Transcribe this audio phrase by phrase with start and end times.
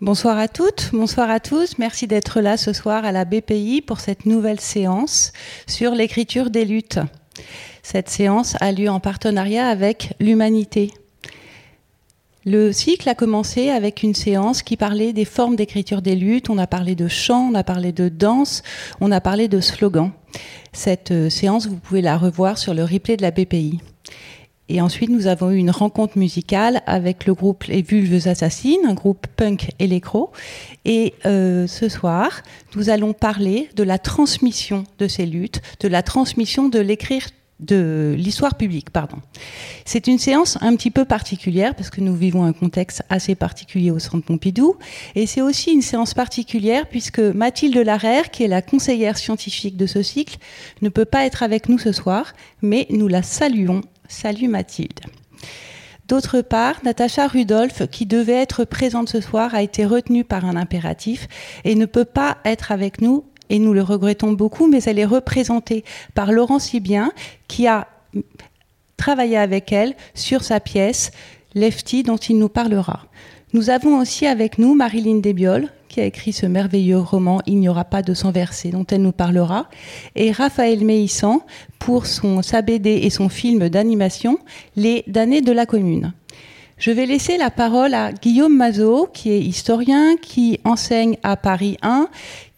[0.00, 1.76] Bonsoir à toutes, bonsoir à tous.
[1.78, 5.32] Merci d'être là ce soir à la BPI pour cette nouvelle séance
[5.66, 7.00] sur l'écriture des luttes.
[7.82, 10.92] Cette séance a lieu en partenariat avec l'Humanité.
[12.44, 16.48] Le cycle a commencé avec une séance qui parlait des formes d'écriture des luttes.
[16.48, 18.62] On a parlé de chant, on a parlé de danse,
[19.00, 20.12] on a parlé de slogans.
[20.72, 23.80] Cette euh, séance, vous pouvez la revoir sur le replay de la BPI.
[24.68, 28.94] Et ensuite, nous avons eu une rencontre musicale avec le groupe Les Vulves Assassines, un
[28.94, 30.30] groupe punk électro.
[30.84, 32.42] Et euh, ce soir,
[32.76, 37.28] nous allons parler de la transmission de ces luttes, de la transmission de l'écrire
[37.60, 39.16] de l'histoire publique, pardon.
[39.84, 43.90] C'est une séance un petit peu particulière parce que nous vivons un contexte assez particulier
[43.90, 44.76] au Centre Pompidou
[45.16, 49.86] et c'est aussi une séance particulière puisque Mathilde Larère, qui est la conseillère scientifique de
[49.86, 50.36] ce cycle,
[50.82, 55.00] ne peut pas être avec nous ce soir, mais nous la saluons Salut Mathilde.
[56.08, 60.56] D'autre part, Natacha Rudolph, qui devait être présente ce soir, a été retenue par un
[60.56, 61.28] impératif
[61.64, 65.04] et ne peut pas être avec nous, et nous le regrettons beaucoup, mais elle est
[65.04, 65.84] représentée
[66.14, 67.12] par Laurent Sibien,
[67.48, 67.86] qui a
[68.96, 71.10] travaillé avec elle sur sa pièce
[71.54, 73.04] Lefty, dont il nous parlera.
[73.52, 75.68] Nous avons aussi avec nous Marilyn Desbiol,
[76.00, 79.12] a écrit ce merveilleux roman Il n'y aura pas de sang versé, dont elle nous
[79.12, 79.68] parlera,
[80.14, 81.40] et Raphaël Meissan
[81.78, 84.38] pour son, sa BD et son film d'animation
[84.76, 86.12] Les damnés de la commune.
[86.78, 91.76] Je vais laisser la parole à Guillaume Mazot, qui est historien, qui enseigne à Paris
[91.82, 92.08] 1,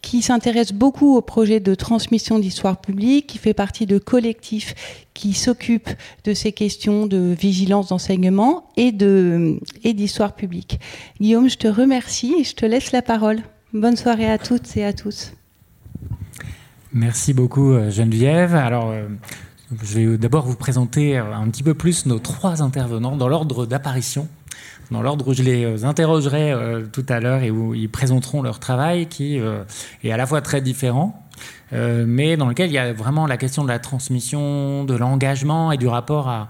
[0.01, 5.33] qui s'intéresse beaucoup au projet de transmission d'histoire publique, qui fait partie de collectifs qui
[5.33, 5.91] s'occupent
[6.23, 10.79] de ces questions de vigilance d'enseignement et d'histoire publique.
[11.19, 13.41] Guillaume, je te remercie et je te laisse la parole.
[13.73, 15.33] Bonne soirée à toutes et à tous.
[16.93, 18.53] Merci beaucoup euh, Geneviève.
[18.53, 19.07] Alors, euh,
[19.81, 23.65] je vais d'abord vous présenter euh, un petit peu plus nos trois intervenants dans l'ordre
[23.65, 24.27] d'apparition
[24.91, 28.41] dans l'ordre où je les euh, interrogerai euh, tout à l'heure et où ils présenteront
[28.41, 29.63] leur travail qui euh,
[30.03, 31.17] est à la fois très différent,
[31.71, 35.77] mais dans lequel il y a vraiment la question de la transmission, de l'engagement et
[35.77, 36.49] du rapport à,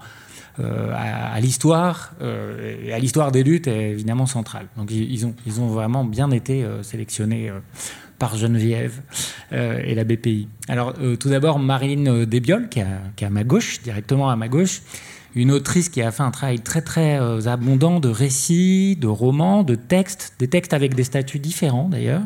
[1.40, 4.66] l'histoire et à l'histoire des luttes est évidemment centrale.
[4.76, 7.52] Donc ils ont, ils ont vraiment bien été sélectionnés
[8.18, 9.00] par Geneviève
[9.52, 10.48] et la BPI.
[10.66, 12.80] Alors tout d'abord Marilyn Desbiol qui,
[13.14, 14.82] qui est à ma gauche, directement à ma gauche,
[15.34, 19.62] une autrice qui a fait un travail très très euh, abondant de récits, de romans,
[19.62, 22.22] de textes, des textes avec des statuts différents d'ailleurs,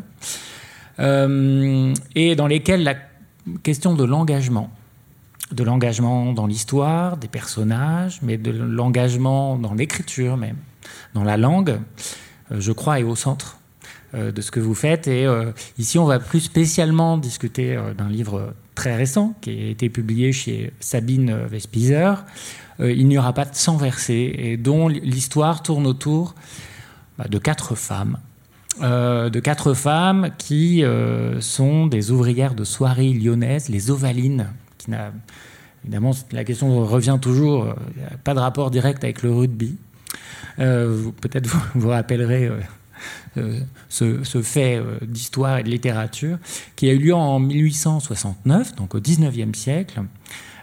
[0.98, 2.94] euh, et dans lesquels la
[3.62, 4.70] question de l'engagement,
[5.52, 10.56] de l'engagement dans l'histoire, des personnages, mais de l'engagement dans l'écriture même,
[11.14, 11.78] dans la langue,
[12.50, 13.58] euh, je crois, est au centre
[14.14, 15.08] de ce que vous faites.
[15.08, 15.26] Et
[15.78, 20.72] ici, on va plus spécialement discuter d'un livre très récent qui a été publié chez
[20.80, 22.24] Sabine Vespizer,
[22.80, 26.34] euh, il n'y aura pas de sang versé, et dont l'histoire tourne autour
[27.18, 28.18] bah, de quatre femmes.
[28.82, 34.90] Euh, de quatre femmes qui euh, sont des ouvrières de soirée lyonnaises, les Ovalines, qui
[34.90, 35.12] n'a
[35.82, 37.74] évidemment la question revient toujours,
[38.24, 39.76] pas de rapport direct avec le rugby.
[40.56, 42.50] Peut-être vous vous rappellerez
[43.88, 46.38] ce, ce, fait d'histoire et de littérature
[46.76, 50.02] qui a eu lieu en 1869, donc au 19e siècle.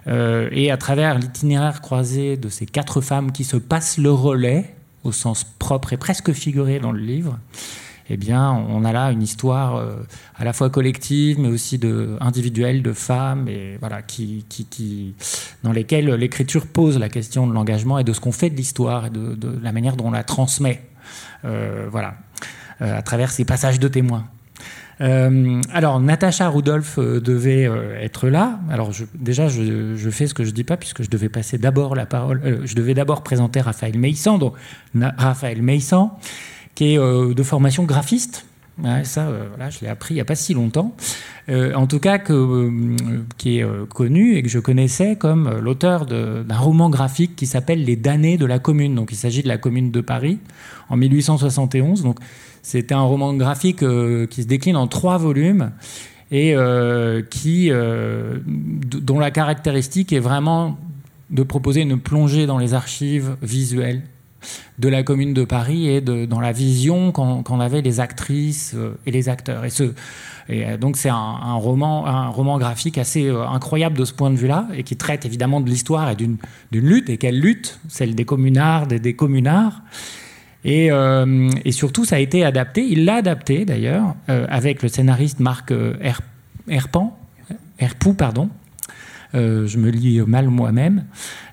[0.07, 4.75] Euh, et à travers l'itinéraire croisé de ces quatre femmes qui se passent le relais,
[5.03, 7.37] au sens propre et presque figuré dans le livre,
[8.09, 9.95] eh bien, on a là une histoire euh,
[10.35, 11.79] à la fois collective, mais aussi
[12.19, 15.15] individuelle de femmes, et voilà, qui, qui,
[15.63, 19.05] dans lesquelles l'écriture pose la question de l'engagement et de ce qu'on fait de l'histoire
[19.05, 20.92] et de, la manière dont on la transmet, euh,
[21.43, 22.15] voilà,
[22.79, 24.25] à travers ces passages de témoins.
[25.01, 28.59] Euh, alors, Natacha Rudolph euh, devait euh, être là.
[28.69, 32.05] Alors, déjà, je, fais ce que je dis pas, puisque je devais passer d'abord la
[32.05, 32.61] parole.
[32.65, 34.53] je devais d'abord présenter Raphaël Meissan, donc
[34.95, 36.17] Raphaël Meissan,
[36.75, 38.45] qui est de formation graphiste.
[39.03, 40.95] Ça, voilà, je l'ai appris il n'y a pas si longtemps.
[41.49, 42.71] en tout cas, que,
[43.37, 47.95] qui est connu et que je connaissais comme l'auteur d'un roman graphique qui s'appelle Les
[47.95, 48.95] damnés de la commune.
[48.95, 50.39] Donc, il s'agit de la commune de Paris
[50.89, 52.03] en 1871.
[52.03, 52.19] Donc,
[52.63, 55.71] c'était un roman graphique euh, qui se décline en trois volumes
[56.31, 60.77] et euh, qui, euh, dont la caractéristique est vraiment
[61.29, 64.03] de proposer une plongée dans les archives visuelles
[64.79, 68.75] de la commune de Paris et dans la vision qu'en avaient les actrices
[69.05, 69.63] et les acteurs.
[69.65, 69.69] Et,
[70.49, 74.67] et donc c'est un, roman, un roman graphique assez incroyable de ce point de vue-là
[74.75, 76.37] et qui traite évidemment de l'histoire et d'une
[76.71, 77.09] lutte.
[77.09, 77.79] Et quelle lutte?
[77.87, 79.81] Celle des communards et des communards.
[80.65, 82.85] Euh, et, surtout, ça a été adapté.
[82.87, 85.95] Il l'a adapté d'ailleurs euh, avec le scénariste Marc euh,
[86.67, 87.17] Herpan,
[87.79, 88.49] Herpou, pardon.
[89.33, 91.05] Je me lis mal moi-même.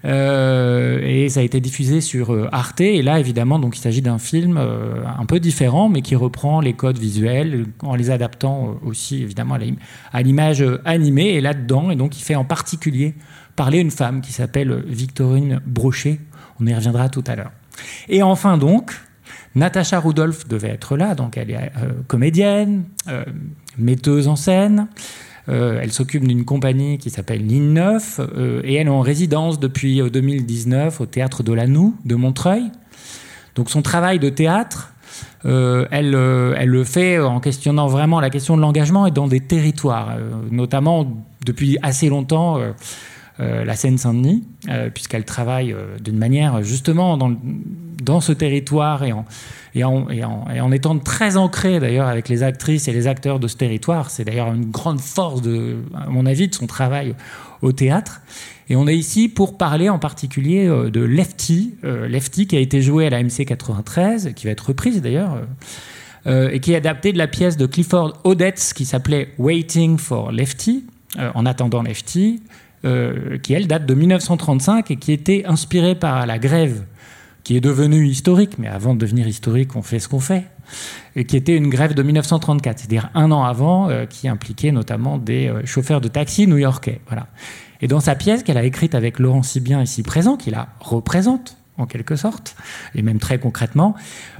[0.05, 2.81] et ça a été diffusé sur Arte.
[2.81, 6.75] Et là, évidemment, donc il s'agit d'un film un peu différent, mais qui reprend les
[6.75, 9.59] codes visuels en les adaptant aussi, évidemment,
[10.13, 11.35] à l'image animée.
[11.35, 13.15] Et là-dedans, et donc il fait en particulier
[13.57, 16.21] parler une femme qui s'appelle Victorine Brochet.
[16.61, 17.53] On y reviendra tout à l'heure.
[18.09, 18.93] Et enfin donc,
[19.55, 23.25] Natacha Rudolph devait être là, donc elle est euh, comédienne, euh,
[23.79, 24.89] metteuse en scène.
[25.49, 28.21] Euh, elle s'occupe d'une compagnie qui s'appelle Ligne 9
[28.65, 32.71] et elle est en résidence depuis 2019 au théâtre de la Noue de Montreuil.
[33.55, 34.93] Donc son travail de théâtre,
[35.45, 40.17] elle, elle, le fait en questionnant vraiment la question de l'engagement et dans des territoires,
[40.51, 41.07] notamment
[41.45, 42.59] depuis assez longtemps
[43.41, 49.25] euh, la Seine-Saint-Denis, euh, puisqu'elle travaille euh, d'une manière justement dans, ce territoire et en,
[49.75, 53.49] et, en, et, en, étant très ancrée d'ailleurs avec les actrices et les acteurs de
[53.49, 54.11] ce territoire.
[54.11, 57.15] C'est d'ailleurs une grande force, de, à mon avis, de son travail
[57.63, 58.21] au théâtre.
[58.69, 63.07] Et on est ici pour parler en particulier de Lefty, Lefty qui a été joué
[63.07, 65.41] à la MC 93, qui va être reprise d'ailleurs.
[66.27, 70.85] et qui est adapté de la pièce de Clifford Odets qui s'appelait Waiting for Lefty,
[71.35, 72.41] en attendant Lefty,
[72.85, 76.85] euh, qui elle date de 1935 et qui était inspirée par la grève
[77.45, 80.45] qui est devenue historique, mais avant de devenir historique, on fait ce qu'on fait,
[81.15, 85.19] et qui était une grève de 1934, c'est-à-dire un an avant, euh, qui impliquait notamment
[85.19, 87.01] des euh, chauffeurs de taxi new-yorkais.
[87.09, 87.27] Voilà.
[87.83, 91.57] Et dans sa pièce qu'elle a écrite avec Laurent Sibien ici présent, qui la représente
[91.77, 92.57] en quelque sorte,
[92.95, 93.95] et même très concrètement,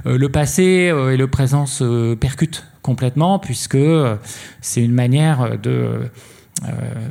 [0.05, 3.79] le passé et le présent se percutent complètement, puisque
[4.61, 6.01] c'est une manière de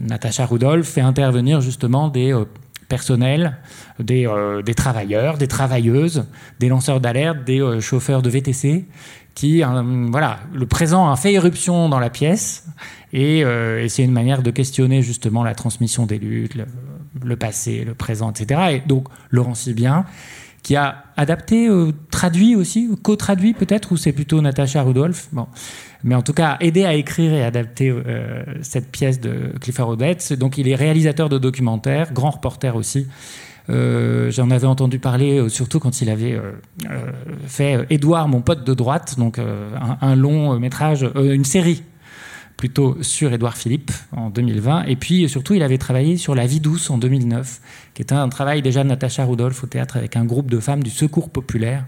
[0.02, 2.44] Natacha Rudolph fait intervenir justement des euh,
[2.88, 3.56] personnels,
[4.00, 6.24] euh, des, travailleurs, des travailleuses,
[6.58, 8.86] des lanceurs d'alerte, des chauffeurs de VTC,
[9.34, 9.62] qui,
[10.10, 12.66] voilà, le présent a fait éruption dans la pièce,
[13.12, 13.44] et,
[13.88, 16.56] c'est une manière de questionner justement la transmission des luttes,
[17.24, 18.60] le, passé, le présent, etc.
[18.72, 20.04] Et donc, Laurent Sibien,
[20.62, 21.68] qui a adapté,
[22.10, 25.28] traduit aussi, co-traduit peut-être, ou c'est plutôt Natacha Rudolph?
[25.32, 25.46] Bon
[26.02, 30.36] mais en tout cas aidé à écrire et adapter euh, cette pièce de Clifford Odets.
[30.38, 33.06] Donc il est réalisateur de documentaires, grand reporter aussi.
[33.68, 36.40] Euh, j'en avais entendu parler euh, surtout quand il avait
[37.46, 41.82] fait Édouard, mon pote de droite, donc un, long métrage, une série
[42.60, 44.84] plutôt sur Édouard Philippe en 2020.
[44.84, 47.58] Et puis surtout, il avait travaillé sur La vie douce en 2009,
[47.94, 50.82] qui était un travail déjà de Natacha Rudolph au théâtre avec un groupe de femmes
[50.82, 51.86] du Secours populaire.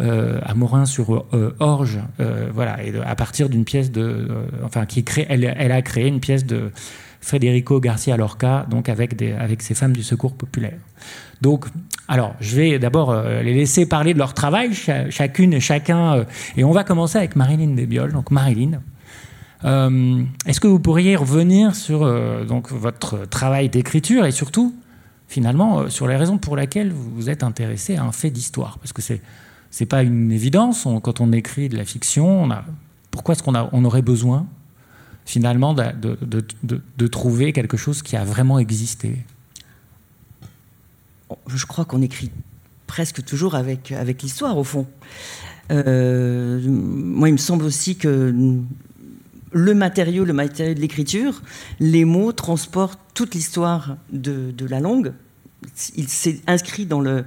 [0.00, 4.26] Euh, à Morin sur euh, Orge, euh, voilà, et à partir d'une pièce de,
[4.64, 6.72] enfin, qui crée, elle, a créé une pièce de
[7.20, 10.78] Federico Garcia Lorca, donc avec des, avec ces femmes du Secours populaire.
[11.42, 11.66] Donc,
[12.08, 14.70] alors, je vais d'abord les laisser parler de leur travail,
[15.10, 16.24] chacune et chacun,
[16.56, 18.12] et on va commencer avec Marilyn Desbioles.
[18.12, 18.80] Donc, Marilyn,
[19.64, 22.00] est-ce que vous pourriez revenir sur
[22.46, 24.74] donc votre travail d'écriture et surtout,
[25.28, 28.78] finalement, sur les raisons pour lesquelles vous vous êtes intéressé à un fait d'histoire?
[28.78, 29.20] Parce que c'est
[29.72, 30.86] c'est pas une évidence.
[31.02, 32.64] quand on écrit de la fiction, on a,
[33.10, 34.46] pourquoi est-ce qu'on on aurait besoin
[35.24, 36.18] finalement de,
[36.62, 39.16] de, trouver quelque chose qui a vraiment existé?
[41.46, 42.30] Je crois qu'on écrit
[42.86, 44.86] presque toujours avec, avec l'histoire, au fond.
[45.70, 48.34] Euh, moi, il me semble aussi que
[49.52, 51.42] le matériau, le matériau de l'écriture,
[51.80, 55.12] les mots transportent toute l'histoire de, la langue.
[55.96, 57.22] Il s'est inscrit dans euh,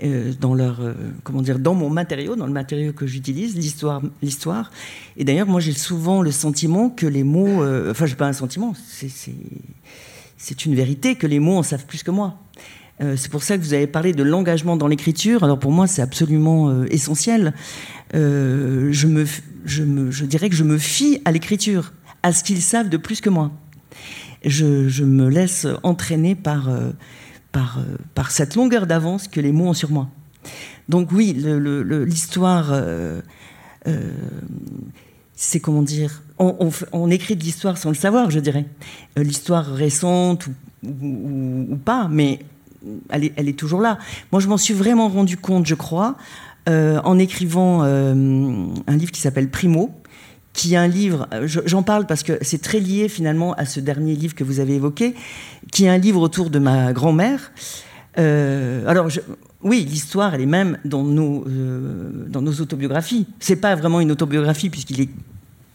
[0.00, 4.70] leur, euh, comment dire, dans mon matériau, dans le matériau que j'utilise, l'histoire.
[5.16, 8.32] Et d'ailleurs, moi, j'ai souvent le sentiment que les mots, euh, enfin, j'ai pas un
[8.32, 12.38] sentiment, c'est, une vérité que les mots en savent plus que moi.
[13.00, 15.42] C'est pour ça que vous avez parlé de l'engagement dans l'écriture.
[15.42, 17.52] Alors pour moi, c'est absolument essentiel.
[18.12, 19.26] je, me,
[19.64, 22.96] je, me, je dirais que je me fie à l'écriture, à ce qu'ils savent de
[22.96, 23.50] plus que moi.
[24.44, 26.68] Je, je me laisse entraîner par
[27.54, 30.08] par, euh, par cette longueur d'avance que les mots ont sur moi.
[30.88, 33.22] Donc oui, l'histoire, euh,
[33.86, 34.12] euh,
[35.34, 38.66] c'est comment dire, on, écrit de l'histoire sans le savoir, je dirais.
[39.16, 40.48] l'histoire récente
[40.84, 42.40] ou, pas, mais
[43.10, 43.98] elle est, toujours là.
[44.32, 46.16] Moi, je m'en suis vraiment rendu compte, je crois,
[46.66, 49.90] en écrivant un livre qui s'appelle Primo,
[50.54, 54.14] qui est un livre, j'en parle parce que c'est très lié finalement à ce dernier
[54.14, 55.14] livre que vous avez évoqué,
[55.72, 57.52] qui est un livre autour de ma grand-mère.
[58.18, 59.08] Euh, alors,
[59.62, 63.26] oui, l'histoire, elle est même dans nos, euh, dans nos autobiographies.
[63.40, 65.08] C'est pas vraiment une autobiographie puisqu'il est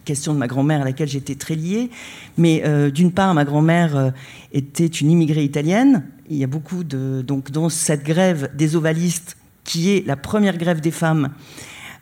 [0.09, 1.89] question de ma grand-mère à laquelle j'étais très liée.
[2.37, 4.13] Mais euh, d'une part, ma grand-mère
[4.51, 6.03] était une immigrée italienne.
[6.29, 10.57] Il y a beaucoup de donc dans cette grève des ovalistes, qui est la première
[10.57, 11.29] grève des femmes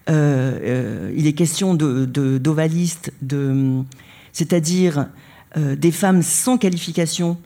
[0.10, 3.84] euh, euh, il est question d'ovalistes, de,
[4.32, 5.08] c'est-à-dire
[5.58, 7.38] euh, des femmes sans qualification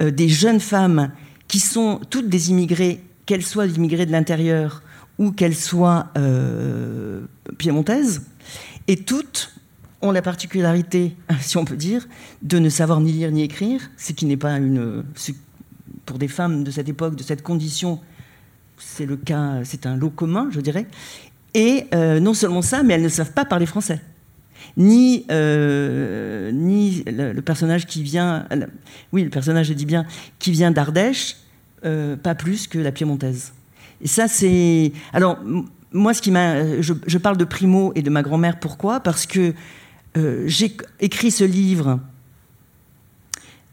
[0.00, 1.12] des jeunes femmes
[1.46, 4.82] qui sont toutes des immigrés, qu'elles soient immigrées de l'intérieur
[5.18, 6.08] ou qu'elles soient
[7.56, 8.22] piémontaises,
[8.88, 9.54] et toutes
[10.02, 12.06] ont la particularité, si on peut dire,
[12.42, 15.04] de ne savoir ni lire ni écrire, ce qui n'est pas une.
[16.04, 18.00] Pour des femmes de cette époque, de cette condition,
[18.76, 20.86] c'est le cas, c'est un lot commun, je dirais.
[21.54, 24.00] Et euh, non seulement ça, mais elles ne savent pas parler français.
[24.76, 28.46] Ni, euh, ni le, personnage qui vient,
[29.12, 30.06] oui, le personnage, je dis bien,
[30.38, 31.36] qui vient d'Ardèche,
[31.84, 33.52] euh, pas plus que la piémontaise.
[34.00, 34.92] Et ça, c'est.
[35.12, 35.38] Alors,
[35.92, 36.80] moi, ce qui m'a.
[36.80, 39.00] Je, je, parle de Primo et de ma grand-mère, pourquoi?
[39.00, 39.52] Parce que
[40.16, 42.00] euh, j'ai écrit ce livre,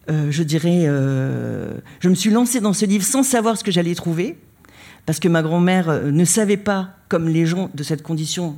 [0.10, 3.72] euh, je dirais, euh, je me suis lancée dans ce livre sans savoir ce que
[3.72, 4.38] j'allais trouver,
[5.06, 8.58] parce que ma grand-mère ne savait pas, comme les gens de cette condition,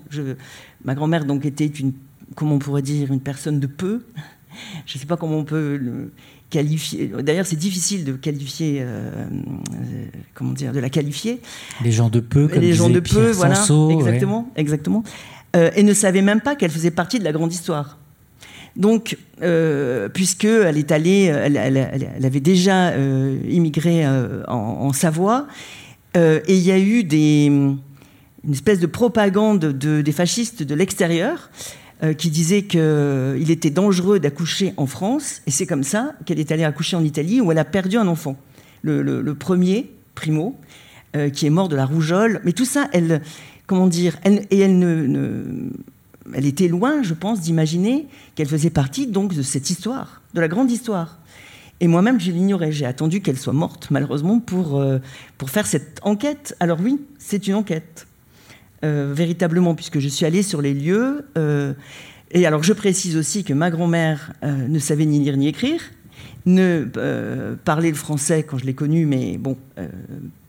[0.85, 1.93] ma grand-mère donc était une,
[2.35, 4.03] comment on pourrait dire, une personne de peu,
[4.85, 6.11] je ne sais pas comment on peut le
[6.51, 7.07] qualifier.
[7.23, 8.85] D'ailleurs, c'est difficile de qualifier,
[10.33, 11.41] comment dire, de la qualifier.
[11.81, 13.55] Les gens de peu, comme les gens de peu, voilà,
[13.89, 15.03] exactement, exactement.
[15.55, 17.98] Euh, et ne savait même pas qu'elle faisait partie de la grande histoire.
[18.77, 24.08] Donc, euh, puisqu'elle est allée, elle, avait déjà euh, immigré
[24.48, 25.48] en, Savoie,
[26.15, 27.79] et il y a eu une
[28.50, 31.50] espèce de propagande de, des fascistes de l'extérieur
[32.17, 36.63] qui disait qu'il était dangereux d'accoucher en France, et c'est comme ça qu'elle est allée
[36.63, 38.38] accoucher en Italie, où elle a perdu un enfant,
[38.81, 40.58] le, premier, Primo,
[41.34, 42.41] qui est mort de la rougeole.
[42.43, 43.22] Mais tout ça, elle,
[43.71, 49.69] comment dire, et elle était loin, je pense, d'imaginer qu'elle faisait partie donc de cette
[49.69, 51.19] histoire, de la grande histoire.
[51.79, 52.73] Et moi-même, je l'ignorais.
[52.73, 54.99] J'ai attendu qu'elle soit morte, malheureusement, pour, euh,
[55.45, 56.53] faire cette enquête.
[56.59, 58.07] Alors oui, c'est une enquête,
[58.83, 61.25] euh, véritablement, puisque je suis allée sur les lieux.
[61.37, 61.73] Euh,
[62.31, 65.81] et alors, je précise aussi que ma grand-mère ne savait ni lire ni écrire,
[66.45, 66.83] ne
[67.63, 69.55] parlait le français quand je l'ai connue, mais bon,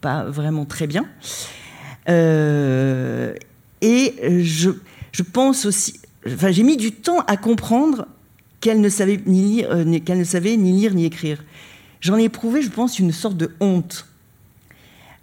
[0.01, 1.07] pas vraiment très bien.
[2.09, 3.35] Euh,
[3.81, 4.71] et je,
[5.13, 5.95] je, pense aussi,
[6.27, 8.07] enfin, j'ai mis du temps à comprendre
[8.61, 11.43] qu'elle ne savait ni lire, euh, qu'elle ne savait ni lire ni écrire.
[12.01, 14.07] J'en ai éprouvé, je pense, une sorte de honte.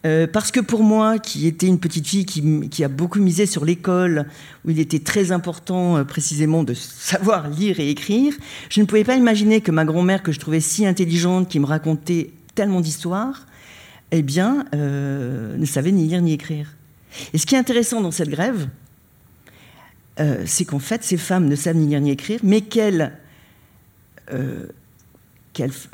[0.06, 3.46] Euh, parce que pour moi, qui était une petite fille qui, qui a beaucoup misé
[3.46, 4.28] sur l'école,
[4.64, 8.34] où il était très important précisément de savoir lire et écrire,
[8.70, 11.66] je ne pouvais pas imaginer que ma grand-mère, que je trouvais si intelligente, qui me
[11.66, 13.46] racontait tellement d'histoires,
[14.12, 16.76] eh bien, euh, ne savaient ni lire ni écrire.
[17.34, 18.68] Et ce qui est intéressant dans cette grève,
[20.20, 23.14] euh, c'est qu'en fait, ces femmes ne savent ni lire ni écrire, mais qu'elles,
[24.32, 24.66] euh,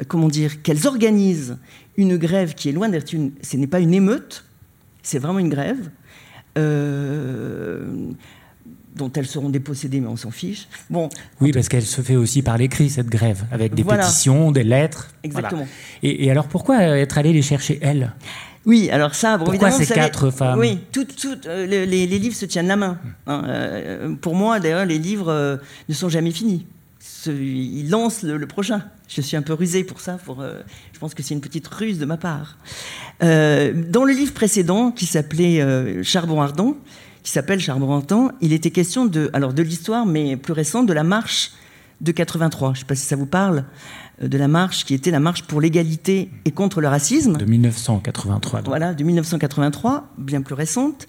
[0.08, 1.58] comment dire, qu'elles organisent
[1.98, 4.46] une grève qui est loin d'être une, ce n'est pas une émeute,
[5.04, 5.90] c'est vraiment une grève
[8.96, 10.68] dont elles seront dépossédées, mais on s'en fiche.
[10.90, 11.10] Bon,
[11.42, 15.10] oui, parce qu'elle se fait aussi par l'écrit, cette grève, avec des pétitions, des lettres.
[15.24, 15.68] Exactement.
[16.02, 18.14] Et, alors, pourquoi être allé les chercher, elles
[18.66, 20.58] oui, alors ça, bon, Pourquoi ces quatre femmes?
[20.58, 22.98] Oui, toutes euh, les, livres se tiennent la main.
[23.28, 23.44] Hein.
[23.48, 26.66] Euh, pour moi, d'ailleurs, les livres euh, ne sont jamais finis.
[27.28, 28.82] ils lancent le, prochain.
[29.08, 30.14] Je suis un peu rusée pour ça.
[30.14, 32.58] Pour, je pense que c'est une petite ruse de ma part.
[33.22, 36.76] dans le livre précédent, qui s'appelait Charbon ardent,
[37.26, 38.04] qui s'appelle Charbon
[38.40, 41.54] il était question de, alors de l'histoire, mais plus récente, de la marche
[42.00, 42.70] de 83.
[42.70, 43.66] Je ne sais pas si ça vous parle
[44.22, 47.36] euh, de la marche qui était la marche pour l'égalité et contre le racisme.
[47.38, 48.62] De 1983.
[48.66, 51.08] Voilà, de 1983, bien plus récente.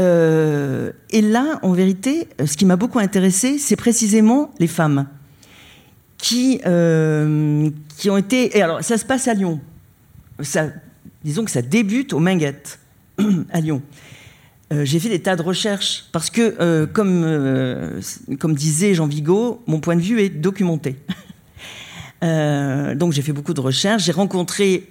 [0.00, 5.06] Euh, et là, en vérité, euh, ce qui m'a beaucoup intéressé, c'est précisément les femmes
[6.18, 6.58] qui,
[7.98, 8.58] qui ont été.
[8.58, 9.60] Et alors, ça se passe à Lyon.
[10.40, 10.66] Ça,
[11.24, 12.80] disons que ça débute au Minguettes,
[13.50, 13.80] à Lyon.
[14.72, 18.00] Euh, j'ai fait des tas de recherches parce que, euh, comme, euh,
[18.38, 20.96] comme disait Jean Vigo, mon point de vue est documenté.
[22.22, 24.04] donc j'ai fait beaucoup de recherches.
[24.04, 24.88] J'ai rencontré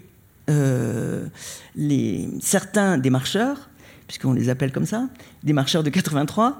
[2.42, 3.70] certains des marcheurs,
[4.08, 5.08] puisqu'on les appelle comme ça,
[5.44, 6.60] des marcheurs de 83.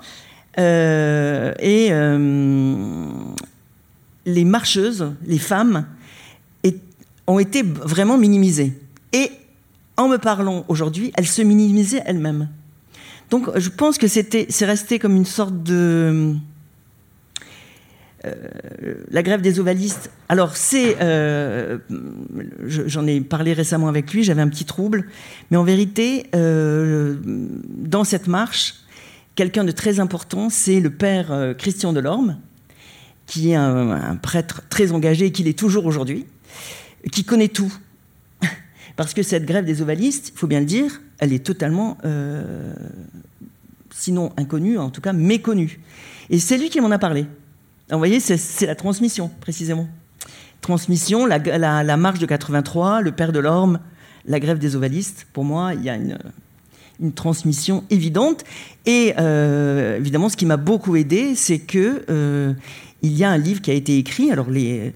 [0.58, 1.92] et
[4.26, 5.86] les marcheuses, les femmes,
[7.28, 8.74] ont été vraiment minimisées.
[9.12, 9.30] Et
[9.98, 12.48] en me parlant aujourd'hui, elles se minimisaient elles-mêmes.
[13.32, 16.36] Donc je pense que c'était, c'est resté comme une sorte de...
[18.24, 18.36] Euh,
[19.10, 20.12] la grève des ovalistes.
[20.30, 21.80] Alors c'est, euh,
[22.68, 25.08] j'en ai parlé récemment avec lui, j'avais un petit trouble,
[25.50, 28.76] mais en vérité, euh, dans cette marche,
[29.34, 32.38] quelqu'un de très important, c'est le père Christian Delorme,
[33.26, 36.28] qui est un, un prêtre très engagé et qui l'est toujours aujourd'hui,
[37.12, 37.74] qui connaît tout.
[38.96, 42.74] Parce que cette grève des ovalistes, il faut bien le dire, elle est totalement, euh,
[43.92, 45.80] sinon inconnue, en tout cas méconnue.
[46.30, 47.26] Et c'est lui qui m'en a parlé.
[47.90, 49.88] vous voyez, c'est la transmission, précisément.
[50.62, 53.80] transmission, la, marche de 83, le père de l'Orme,
[54.26, 55.28] la grève des ovalistes.
[55.34, 56.18] Pour moi, il y a une,
[57.02, 58.44] une transmission évidente.
[58.86, 62.54] Et euh, évidemment, ce qui m'a beaucoup aidé, c'est que euh,
[63.02, 64.92] il y a un livre qui a été écrit alors euh,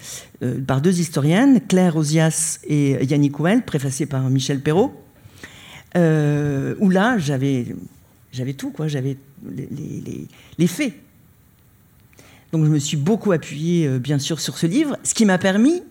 [0.66, 4.94] par deux historiennes, Claire Ozias et Yannick Ouel, préfacé par Michel Perrault,
[5.96, 7.66] où là, j'avais,
[8.58, 8.88] tout, quoi.
[8.88, 9.18] J'avais
[9.50, 10.94] les, faits.
[12.52, 15.82] Donc je me suis beaucoup appuyé, bien sûr, sur ce livre, ce qui m'a permis,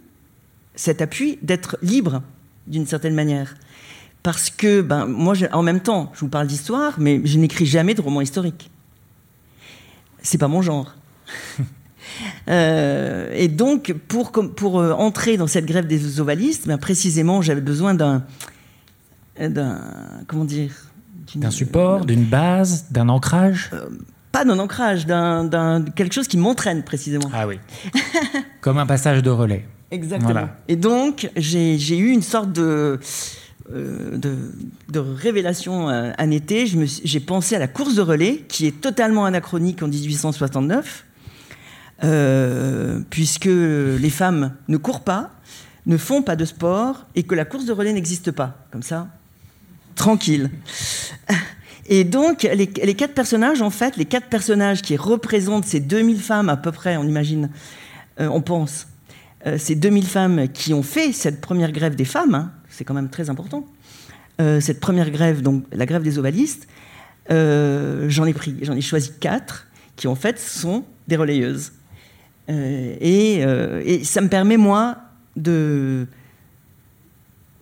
[0.75, 2.23] cet appui, d'être libre
[2.67, 3.57] d'une certaine manière
[4.25, 7.95] parce que ben, moi, en même temps, je vous parle d'histoire, mais je n'écris jamais
[7.95, 8.71] de roman historique.
[10.23, 10.97] C'est pas mon genre.
[12.49, 17.61] Euh, et donc, pour, pour euh, entrer dans cette grève des ovalistes, ben, précisément, j'avais
[17.61, 18.25] besoin d'un,
[19.41, 19.81] d'un,
[20.27, 20.71] comment dire,
[21.35, 23.71] d'un support, d'une base, d'un ancrage?
[23.73, 23.89] Euh,
[24.33, 27.31] pas d'un ancrage, d'un, quelque chose qui m'entraîne précisément.
[27.33, 27.59] Ah oui.
[28.61, 29.65] Comme un passage de relais.
[29.91, 30.49] Exactement.
[30.67, 32.99] Et donc, j'ai, eu une sorte de
[33.73, 38.81] euh, de, révélation euh, un été, j'ai pensé à la course de relais, qui est
[38.81, 41.05] totalement anachronique en 1869,
[42.03, 45.31] euh, puisque les femmes ne courent pas,
[45.87, 48.67] ne font pas de sport, et que la course de relais n'existe pas.
[48.71, 49.09] Comme ça,
[49.95, 50.51] tranquille.
[51.87, 56.49] Et donc, les, quatre personnages, en fait, les quatre personnages qui représentent ces 2000 femmes
[56.49, 57.51] à peu près, on imagine,
[58.19, 58.87] on pense,
[59.59, 63.11] ces 2000 femmes qui ont fait cette première grève des femmes, hein, c'est quand même
[63.11, 63.67] très important.
[64.41, 66.67] Euh, cette première grève, donc la grève des ovalistes,
[67.31, 71.73] euh, j'en ai pris, j'en ai choisi quatre qui en fait sont des relayeuses.
[72.51, 74.97] Euh, et, ça me permet moi
[75.37, 76.07] de,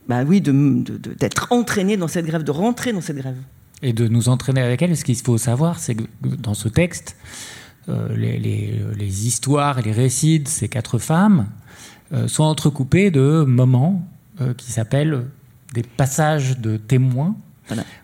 [0.09, 3.37] bah oui, d'être de, entraîné dans cette grève, de rentrer dans cette grève.
[3.83, 4.97] Et de nous entraîner avec elle.
[4.97, 7.17] Ce qu'il faut savoir, c'est que dans ce texte,
[7.89, 11.49] les, les, histoires et les récits de ces quatre femmes
[12.29, 14.07] sont entrecoupés de moments
[14.41, 15.27] euh, qui s'appelle
[15.75, 17.37] des passages de témoins,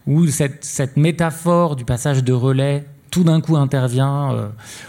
[0.07, 4.49] où cette, cette, métaphore du passage de relais tout d'un coup intervient euh,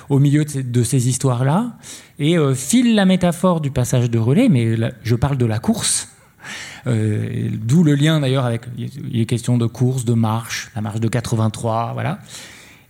[0.10, 1.78] au milieu de ces, histoires-là
[2.18, 6.10] et euh, file la métaphore du passage de relais, mais je parle de la course.
[6.86, 8.64] D'où le lien d'ailleurs avec
[9.12, 12.20] les questions de course, de marche, la marche de 83, voilà.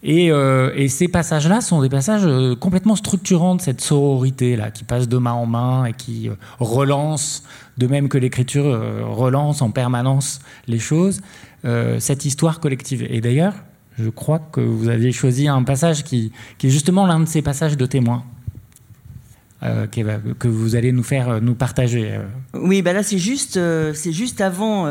[0.05, 5.07] Euh, et, ces passages-là sont des passages euh, complètement structurants de cette sororité-là, qui passe
[5.07, 7.43] de main en main et qui euh, relance,
[7.77, 8.65] de même que l'écriture
[9.15, 11.21] relance en permanence les choses,
[11.63, 13.07] cette histoire collective.
[13.09, 13.53] Et d'ailleurs,
[13.99, 16.31] je crois que vous aviez choisi un passage qui,
[16.63, 18.23] est justement l'un de ces passages de témoins.
[19.61, 22.19] que vous allez nous faire nous partager.
[22.53, 23.59] Oui, ben là c'est juste,
[23.93, 24.87] c'est juste avant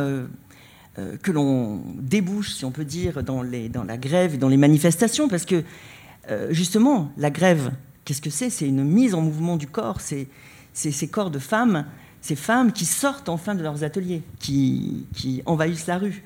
[0.99, 5.29] euh, que l'on débouche, si on peut dire, dans, la grève et dans les manifestations,
[5.29, 5.63] parce que
[6.31, 7.71] euh, justement, la grève,
[8.05, 8.51] qu'est-ce que c'est?
[8.51, 10.29] C'est une mise en mouvement du corps, c'est
[10.73, 11.85] ces corps de femmes,
[12.21, 16.25] ces femmes qui sortent enfin de leurs ateliers, qui envahissent la rue,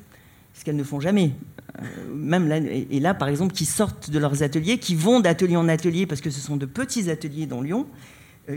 [0.54, 1.32] ce qu'elles ne font jamais.
[1.80, 5.56] Euh, même là, et là, par exemple, qui sortent de leurs ateliers, qui vont d'atelier
[5.56, 7.86] en atelier, parce que ce sont de petits ateliers dans Lyon,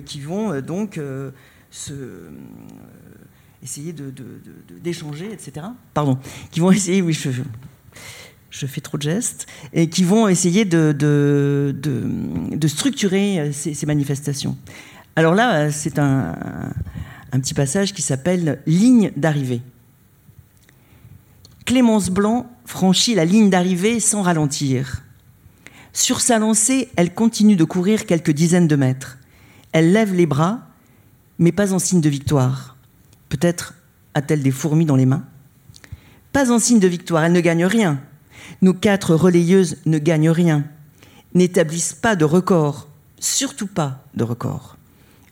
[0.06, 0.99] qui vont donc
[1.69, 1.93] se
[3.65, 3.93] essayer
[4.82, 5.67] d'échanger, etc.
[5.93, 6.17] Pardon,
[6.51, 11.73] qui vont essayer, oui, je, fais trop de gestes, et qui vont essayer de,
[12.67, 14.56] structurer euh, ces, manifestations.
[15.15, 16.71] Alors là, euh, c'est un
[17.34, 19.62] petit passage qui s'appelle Ligne d'arrivée.
[21.65, 25.04] Clémence Blanc franchit la ligne d'arrivée sans ralentir.
[25.93, 29.17] Sur sa lancée, elle continue de courir quelques dizaines de mètres.
[29.71, 30.62] Elle lève les bras,
[31.39, 32.75] mais pas en signe de victoire.
[33.30, 33.75] Peut-être
[34.13, 35.23] a-t-elle des fourmis dans les mains?
[36.34, 37.99] Pas en signe de victoire, elle ne gagne rien.
[38.62, 40.65] Nos quatre relayeuses ne gagnent rien,
[41.34, 44.78] n'établissent pas de record, surtout pas de record.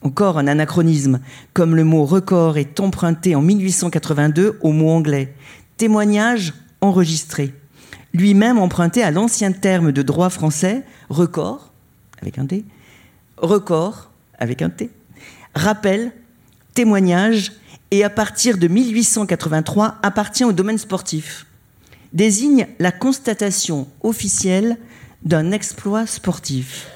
[0.02, 1.20] Encore un anachronisme,
[1.54, 5.34] comme le mot record est emprunté en 1882 au mot anglais,
[5.78, 7.54] témoignage enregistré,
[8.14, 11.72] lui-même emprunté à l'ancien terme de droit français, record,
[12.22, 12.66] avec un T,
[13.38, 14.90] record, avec un T,
[15.56, 16.12] rappel,
[16.74, 17.54] témoignage,
[17.92, 21.46] et à partir de 1883 appartient au domaine sportif.
[22.12, 24.78] Désigne la constatation officielle
[25.24, 26.88] d'un exploit sportif,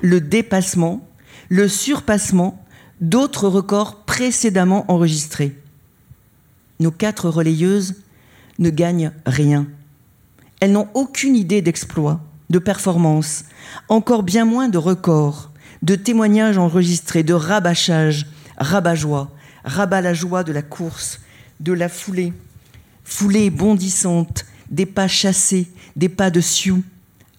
[0.00, 1.08] le dépassement,
[1.48, 2.62] le surpassement
[3.00, 5.56] d'autres records précédemment enregistrés.
[6.80, 7.94] Nos quatre relayeuses
[8.58, 9.66] ne gagnent rien.
[10.60, 13.44] Elles n'ont aucune idée d'exploit, de performance,
[13.88, 15.50] encore bien moins de records,
[15.82, 18.26] de témoignages enregistrés, de rabâchage,
[18.58, 19.30] rabat-joie,
[19.64, 21.20] rabat la joie de la course,
[21.60, 22.32] de la foulée,
[23.04, 26.82] foulée bondissante, des pas chassés, des pas de sioux,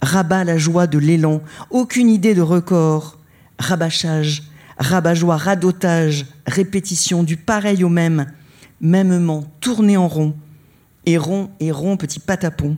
[0.01, 3.17] rabat la joie de l'élan, aucune idée de record,
[3.59, 4.43] rabâchage,
[4.77, 8.27] rabat-joie, radotage, répétition du pareil au même,
[8.81, 10.35] mêmement, tourné en rond,
[11.05, 12.77] et rond et rond, petit patapon.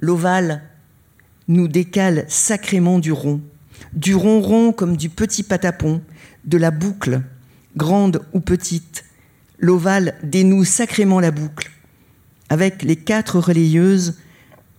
[0.00, 0.62] L'ovale
[1.48, 3.40] nous décale sacrément du rond,
[3.92, 6.02] du rond rond comme du petit patapon,
[6.44, 7.22] de la boucle,
[7.76, 9.04] grande ou petite.
[9.58, 11.70] L'ovale dénoue sacrément la boucle.
[12.48, 14.18] Avec les quatre relayeuses,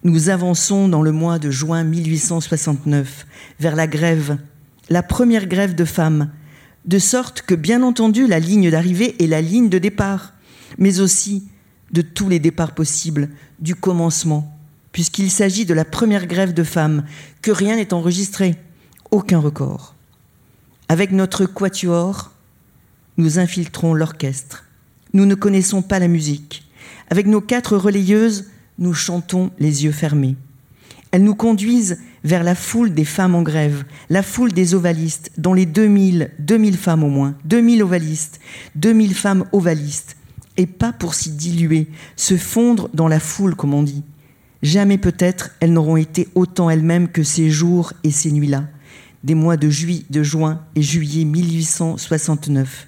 [0.03, 3.27] nous avançons dans le mois de juin 1869
[3.59, 4.37] vers la grève,
[4.89, 6.31] la première grève de femmes,
[6.85, 10.33] de sorte que bien entendu la ligne d'arrivée est la ligne de départ,
[10.77, 11.43] mais aussi
[11.91, 14.55] de tous les départs possibles, du commencement,
[14.91, 17.03] puisqu'il s'agit de la première grève de femmes,
[17.41, 18.55] que rien n'est enregistré,
[19.11, 19.95] aucun record.
[20.87, 22.31] Avec notre quatuor,
[23.17, 24.65] nous infiltrons l'orchestre.
[25.13, 26.67] Nous ne connaissons pas la musique.
[27.09, 28.45] Avec nos quatre relayeuses,
[28.77, 30.35] nous chantons les yeux fermés.
[31.11, 35.53] Elles nous conduisent vers la foule des femmes en grève, la foule des ovalistes, dont
[35.53, 38.39] les 2000, 2000 femmes au moins, 2000 ovalistes,
[38.75, 40.15] 2000 femmes ovalistes,
[40.59, 44.03] et pas pour s'y diluer, se fondre dans la foule, comme on dit.
[44.61, 48.65] Jamais peut-être elles n'auront été autant elles-mêmes que ces jours et ces nuits-là,
[49.23, 52.87] des mois de, juillet, de juin et juillet 1869.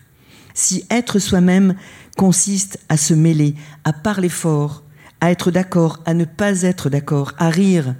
[0.53, 1.75] Si être soi-même
[2.17, 3.55] consiste à se mêler,
[3.85, 4.83] à parler fort,
[5.21, 7.95] à être d'accord, à ne pas être d'accord, à rire,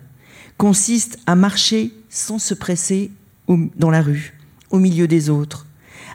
[0.58, 3.10] consiste à marcher sans se presser
[3.48, 4.38] dans la rue,
[4.70, 5.66] au milieu des autres,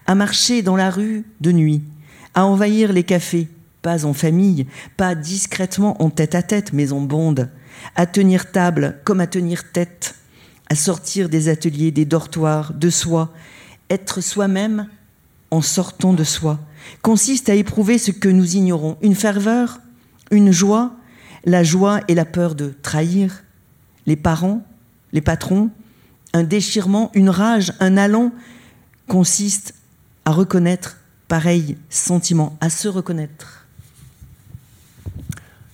[0.06, 1.82] à marcher dans la rue de nuit,
[2.36, 3.48] à envahir les cafés,
[3.82, 7.48] pas en famille, pas discrètement en tête à tête, mais en bande,
[7.96, 10.14] à tenir table comme à tenir tête,
[10.68, 13.32] à sortir des ateliers, des dortoirs, de soi,
[13.90, 14.86] être soi-même
[15.50, 16.60] en sortant de soi,
[17.02, 19.80] consiste à éprouver ce que nous ignorons, une ferveur,
[20.30, 20.92] une joie,
[21.44, 23.44] la joie et la peur de trahir,
[24.06, 24.62] les parents,
[25.12, 25.70] les patrons,
[26.34, 28.32] un déchirement, une rage, un allant,
[29.06, 29.74] consiste
[30.24, 33.66] à reconnaître pareil sentiment, à se reconnaître.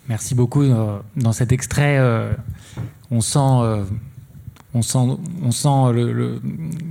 [0.08, 0.62] Merci beaucoup.
[0.62, 2.32] Euh, dans cet extrait, euh,
[3.10, 3.84] on sent, euh,
[4.74, 4.98] on sent,
[5.42, 6.40] on sent le,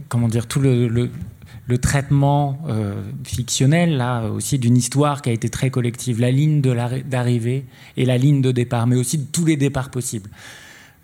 [0.09, 1.09] comment dire, tout le,
[1.81, 2.59] traitement
[3.23, 8.17] fictionnel, là aussi, d'une histoire qui a été très collective, la ligne d'arrivée et la
[8.17, 10.29] ligne de départ, mais aussi de tous les départs possibles.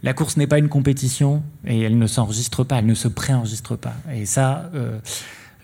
[0.04, 3.78] La course n'est pas une compétition et elle ne s'enregistre pas, elle ne se préenregistre
[3.78, 3.94] pas.
[4.14, 4.70] Et ça,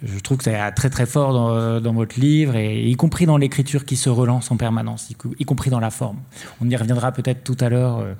[0.05, 3.85] je trouve que c'est très très fort dans, euh, votre livre, y compris dans l'écriture
[3.85, 6.17] qui se relance en permanence, y, compris dans la forme.
[6.61, 7.99] On y reviendra peut-être tout à l'heure.
[7.99, 8.13] Euh,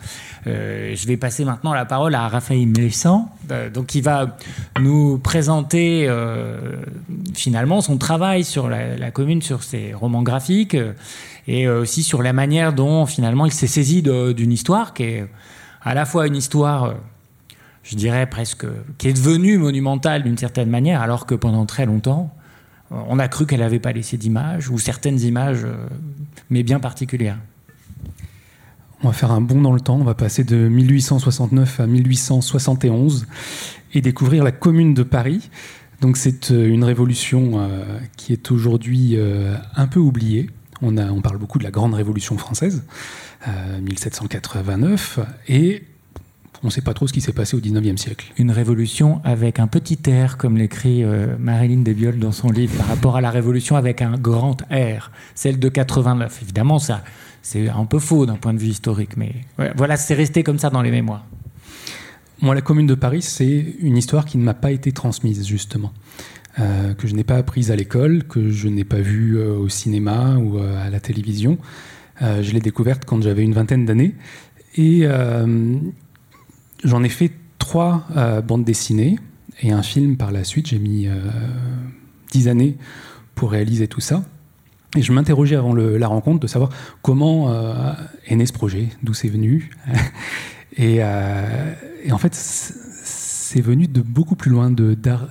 [0.48, 3.30] euh, je vais passer maintenant la parole à Raphaël Mélissant,
[3.74, 4.38] donc qui va
[4.80, 6.10] nous présenter
[7.34, 10.78] finalement son travail sur la, commune, sur ses romans graphiques,
[11.48, 15.26] et aussi sur la manière dont finalement il s'est saisi d'une histoire qui est
[15.82, 16.93] à la fois une histoire
[17.84, 18.65] je dirais presque,
[18.98, 22.34] qui est devenue monumentale d'une certaine manière, alors que pendant très longtemps,
[22.91, 25.76] on a cru qu'elle n'avait pas laissé d'image, ou certaines images, euh,
[26.50, 27.39] mais bien particulières.
[29.02, 33.28] On va faire un bond dans le temps, on va passer de 1869 à 1871
[33.93, 35.50] et découvrir la commune de Paris.
[36.02, 39.17] Donc c'est euh, une révolution euh, qui est aujourd'hui
[39.76, 40.50] un peu oubliée.
[40.82, 42.84] On parle beaucoup de la Grande Révolution française,
[43.82, 45.84] 1789, et
[46.63, 48.32] on ne sait pas trop ce qui s'est passé au 19e siècle.
[48.38, 52.88] Une révolution avec un petit R, comme l'écrit euh, Marilyn Desbiol dans son livre, par
[52.88, 56.39] rapport à la révolution avec un grand R, celle de 89.
[56.41, 57.04] Évidemment, ça,
[57.41, 59.34] c'est un peu faux d'un point de vue historique, mais
[59.76, 61.26] voilà, c'est resté comme ça dans les mémoires.
[62.41, 65.91] Moi, la Commune de Paris, c'est une histoire qui ne m'a pas été transmise, justement.
[66.60, 69.69] Euh, que je n'ai pas apprise à l'école, que je n'ai pas vue euh, au
[69.69, 71.58] cinéma ou à la télévision.
[72.21, 74.15] je l'ai découverte quand j'avais une vingtaine d'années.
[74.76, 75.06] Et
[76.84, 79.17] J'en ai fait trois euh, bandes dessinées
[79.62, 80.67] et un film par la suite.
[80.67, 81.19] J'ai mis euh,
[82.32, 82.78] dix années
[83.36, 84.24] pour réaliser tout ça.
[84.96, 86.69] Et je m'interrogeais avant la rencontre de savoir
[87.02, 87.93] comment euh,
[88.28, 89.72] est né ce projet, d'où c'est venu.
[90.78, 94.69] et, en fait, c'est venu de beaucoup plus loin,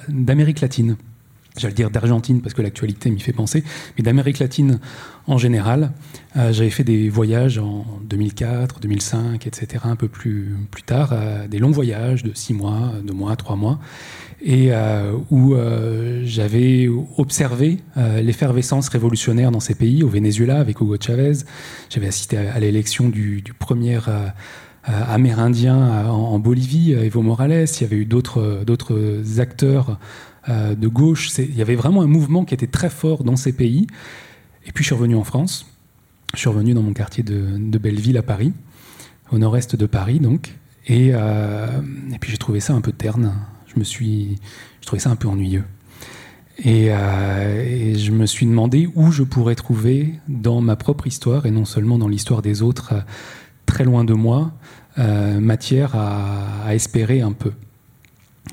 [0.09, 0.97] d'Amérique latine
[1.57, 3.63] j'allais dire d'Argentine parce que l'actualité m'y fait penser,
[3.97, 4.81] mais d'Amérique latine
[5.27, 5.93] en général.
[6.37, 11.47] Euh, j'avais fait des voyages en 2004, 2005, etc., un peu plus, plus tard, euh,
[11.47, 13.79] des longs voyages de six mois, deux mois, trois mois,
[14.41, 15.55] et euh, où
[16.25, 21.45] j'avais observé l'effervescence révolutionnaire dans ces pays, au Venezuela avec Hugo Chavez.
[21.91, 23.99] J'avais assisté à, l'élection du, premier
[24.85, 27.67] amérindien en, Bolivie, Evo Morales.
[27.69, 28.65] Il y avait eu d'autres
[29.39, 29.99] acteurs
[30.49, 31.31] euh, de gauche.
[31.39, 33.87] Il y avait vraiment un mouvement qui était très fort dans ces pays.
[34.67, 35.67] Et puis je suis revenu en France.
[36.35, 38.53] Je suis revenu dans mon quartier de, Belleville à Paris,
[39.31, 40.57] au nord-est de Paris donc.
[40.91, 41.81] Euh,
[42.13, 43.35] et, puis j'ai trouvé ça un peu terne.
[43.73, 44.39] Je me suis,
[44.81, 45.65] je trouvais ça un peu ennuyeux.
[46.59, 51.65] Et, je me suis demandé où je pourrais trouver dans ma propre histoire, et non
[51.65, 52.95] seulement dans l'histoire des autres,
[53.65, 54.53] très loin de moi,
[54.97, 57.53] matière à, espérer un peu.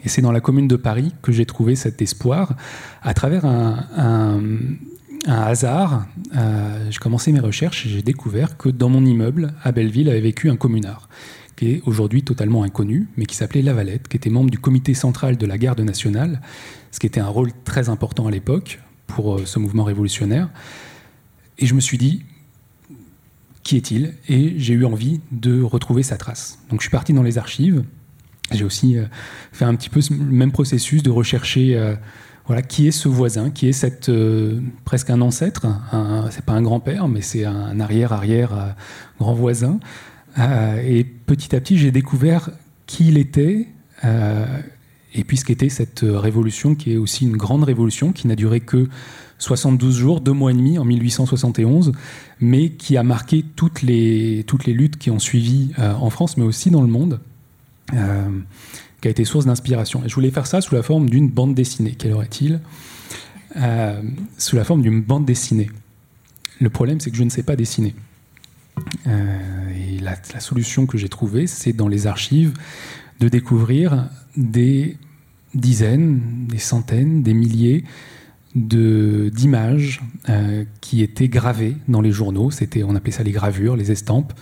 [0.04, 2.56] Et c'est dans la commune de Paris que j'ai trouvé cet espoir
[3.02, 4.48] à travers un,
[5.28, 6.06] hasard.
[6.36, 10.22] Euh, j'ai commencé mes recherches et j'ai découvert que dans mon immeuble, à Belleville, avait
[10.22, 11.10] vécu un communard
[11.56, 15.36] qui est aujourd'hui totalement inconnu, mais qui s'appelait Lavalette, qui était membre du comité central
[15.36, 16.40] de la garde nationale,
[16.92, 20.50] ce qui était un rôle très important à l'époque pour euh, ce mouvement révolutionnaire.
[21.58, 22.24] Et je me suis dit,
[23.64, 24.14] qui est-il?
[24.30, 26.60] Et j'ai eu envie de retrouver sa trace.
[26.70, 27.84] Donc je suis parti dans les archives
[28.58, 29.06] j'ai aussi euh,
[29.52, 31.96] fait un petit peu le même processus de rechercher euh,
[32.46, 35.68] voilà, qui est ce voisin, qui est cette, euh, presque un ancêtre,
[36.32, 38.76] c'est pas un grand-père, mais c'est un arrière-arrière
[39.20, 39.80] grand voisin.
[40.36, 42.50] et petit à petit, j'ai découvert
[42.88, 43.68] qui il était,
[44.04, 48.62] et puis ce qu'était cette révolution, qui est aussi une grande révolution, qui n'a duré
[48.62, 48.88] que
[49.38, 51.92] 72 jours, deux mois et demi en 1871,
[52.40, 56.46] mais qui a marqué toutes les, toutes les luttes qui ont suivi en France, mais
[56.46, 57.20] aussi dans le monde.
[57.94, 58.40] Euh,
[59.02, 60.04] qui a été source d'inspiration.
[60.04, 61.96] Et je voulais faire ça sous la forme d'une bande dessinée.
[61.98, 62.60] Quelle aurait-il
[63.56, 64.02] euh,
[64.38, 65.70] Sous la forme d'une bande dessinée.
[66.60, 67.96] Le problème, c'est que je ne sais pas dessiner.
[69.08, 72.52] Euh, et la, solution que j'ai trouvée, c'est dans les archives
[73.22, 74.98] de découvrir des
[75.54, 77.86] dizaines, des centaines, des milliers
[78.56, 80.02] d'images
[80.82, 82.52] qui étaient gravées dans les journaux.
[82.52, 84.34] C'était, on appelait ça les gravures, les estampes.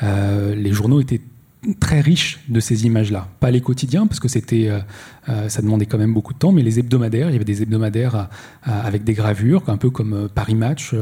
[0.00, 1.20] les journaux étaient
[1.78, 3.28] très riche de ces images-là.
[3.38, 4.80] Pas les quotidiens, parce que c'était, euh,
[5.28, 7.62] euh, ça demandait quand même beaucoup de temps, mais les hebdomadaires, il y avait des
[7.62, 8.24] hebdomadaires euh,
[8.64, 10.94] avec des gravures, un peu comme Paris Match,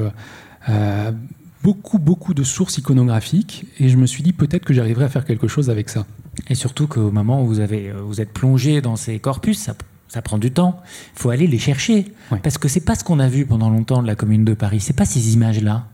[1.63, 5.25] beaucoup, beaucoup de sources iconographiques, et je me suis dit peut-être que j'arriverais à faire
[5.25, 6.07] quelque chose avec ça.
[6.49, 9.75] Et surtout qu'au moment où vous, avez, vous êtes plongé dans ces corpus, ça,
[10.09, 10.81] ça prend du temps.
[11.17, 14.03] Il faut aller les chercher, parce que c'est pas ce qu'on a vu pendant longtemps
[14.03, 15.87] de la Commune de Paris, c'est pas ces images-là.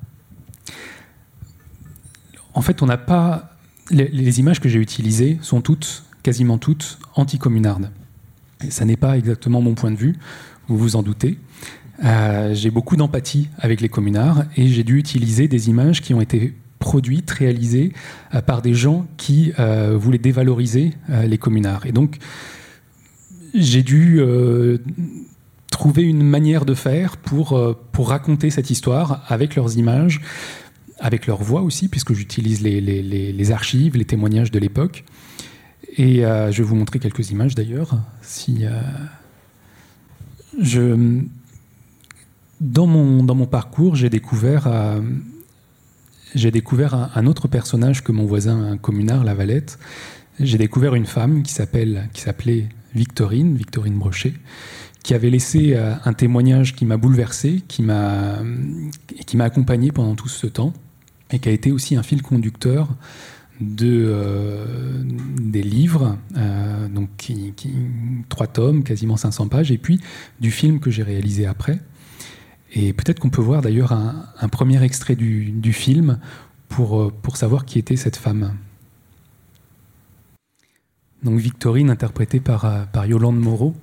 [2.55, 3.54] En fait, on n'a pas
[3.91, 7.91] les, images que j'ai utilisées sont toutes, quasiment toutes, anticommunardes.
[8.65, 10.17] Et ça n'est pas exactement mon point de vue,
[10.69, 11.39] vous vous en doutez.
[12.05, 16.21] Euh, j'ai beaucoup d'empathie avec les communards et j'ai dû utiliser des images qui ont
[16.21, 17.93] été produites, réalisées
[18.35, 21.87] euh, par des gens qui euh, voulaient dévaloriser les communards.
[21.87, 22.19] Et donc,
[23.55, 24.21] j'ai dû
[25.71, 30.21] trouver une manière de faire pour, pour raconter cette histoire avec leurs images,
[30.99, 35.05] avec leur voix aussi, puisque j'utilise les, archives, les témoignages de l'époque.
[35.97, 38.01] Et euh, je vais vous montrer quelques images d'ailleurs.
[38.23, 38.81] Si, euh,
[40.61, 41.21] je,
[42.61, 45.01] dans, mon, dans mon parcours, j'ai découvert, euh,
[46.35, 49.79] j'ai découvert un, autre personnage que mon voisin un communard, la Valette.
[50.41, 54.35] J'ai découvert une femme qui s'appelait Victorine, Victorine Brochet,
[55.05, 58.41] qui avait laissé un témoignage qui m'a bouleversé, qui m'a
[59.39, 60.73] accompagné pendant tout ce temps
[61.31, 62.89] et qui a été aussi un fil conducteur
[63.61, 65.03] de, euh,
[65.41, 67.09] des livres, euh, donc
[68.29, 70.01] trois tomes, quasiment 500 pages, et puis
[70.41, 71.81] du film que j'ai réalisé après.
[72.73, 76.19] Et peut-être qu'on peut voir d'ailleurs un, premier extrait du, du, film
[76.69, 78.55] pour, euh, pour savoir qui était cette femme.
[81.23, 83.75] Donc Victorine, interprétée par, par Yolande Moreau.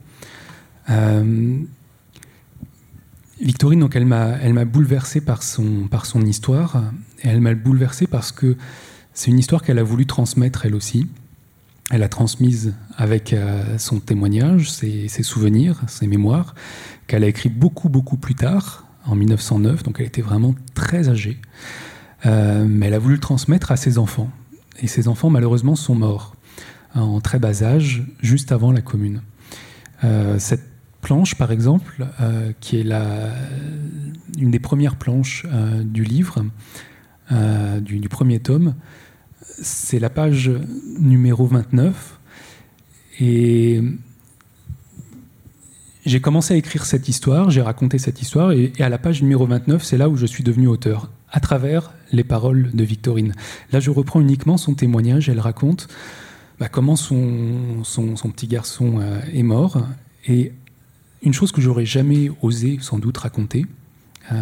[3.41, 6.83] Victorine, donc, elle m'a, elle bouleversé par son, par son histoire.
[7.23, 8.55] Et elle m'a bouleversé parce que
[9.13, 11.07] c'est une histoire qu'elle a voulu transmettre elle aussi.
[11.89, 16.55] Elle a transmise avec euh, son témoignage, ses, souvenirs, ses mémoires,
[17.07, 19.83] qu'elle a écrit beaucoup, beaucoup plus tard, en 1909.
[19.83, 21.39] Donc elle était vraiment très âgée.
[22.27, 24.29] Euh, mais elle a voulu le transmettre à ses enfants.
[24.79, 26.35] Et ses enfants, malheureusement, sont morts
[26.93, 29.21] en très bas âge, juste avant la commune.
[30.03, 30.70] Euh, cette
[31.01, 33.29] planche, par exemple, euh, qui est la,
[34.37, 36.45] une des premières planches euh, du livre,
[37.31, 38.75] euh, du, premier tome.
[39.41, 40.51] C'est la page
[40.99, 42.19] numéro 29.
[43.19, 43.81] Et
[46.05, 49.45] j'ai commencé à écrire cette histoire, j'ai raconté cette histoire, et, à la page numéro
[49.45, 53.33] 29, c'est là où je suis devenu auteur, à travers les paroles de Victorine.
[53.71, 55.87] Là, je reprends uniquement son témoignage, elle raconte
[56.59, 58.99] bah, comment son, son, son, petit garçon
[59.31, 59.85] est mort,
[60.27, 60.53] et
[61.21, 63.65] une chose que j'aurais jamais osé sans doute raconter.
[64.31, 64.35] Euh,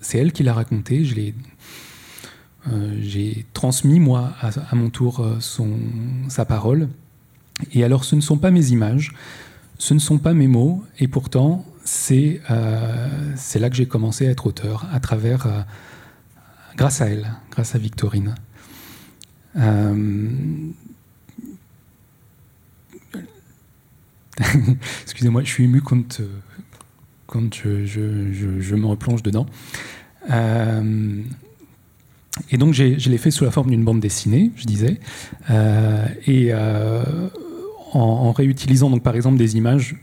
[0.00, 1.04] c'est elle qui l'a raconté.
[1.04, 1.34] Je l'ai,
[2.68, 5.70] euh, j'ai transmis moi à, mon tour euh, son,
[6.28, 6.88] sa parole.
[7.72, 9.12] Et alors, ce ne sont pas mes images,
[9.78, 12.40] ce ne sont pas mes mots, et pourtant, c'est
[13.34, 15.66] c'est là que j'ai commencé à être auteur, à travers,
[16.76, 18.36] grâce à elle, grâce à Victorine.
[25.02, 26.20] Excusez-moi, je suis ému quand,
[27.26, 29.46] quand je, me replonge dedans.
[32.50, 35.00] et donc, je l'ai fait sous la forme d'une bande dessinée, je disais.
[36.26, 36.52] et
[37.94, 39.96] en, réutilisant, donc, par exemple, des images,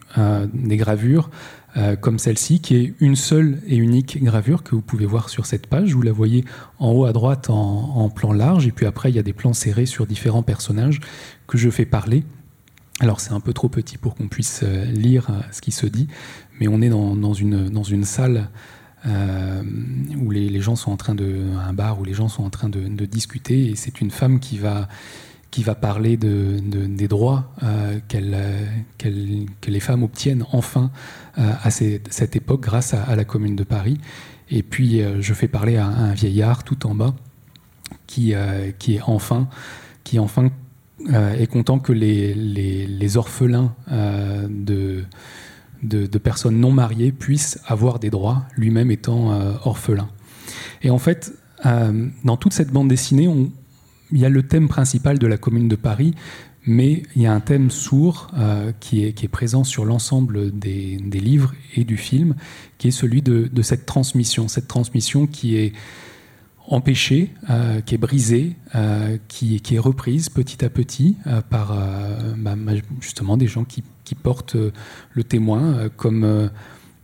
[0.54, 1.30] des gravures,
[1.78, 5.46] euh, comme celle-ci, qui est une seule et unique gravure que vous pouvez voir sur
[5.46, 5.94] cette page.
[5.94, 6.46] Vous la voyez
[6.80, 9.52] en haut à droite en, plan large, et puis après il y a des plans
[9.52, 11.02] serrés sur différents personnages
[11.48, 12.24] que je fais parler.
[13.00, 15.86] Alors c'est un peu trop petit pour qu'on puisse euh, lire euh, ce qui se
[15.86, 16.08] dit,
[16.60, 18.50] mais on est dans, une, dans une salle
[20.18, 22.70] où les, gens sont en train de un bar où les gens sont en train
[22.70, 24.88] de, discuter et c'est une femme qui va
[25.56, 30.92] qui va parler de, des droits euh, que les femmes obtiennent enfin
[31.38, 33.98] euh, à cette époque grâce à, la Commune de Paris.
[34.50, 37.16] Et puis euh, je fais parler à, un vieillard tout en bas
[38.06, 38.34] qui,
[38.80, 39.48] qui est enfin,
[40.04, 40.52] qui enfin
[41.14, 45.04] est content que les, les, orphelins de,
[45.84, 49.32] de, personnes non mariées puissent avoir des droits, lui-même étant
[49.64, 50.10] orphelin.
[50.82, 53.30] Et en fait, dans toute cette bande dessinée,
[54.12, 56.14] il y a le thème principal de la Commune de Paris,
[56.66, 60.58] mais il y a un thème sourd euh, qui, est, qui, est, présent sur l'ensemble
[60.58, 62.36] des, livres et du film,
[62.78, 65.74] qui est celui de, cette transmission, cette transmission qui est
[66.68, 71.18] empêchée, euh, qui est brisée, euh, qui, qui, est reprise petit à petit
[71.50, 71.76] par
[72.38, 72.56] bah,
[73.00, 73.84] justement des gens qui,
[74.16, 74.58] portent
[75.14, 76.50] le témoin, comme,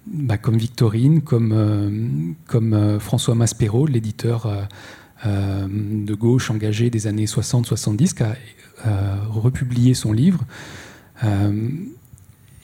[0.07, 4.47] bah, comme Victorine, comme, comme François Maspero, l'éditeur
[5.25, 8.35] euh, de gauche engagé des années 60-70 qui a
[8.87, 10.43] euh, republié son livre.
[11.23, 11.69] Euh,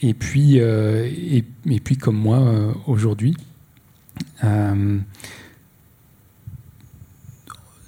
[0.01, 1.43] et, puis, et,
[1.83, 3.35] puis, comme moi, aujourd'hui,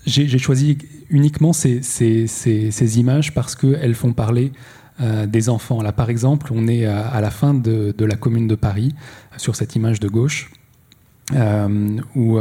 [0.10, 0.78] j'ai choisi
[1.10, 4.52] uniquement ces, images parce qu'elles font parler
[5.28, 5.82] des enfants.
[5.82, 8.94] Là, par exemple, on est à, la fin de, la commune de Paris,
[9.38, 10.52] sur cette image de gauche,
[12.16, 12.40] où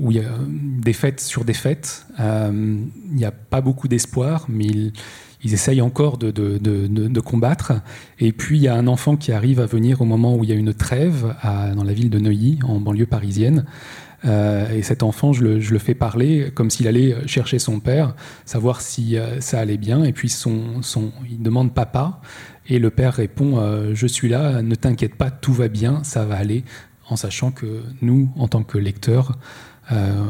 [0.00, 2.06] où il y a des fêtes sur des fêtes.
[2.18, 2.78] Euh,
[3.10, 7.72] il n'y a pas beaucoup d'espoir, mais ils, essayent encore de, combattre.
[8.18, 10.50] Et puis il y a un enfant qui arrive à venir au moment où il
[10.50, 13.66] y a une trêve dans la ville de Neuilly, en banlieue parisienne.
[14.24, 18.14] Euh, et cet enfant, je le, le, fais parler comme s'il allait chercher son père,
[18.44, 20.04] savoir si euh, ça allait bien.
[20.04, 22.20] Et puis il demande papa.
[22.68, 23.58] Et le père répond
[23.94, 26.64] Je suis là, ne t'inquiète pas, tout va bien, ça va aller.
[27.08, 29.36] En sachant que nous, en tant que lecteurs,
[29.92, 30.24] euh,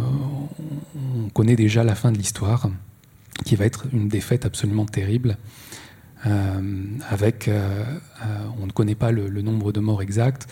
[1.27, 2.71] on connaît déjà la fin de l'histoire,
[3.45, 5.37] qui va être une défaite absolument terrible.
[6.27, 7.85] Euh, avec, euh,
[8.61, 10.47] on ne connaît pas le, nombre de morts exacts,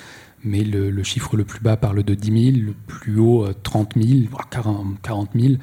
[0.44, 4.20] mais le, chiffre le plus bas parle de 10 000, le plus haut 30 000,
[4.30, 5.54] voire 40 000.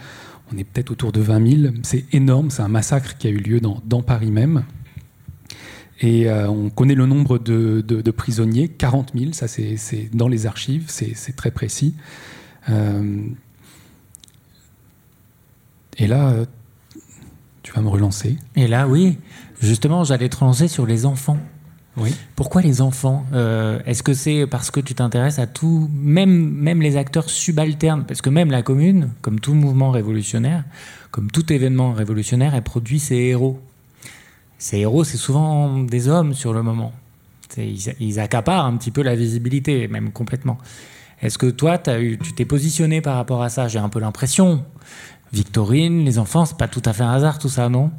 [0.54, 1.74] On est peut-être autour de 20 000.
[1.84, 4.66] C'est énorme, c'est un massacre qui a eu lieu dans, Paris même.
[6.02, 11.36] Et on connaît le nombre de, prisonniers, 40 000, ça c'est dans les archives, c'est
[11.36, 11.96] très précis.
[12.70, 13.28] Euh,
[15.98, 16.46] et là, euh,
[17.64, 18.38] tu vas me relancer.
[18.56, 19.18] Et là, oui,
[19.62, 21.40] justement, j'allais te relancer sur les enfants.
[22.36, 26.82] Pourquoi les enfants euh, Est-ce que c'est parce que tu t'intéresses à tout, même, même
[26.82, 28.04] les acteurs subalternes?
[28.06, 30.64] Parce que même la commune, comme tout mouvement révolutionnaire,
[31.12, 33.60] comme tout événement révolutionnaire, elle produit ses héros.
[34.58, 36.92] Ces héros, c'est souvent des hommes sur le moment.
[37.58, 40.58] Ils, accaparent un petit peu la visibilité, même complètement.
[41.22, 43.70] Est-ce que toi, tu t'es positionné par rapport à ça?
[43.70, 44.66] J'ai un peu l'impression.
[45.32, 47.92] Victorine, les enfants, c'est pas tout à fait un hasard tout ça, non?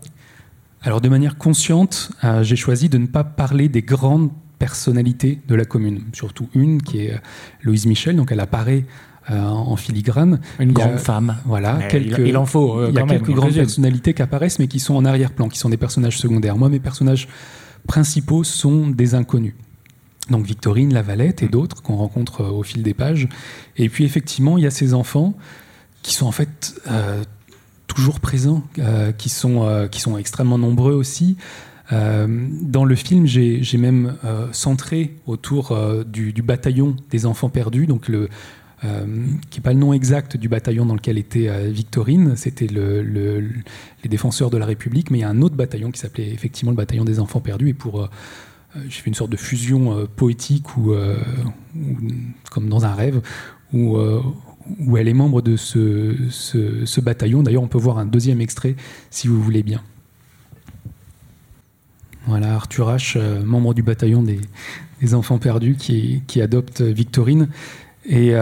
[0.87, 5.55] Alors de manière consciente, euh, j'ai choisi de ne pas parler des grandes personnalités de
[5.57, 6.03] la commune.
[6.12, 7.18] Surtout une qui est euh,
[7.62, 8.87] Louise Michel, donc elle apparaît
[9.33, 10.40] euh, en filigrane.
[10.61, 11.38] Une grande femme.
[11.44, 12.87] Voilà, quelques, il, en faut.
[12.88, 15.70] il y a quelques grandes personnalités qui apparaissent, mais qui sont en arrière-plan, qui sont
[15.70, 16.57] des personnages secondaires.
[16.57, 17.27] Moi, mes personnages
[17.88, 19.55] principaux sont des inconnus
[20.31, 23.29] donc Victorine, la Valette et d'autres qu'on rencontre au fil des pages.
[23.77, 25.35] Et puis effectivement, il y a ces enfants
[26.03, 27.22] qui sont en fait euh,
[27.96, 31.37] toujours présents, euh, qui, sont, qui sont extrêmement nombreux aussi.
[31.90, 34.16] dans le film, j'ai même
[34.52, 38.28] centré autour du, bataillon des enfants perdus, donc le,
[39.50, 43.02] qui n'est pas le nom exact du bataillon dans lequel était Victorine, c'était le,
[44.02, 46.73] les défenseurs de la République, mais il y a un autre bataillon qui s'appelait effectivement
[46.73, 48.08] le bataillon des enfants perdus, et pour
[48.77, 51.16] euh, j'ai fait une sorte de fusion euh, poétique ou, euh,
[52.50, 53.21] comme dans un rêve
[53.73, 53.98] où,
[54.81, 57.42] où elle est membre de ce, ce, bataillon.
[57.42, 58.77] D'ailleurs, on peut voir un deuxième extrait
[59.10, 59.83] si vous voulez bien.
[62.27, 64.40] Voilà, Arthur H., membre du bataillon des,
[65.00, 67.48] des enfants perdus qui, qui, adopte Victorine.
[68.04, 68.33] Et,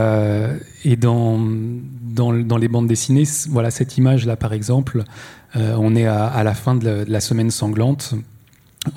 [0.84, 1.38] et dans,
[2.02, 5.04] dans, les bandes dessinées, voilà cette image-là, par exemple,
[5.54, 8.14] on est à, la fin de la semaine sanglante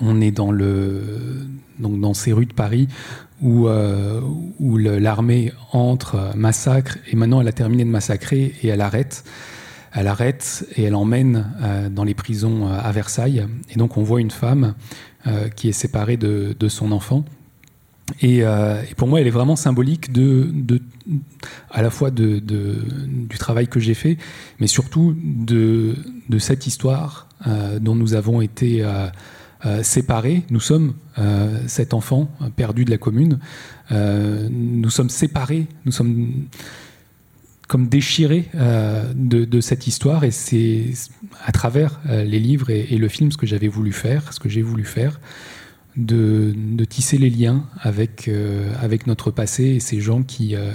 [0.01, 1.47] on est dans, le,
[1.79, 2.87] donc dans ces rues de Paris
[3.41, 3.67] où,
[4.59, 9.23] où l'armée entre, massacre, et maintenant elle a terminé de massacrer et elle arrête.
[9.93, 11.45] Elle arrête et elle emmène
[11.91, 13.45] dans les prisons à Versailles.
[13.69, 14.73] Et donc on voit une femme
[15.55, 17.23] qui est séparée de, son enfant
[18.23, 20.51] euh, et, pour moi, elle est vraiment symbolique de,
[21.71, 22.41] à la fois du
[23.37, 24.17] travail que j'ai fait,
[24.59, 25.95] mais surtout de,
[26.39, 28.85] cette histoire euh, dont nous avons été
[29.65, 30.43] euh, séparés.
[30.49, 30.93] Nous sommes
[31.65, 33.39] cet enfant perdu de la commune.
[33.91, 36.45] nous sommes séparés, nous sommes
[37.67, 38.49] comme déchirés
[39.15, 40.23] de, cette histoire.
[40.23, 40.91] Et c'est
[41.43, 44.61] à travers les livres et, le film ce que j'avais voulu faire, ce que j'ai
[44.61, 45.19] voulu faire
[45.97, 50.71] de, tisser les liens avec, euh, avec notre passé et ces gens qui, euh,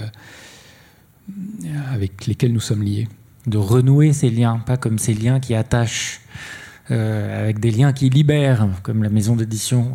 [1.91, 3.07] avec lesquels nous sommes liés.
[3.47, 8.09] De renouer ces liens, pas comme ces liens qui attachent, euh, avec des liens qui
[8.09, 9.93] libèrent, comme la maison d'édition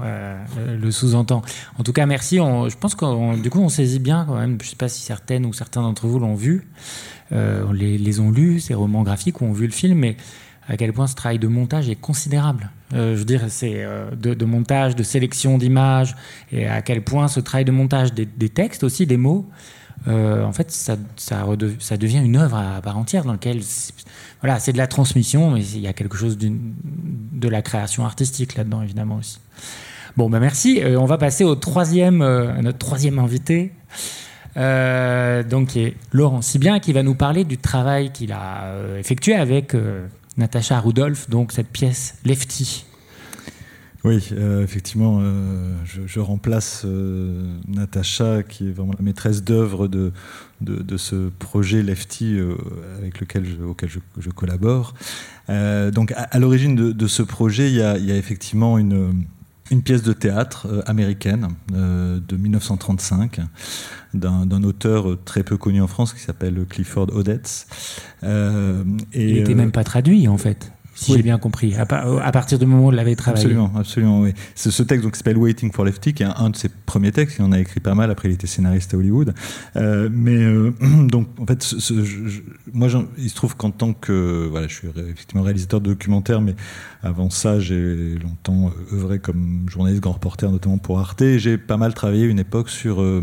[0.56, 1.42] le sous-entend.
[1.78, 2.36] En tout cas, merci.
[2.36, 4.58] je pense que du coup, on saisit bien quand même.
[4.60, 6.66] Je ne sais pas si certaines ou certains d'entre vous l'ont vu,
[7.30, 10.16] les, ont lus, ces romans graphiques, ou ont vu le film, mais
[10.68, 12.70] à quel point ce travail de montage est considérable.
[12.92, 16.14] Euh, je veux dire, c'est euh, de, montage, de sélection d'images,
[16.52, 19.48] et à quel point ce travail de montage des, textes aussi, des mots,
[20.06, 23.60] euh, en fait, ça, ça, devient une œuvre à part entière dans laquelle,
[24.40, 28.54] voilà, c'est de la transmission, mais il y a quelque chose de la création artistique
[28.54, 29.40] là-dedans, évidemment aussi.
[30.16, 30.80] Bon, ben merci.
[30.96, 33.72] on va passer au troisième, à notre troisième invité.
[34.56, 39.76] donc, qui est Laurent Sibien, qui va nous parler du travail qu'il a effectué avec
[40.36, 42.84] Natacha Rudolph, donc cette pièce Lefty.
[44.04, 50.12] Oui, euh, effectivement, euh, je, remplace euh, Natacha, qui est vraiment la maîtresse d'œuvre de,
[50.60, 52.38] de, ce projet Lefty
[52.98, 54.94] avec lequel auquel je, collabore.
[55.48, 59.24] donc, à, l'origine de, ce projet, il y a, il y a effectivement une
[59.70, 63.40] une pièce de théâtre américaine de 1935
[64.14, 67.66] d'un auteur très peu connu en France qui s'appelle Clifford Odets.
[68.22, 68.26] Et,
[69.12, 72.86] Il n'était même pas traduit en fait si j'ai bien compris, à, partir du moment
[72.86, 73.44] où il l'avait travaillé.
[73.44, 74.32] Absolument, absolument, oui.
[74.56, 77.44] Ce texte qui s'appelle Waiting for Lefty, qui est un, de ses premiers textes, il
[77.44, 79.32] en a écrit pas mal, après il était scénariste à Hollywood.
[79.76, 80.72] Euh, mais euh,
[81.06, 81.64] donc, en fait,
[82.72, 86.56] moi, il se trouve qu'en tant que, voilà, je suis effectivement réalisateur de documentaires, mais
[87.02, 91.94] avant ça, j'ai longtemps œuvré comme journaliste, grand reporter, notamment pour Arte, j'ai pas mal
[91.94, 93.00] travaillé une époque sur...
[93.00, 93.22] Euh,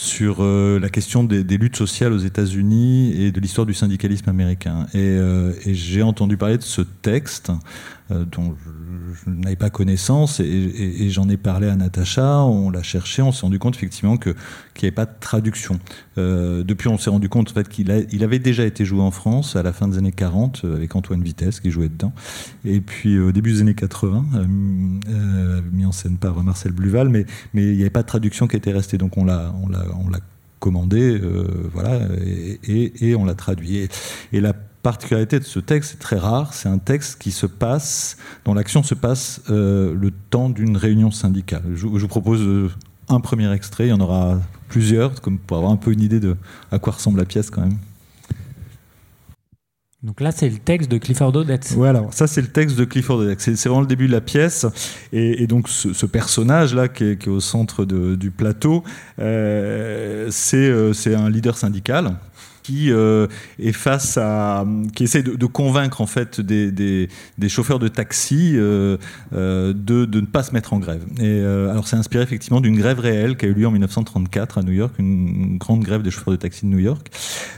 [0.00, 4.86] sur euh, la question des, luttes sociales aux États-Unis et de l'histoire du syndicalisme américain.
[4.94, 7.52] Et, euh, j'ai entendu parler de ce texte
[8.10, 8.54] dont
[9.24, 13.42] je, n'avais pas connaissance et, j'en ai parlé à Natacha, on l'a cherché, on s'est
[13.42, 15.78] rendu compte effectivement qu'il n'y avait pas de traduction.
[16.16, 19.56] depuis, on s'est rendu compte en fait, qu'il il avait déjà été joué en France
[19.56, 22.12] à la fin des années 40 avec Antoine Vitesse qui jouait dedans.
[22.64, 24.24] Et puis au début des années 80,
[25.72, 28.72] mis en scène par Marcel Bluval, mais, il n'y avait pas de traduction qui était
[28.72, 28.98] restée.
[28.98, 29.52] Donc on l'a
[30.60, 31.98] commandé, euh, voilà,
[32.68, 33.88] et, on l'a traduit.
[34.32, 38.16] Et, la particularité de ce texte, c'est très rare, c'est un texte qui se passe,
[38.44, 41.62] dont l'action se passe euh, le temps d'une réunion syndicale.
[41.74, 42.70] Je, vous propose euh,
[43.08, 46.20] un premier extrait, il y en aura plusieurs, comme pour avoir un peu une idée
[46.20, 46.36] de
[46.70, 47.78] à quoi ressemble la pièce quand même.
[50.02, 51.60] Donc là, c'est le texte de Clifford Odets.
[51.72, 53.36] Voilà, ça c'est le texte de Clifford Odets.
[53.38, 54.64] C'est vraiment le début de la pièce.
[55.12, 58.82] Et, donc ce, personnage-là qui, est, au centre du plateau,
[59.18, 62.16] euh, euh, c'est un leader syndical
[62.62, 63.26] qui euh,
[63.58, 68.96] est face à, qui essaie de, convaincre en fait des, des, chauffeurs de taxi euh,
[69.34, 71.04] euh, de, de, ne pas se mettre en grève.
[71.20, 74.62] Et alors c'est inspiré effectivement d'une grève réelle qui a eu lieu en 1934 à
[74.62, 77.10] New York, une, grande grève des chauffeurs de taxi de New York.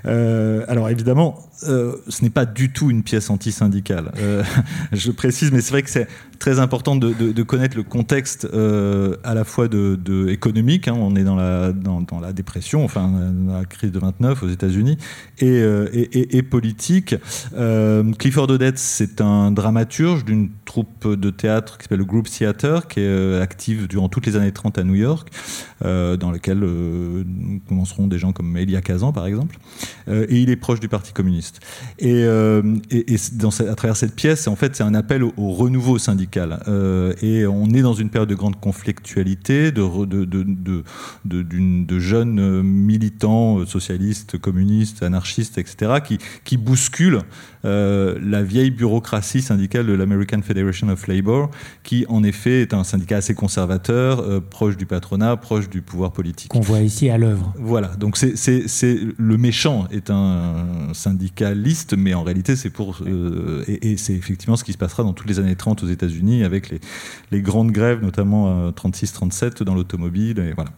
[0.05, 4.13] alors évidemment, ce n'est pas du tout une pièce anti-syndicale.
[4.93, 6.09] je précise, mais c'est vrai que c'est
[6.43, 10.89] très important de, connaître le contexte à la fois de, économique.
[10.89, 14.49] Hein, on est dans la, dans, la dépression, enfin dans la crise de 29 aux
[14.49, 14.99] États-Unis
[15.43, 17.15] euh, et, politique.
[17.55, 22.89] Euh, Clifford Odets, c'est un dramaturge d'une troupe de théâtre qui s'appelle le Group Theater,
[22.89, 25.29] qui est euh, active durant toutes les années 30 à New York,
[25.83, 26.65] dans lequel
[27.69, 29.59] commenceront des gens comme Elia Kazan, par exemple.
[30.09, 31.61] et il est proche du Parti communiste.
[31.99, 32.25] Et,
[33.33, 36.32] dans, à travers cette pièce, en fait, c'est un appel au, renouveau syndical.
[36.37, 39.83] Et on est dans une période de grande conflictualité, de,
[41.99, 45.93] jeunes militants socialistes, communistes, anarchistes, etc.,
[46.45, 47.23] qui bousculent
[47.65, 51.51] euh, la vieille bureaucratie syndicale de l'American Federation of Labor,
[51.83, 56.13] qui en effet est un syndicat assez conservateur, euh, proche du patronat, proche du pouvoir
[56.13, 56.51] politique.
[56.51, 57.53] Qu'on voit ici à l'œuvre.
[57.59, 63.97] Voilà, donc c'est le méchant est un syndicaliste, mais en réalité c'est pour euh, et,
[63.97, 66.81] c'est effectivement ce qui se passera dans toutes les années 30 aux États-Unis avec les,
[67.31, 70.71] les, grandes grèves, notamment 36-37 dans l'automobile, et voilà.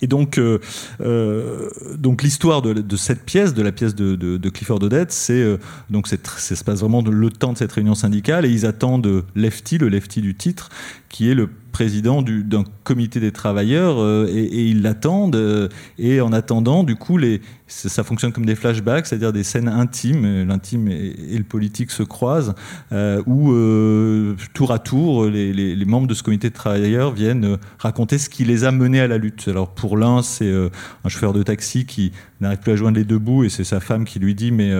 [0.00, 0.58] Et donc, euh,
[1.00, 5.58] euh, donc l'histoire de, cette pièce, de la pièce de, Clifford Odette, c'est euh,
[5.90, 9.78] donc ça se passe vraiment le temps de cette réunion syndicale et ils attendent Lefty,
[9.78, 10.68] le Lefty du titre,
[11.08, 15.34] qui est le président d'un comité des travailleurs euh, et, ils l'attendent.
[15.34, 15.68] Euh,
[15.98, 20.24] et en attendant, du coup, les, ça, fonctionne comme des flashbacks, c'est-à-dire des scènes intimes,
[20.24, 22.54] euh, l'intime et, le politique se croisent,
[23.26, 23.52] où
[24.54, 28.62] tour à tour, les, membres de ce comité de travailleurs viennent raconter ce qui les
[28.62, 29.48] a menés à la lutte.
[29.48, 32.12] Alors pour l'un, c'est un chauffeur de taxi qui
[32.44, 34.72] n'arrive plus à joindre les deux bouts et c'est sa femme qui lui dit mais,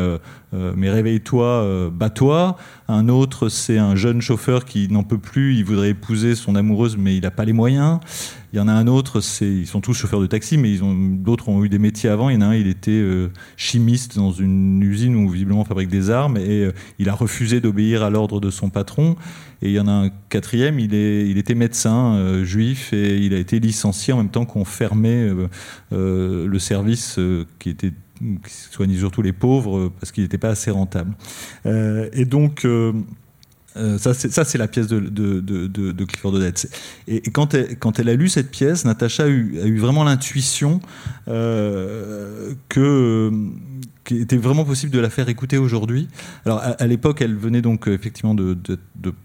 [0.53, 2.57] mais réveille-toi, bats-toi.
[2.89, 6.97] Un autre, c'est un jeune chauffeur qui n'en peut plus, il voudrait épouser son amoureuse
[6.97, 7.99] mais il n'a pas les moyens.
[8.55, 11.65] Il y en a un autre, ils sont tous chauffeurs de taxi, mais d'autres ont
[11.65, 12.31] eu des métiers avant.
[12.31, 15.65] Il y en a un, il était euh, chimiste dans une usine où visiblement on
[15.65, 19.17] fabrique des armes et euh, il a refusé d'obéir à l'ordre de son patron.
[19.61, 20.95] Et il y en a un quatrième, il,
[21.37, 25.33] était médecin euh, juif et il a été licencié en même temps qu'on fermait
[25.91, 27.19] le service
[27.59, 31.17] qui qui soignait surtout les pauvres parce qu'il n'était pas assez rentable.
[31.65, 32.65] et donc
[33.77, 36.68] euh, ça, c'est la pièce de, de, de, de Clifford Odette.
[37.09, 40.05] Et, quand, elle, quand, elle, a lu cette pièce, Natacha a eu, a eu vraiment
[40.05, 40.81] l'intuition
[41.29, 43.33] euh, que
[44.05, 46.09] qu'il était vraiment possible de la faire écouter aujourd'hui.
[46.45, 48.55] Alors à, l'époque, elle venait donc effectivement de,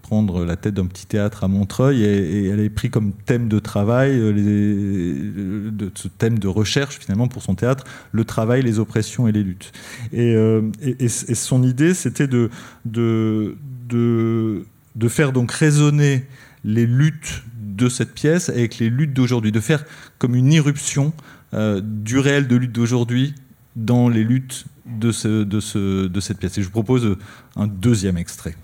[0.00, 3.58] prendre la tête d'un petit théâtre à Montreuil et, elle avait pris comme thème de
[3.58, 8.78] travail, euh, les, de, ce thème de recherche finalement pour son théâtre, le travail, les
[8.78, 9.70] oppressions et les luttes.
[10.14, 10.34] Et,
[10.80, 12.48] et son idée, c'était de,
[12.86, 13.56] de
[13.90, 14.64] de,
[15.08, 16.24] faire donc résonner
[16.64, 19.84] les luttes de cette pièce avec les luttes d'aujourd'hui, de faire
[20.18, 21.12] comme une irruption
[21.54, 23.34] euh, du réel de lutte d'aujourd'hui
[23.76, 26.58] dans les luttes de, ce, de, ce, de cette pièce.
[26.58, 27.16] Et je vous propose
[27.56, 28.56] un deuxième extrait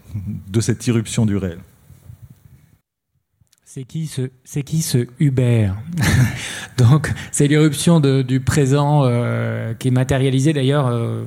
[0.49, 1.59] de cette irruption du réel.
[3.77, 5.69] C'est qui ce, c'est qui ce Uber
[6.79, 11.25] Donc, c'est l'irruption du présent euh, qui est matérialisé d'ailleurs euh,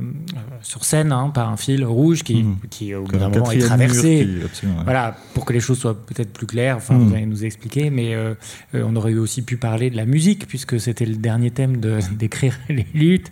[0.64, 2.58] sur scène hein, par un fil rouge qui, mmh.
[2.72, 4.28] qui au bout d'un moment est traversé.
[4.84, 6.78] Voilà, pour que les choses soient peut-être plus claires.
[6.78, 7.14] Enfin, vous mmh.
[7.14, 8.34] allez nous expliquer, mais euh,
[8.74, 12.58] on aurait aussi pu parler de la musique puisque c'était le dernier thème de, d'écrire
[12.68, 13.32] les luttes.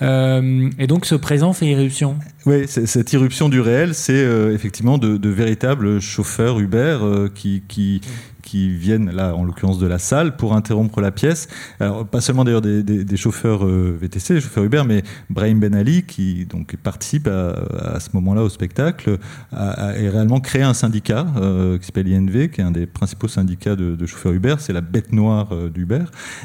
[0.00, 2.16] et donc, ce présent fait irruption.
[2.46, 8.00] Oui, cette irruption du réel, c'est effectivement de, de, véritables chauffeurs Uber qui, qui,
[8.46, 11.48] qui viennent, là en l'occurrence de la salle, pour interrompre la pièce.
[11.80, 16.04] Alors, pas seulement d'ailleurs des, chauffeurs euh, VTC, des chauffeurs Uber, mais Brahim Ben Ali,
[16.04, 19.18] qui donc participe à, ce moment-là au spectacle,
[19.52, 23.74] a, réellement créé un syndicat euh, qui s'appelle INV, qui est un des principaux syndicats
[23.74, 26.04] de, chauffeurs Uber, c'est la bête noire euh, d'Uber.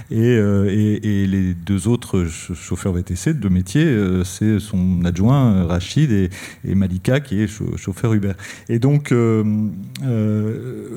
[0.10, 6.30] Et, et, les deux autres chauffeurs VTC de métier, c'est son adjoint Rachid et,
[6.76, 7.48] Malika, qui est
[7.78, 8.34] chauffeur Uber.
[8.70, 9.14] Et donc,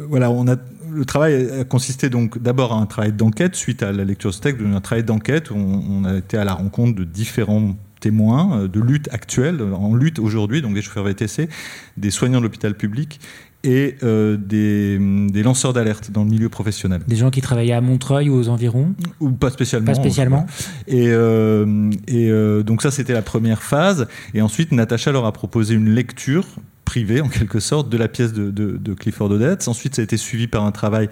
[0.09, 0.57] voilà, on a
[0.95, 4.35] le travail a consisté donc d'abord à un travail d'enquête suite à la lecture de
[4.35, 8.61] ce texte, un travail d'enquête où on, a été à la rencontre de différents témoins
[8.61, 11.49] euh, de lutte actuelle, en lutte aujourd'hui, donc des chauffeurs VTC,
[11.97, 13.21] des soignants de l'hôpital public
[13.65, 17.03] et euh, des, lanceurs d'alerte dans le milieu professionnel.
[17.09, 19.87] Des gens qui travaillaient à Montreuil ou aux environs Ou pas spécialement.
[19.87, 20.47] Pas spécialement.
[20.87, 22.31] Et, euh, et
[22.63, 24.07] donc ça, c'était la première phase.
[24.35, 26.47] Et ensuite, Natacha leur a proposé une lecture
[26.85, 29.69] privé en quelque sorte de la pièce de, de, Clifford Odets.
[29.69, 31.09] Ensuite, ça a été suivi par un travail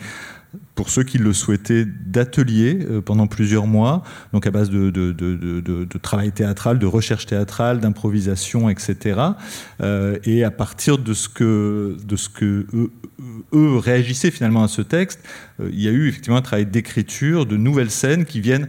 [0.74, 6.32] pour ceux qui le souhaitaient, d'ateliers euh, pendant plusieurs mois, donc à base de, travail
[6.32, 9.20] théâtral, de recherche théâtrale, d'improvisation, etc.
[9.80, 12.66] Euh, et à partir de ce que, de ce que
[13.54, 15.20] eux, réagissaient finalement à ce texte,
[15.60, 18.68] euh, il y a eu effectivement un travail d'écriture, de nouvelles scènes qui viennent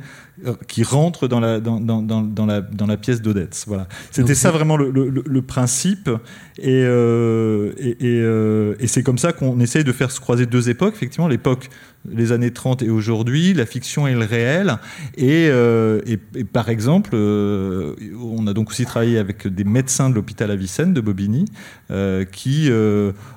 [0.68, 3.64] qui rentrent dans la, dans, dans, dans la, dans la pièce d'Odette.
[3.68, 3.88] Voilà.
[4.12, 6.10] C'était ça vraiment le, le, principe.
[6.58, 10.70] Et, euh, et, euh, et, c'est comme ça qu'on essaye de faire se croiser deux
[10.70, 10.96] époques.
[10.96, 11.70] Effectivement, l'époque
[12.10, 14.78] les années 30 et aujourd'hui, la fiction et le réel.
[15.16, 16.02] Et, euh,
[16.52, 21.02] par exemple, euh, on a donc aussi travaillé avec des médecins de l'hôpital Avicenne de
[21.02, 21.46] Bobigny,
[21.92, 22.70] euh, qui,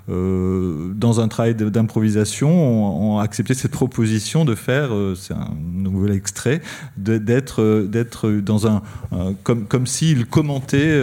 [0.08, 6.60] dans un travail d'improvisation, ont, accepté cette proposition de faire, c'est un nouvel extrait,
[6.96, 8.82] d'être dans un,
[9.42, 11.00] comme, comme s'ils commentaient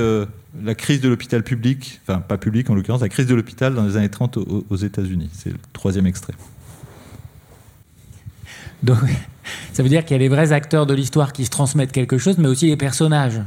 [0.64, 3.86] la crise de l'hôpital public, enfin pas public en l'occurrence, la crise de l'hôpital dans
[3.86, 5.30] les années 30 aux États-Unis.
[5.34, 6.34] C'est le troisième extrait.
[8.84, 8.98] Donc,
[9.74, 12.18] ça veut dire qu'il y a les vrais acteurs de l'histoire qui se transmettent quelque
[12.18, 13.42] chose, mais aussi les personnages.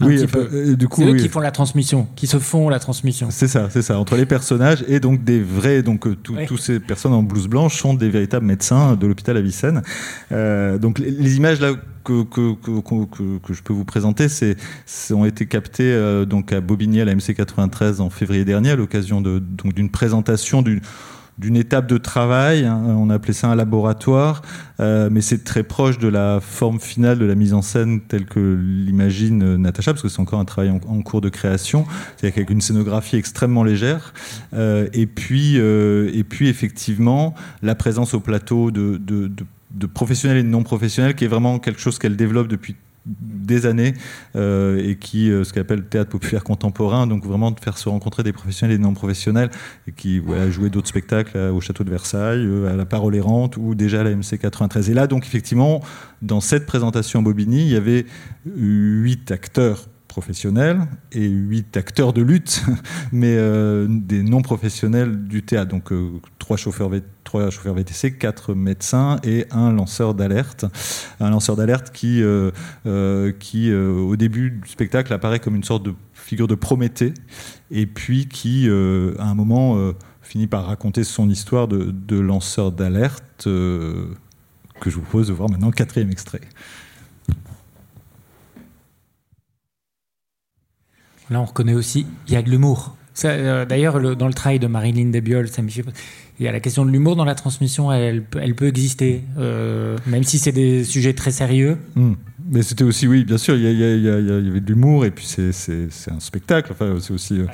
[0.00, 3.28] oui, euh, du coup, c'est eux qui font la transmission, qui se font la transmission.
[3.30, 3.98] C'est ça, c'est ça.
[3.98, 7.78] Entre les personnages et donc des vrais, donc euh, toutes ces personnes en blouse blanche
[7.78, 9.82] sont des véritables médecins de l'hôpital Avicenne.
[10.32, 11.72] Euh, donc les, images là
[12.02, 14.56] que, que, que, que, je peux vous présenter, c'est,
[15.12, 19.20] ont été captées donc à Bobigny à la MC 93 en février dernier à l'occasion
[19.20, 20.80] de, donc, d'une présentation d'une
[21.40, 22.64] d'une étape de travail.
[22.64, 22.82] Hein.
[22.86, 24.42] on appelait ça un laboratoire,
[24.78, 28.40] mais c'est très proche de la forme finale de la mise en scène telle que
[28.40, 31.84] l'imagine Natacha, parce que c'est encore un travail en, cours de création,
[32.16, 34.14] c'est-à-dire avec une scénographie extrêmement légère.
[34.54, 39.30] et puis, et puis effectivement, la présence au plateau de, de,
[39.72, 42.76] de professionnels et de non professionnels, qui est vraiment quelque chose qu'elle développe depuis
[43.06, 43.94] des années
[44.36, 47.78] euh, et qui euh, ce qu'elle appelle le théâtre populaire contemporain donc vraiment de faire
[47.78, 49.50] se rencontrer des professionnels et des non professionnels
[49.88, 53.74] et qui voilà, d'autres spectacles euh, au château de Versailles à la Parole errante ou
[53.74, 55.80] déjà à la MC 93 et là donc effectivement
[56.20, 58.04] dans cette présentation à Bobigny il y avait
[58.44, 59.88] huit acteurs
[60.20, 62.62] professionnels et huit acteurs de lutte,
[63.12, 65.70] mais euh, des non professionnels du théâtre.
[65.70, 70.66] Donc euh, trois, chauffeurs, VTC, quatre médecins et un lanceur d'alerte.
[71.20, 75.94] Un lanceur d'alerte qui, euh, qui au début du spectacle, apparaît comme une sorte de
[76.12, 77.14] figure de Prométhée,
[77.70, 83.44] et puis qui, à un moment, finit par raconter son histoire de, de lanceur d'alerte,
[83.44, 84.10] que
[84.84, 86.42] je vous propose de voir maintenant, quatrième extrait.
[91.30, 92.96] Là, on reconnaît aussi, il y a de l'humour.
[93.24, 95.48] Euh, d'ailleurs, dans le travail de Marilyn Debiol,
[96.38, 100.24] il y a la question de l'humour dans la transmission, elle, peut exister, euh, même
[100.24, 101.78] si c'est des sujets très sérieux.
[101.94, 102.14] Hmm.
[102.50, 106.20] Mais c'était aussi, oui, bien sûr, il y, avait de l'humour et puis c'est un
[106.20, 106.72] spectacle.
[106.72, 107.38] Enfin, c'est aussi.
[107.38, 107.46] Euh,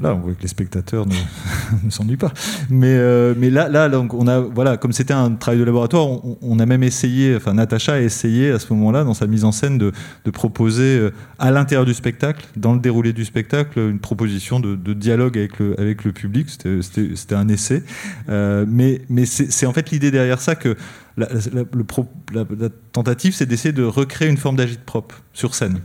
[0.00, 1.06] voilà, on voit que les spectateurs
[1.84, 2.32] ne, s'ennuient pas.
[2.68, 6.06] Mais, euh, là, donc, on a, voilà, comme c'était un travail de laboratoire,
[6.42, 9.52] on, a même essayé, enfin, Natacha a essayé à ce moment-là, dans sa mise en
[9.52, 9.92] scène, de,
[10.32, 15.38] proposer euh, à l'intérieur du spectacle, dans le déroulé du spectacle, une proposition de, dialogue
[15.78, 16.48] avec le, public.
[16.50, 17.82] C'était un essai.
[18.28, 20.76] mais mais c'est en fait l'idée derrière ça que
[21.16, 21.28] la,
[22.32, 25.80] la, tentative, c'est d'essayer de recréer une forme d'agite propre sur scène,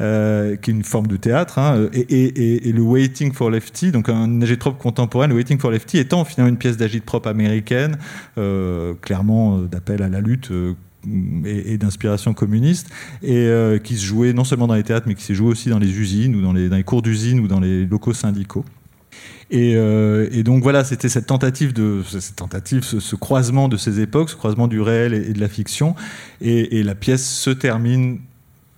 [0.00, 1.58] euh, qui est une forme de théâtre.
[1.58, 5.98] Hein, et, le Waiting for Lefty, donc un agite propre contemporain, le Waiting for Lefty
[5.98, 7.98] étant finalement une pièce d'agite propre américaine,
[8.38, 10.52] euh, clairement euh, d'appel à la lutte.
[11.44, 12.90] et, d'inspiration communiste,
[13.22, 13.50] et
[13.82, 15.98] qui se jouait non seulement dans les théâtres, mais qui s'est joué aussi dans les
[15.98, 18.64] usines, ou dans les, cours d'usines, ou dans les locaux syndicaux.
[19.50, 21.72] Et, donc voilà, c'était cette tentative,
[22.06, 25.94] cette tentative ce, croisement de ces époques, ce croisement du réel et, de la fiction.
[26.40, 28.18] Et, la pièce se termine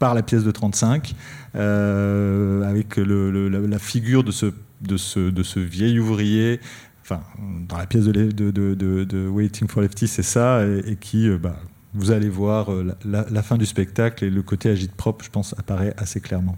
[0.01, 1.15] par la pièce de 35,
[1.55, 4.47] euh, avec la, figure de ce,
[4.81, 6.59] de, ce, de ce vieil ouvrier.
[7.03, 7.21] Enfin,
[7.69, 11.57] dans la pièce de, Waiting for Lefty, c'est ça, et, qui, euh, bah,
[11.95, 12.71] vous allez voir
[13.05, 16.57] la, la, fin du spectacle et le côté agite propre, je pense, apparaît assez clairement.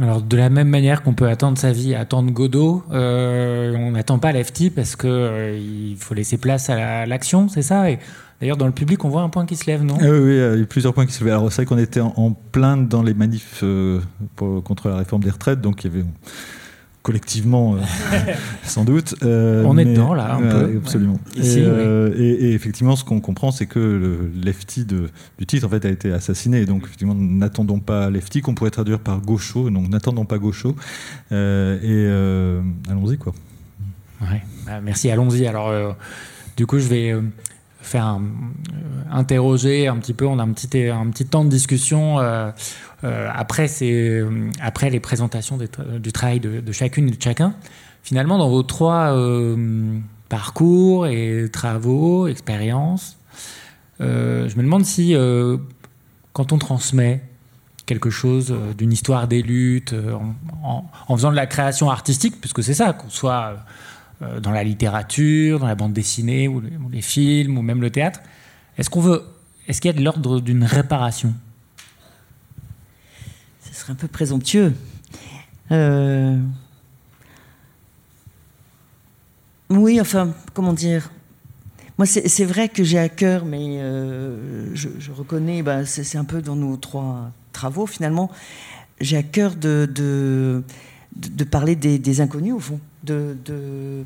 [0.00, 4.20] Alors de la même manière qu'on peut attendre sa vie, attendre Godot, euh, on n'attend
[4.20, 7.86] pas Lefty parce que euh, il faut laisser place à l'action, c'est ça.
[8.40, 10.60] D'ailleurs dans le public, on voit un point qui se lève, non ah Oui, il
[10.60, 11.34] y a plusieurs points qui se lèvent.
[11.34, 14.00] Alors c'est vrai qu'on était en, en, plainte dans les manifs euh,
[14.36, 16.04] contre la réforme des retraites, donc il y avait
[17.08, 17.78] collectivement, euh,
[18.64, 19.14] sans doute.
[19.22, 20.76] Euh, on est dedans, là, un peu.
[20.76, 21.18] Absolument.
[21.36, 25.08] Et, effectivement, ce qu'on comprend, c'est que le lefty de,
[25.38, 26.66] du titre, en fait, a été assassiné.
[26.66, 29.70] Donc, effectivement, n'attendons pas lefty, qu'on pourrait traduire par gaucho.
[29.70, 30.76] Donc, n'attendons pas gaucho.
[31.30, 32.06] et
[32.90, 33.32] allons-y, quoi.
[34.20, 34.42] Ouais.
[34.66, 35.46] Bah, merci, allons-y.
[35.46, 35.96] Alors,
[36.58, 37.14] du coup, je vais
[37.80, 38.18] faire
[39.10, 40.26] interroger un petit peu.
[40.26, 42.18] On a un petit, un petit temps de discussion
[43.04, 47.54] euh, après, euh, après les présentations du travail de, chacune et de chacun,
[48.02, 49.98] finalement, dans vos trois euh,
[50.28, 53.16] parcours et travaux, expériences,
[54.00, 55.14] je me demande si,
[56.32, 57.22] quand on transmet
[57.86, 59.94] quelque chose d'une histoire des luttes,
[60.62, 63.56] en, faisant de la création artistique, puisque c'est ça, qu'on soit
[64.20, 68.20] dans la littérature, dans la bande dessinée, ou les films, ou même le théâtre,
[68.76, 69.22] est-ce qu'on veut,
[69.66, 71.34] est-ce qu'il y a de l'ordre d'une réparation?
[73.90, 74.74] Un peu présomptueux.
[75.72, 76.38] Euh,
[79.70, 81.10] oui, enfin, comment dire?
[81.96, 86.42] Moi, c'est vrai que j'ai à cœur, mais euh, je, reconnais, bah, c'est un peu
[86.42, 88.30] dans nos trois travaux finalement,
[89.00, 90.62] j'ai à cœur de,
[91.50, 92.80] parler des, inconnus au fond.
[93.04, 94.04] De, de,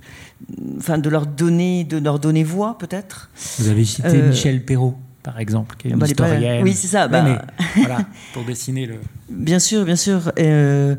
[0.77, 3.31] enfin, de leur donner, de leur donner voix peut-être.
[3.59, 6.63] Vous avez cité euh, Michel Perrault par exemple, qui est une bah, historienne.
[6.65, 7.09] Oui, c'est ça.
[7.09, 7.45] Bah...
[7.77, 8.01] voilà,
[8.33, 8.97] pour dessiner le.
[9.31, 10.33] Bien sûr, bien sûr.
[10.39, 10.97] Euh,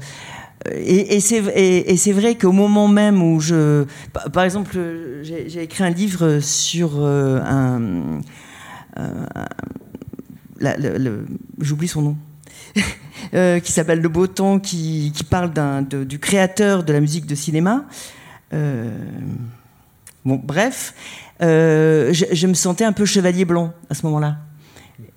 [0.71, 3.85] et, et c'est vrai qu'au moment même où je.
[4.31, 4.77] Par exemple,
[5.23, 8.21] j'ai écrit un livre sur euh, un.
[11.59, 12.17] J'oublie son nom.
[13.33, 15.51] Euh, qui s'appelle Le Beau Temps, qui, parle
[15.87, 17.85] du créateur de la musique de cinéma.
[18.51, 20.93] bon, bref.
[21.41, 24.37] Euh, je, me sentais un peu chevalier blanc à ce moment-là.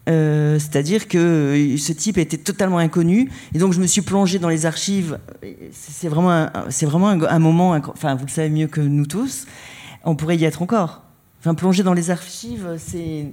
[0.09, 4.49] Euh, c'est-à-dire que ce type était totalement inconnu, et donc je me suis plongé dans
[4.49, 5.19] les archives.
[5.73, 9.47] C'est vraiment, c'est vraiment un, moment, enfin vous le savez mieux que nous tous.
[10.05, 11.03] on pourrait y être encore.
[11.41, 13.27] Enfin, plonger dans les archives, c'est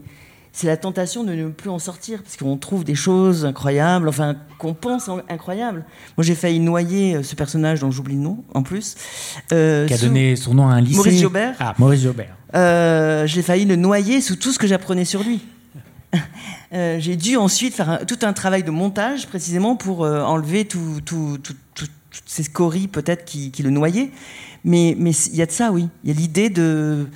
[0.55, 4.35] c'est la tentation de ne plus en sortir, parce qu'on trouve des choses incroyables, enfin,
[4.59, 5.83] qu'on pense incroyables.
[6.15, 8.95] Moi, j'ai failli noyer euh, ce personnage dont j'oublie le nom, en plus.
[9.51, 10.97] Euh, qui a donné son nom à un lycée.
[10.97, 11.55] Maurice Jobert.
[11.59, 12.37] Ah, Maurice Jobert.
[12.53, 15.41] Euh, j'ai failli le noyer sous tout ce que j'apprenais sur lui.
[16.71, 21.47] j'ai dû ensuite faire tout un travail de montage, précisément, pour enlever tout, toutes
[22.27, 24.11] ces scories, peut-être, qui, qui, le noyaient.
[24.63, 25.89] Mais il y a de ça, oui.
[26.03, 27.07] Il y a l'idée de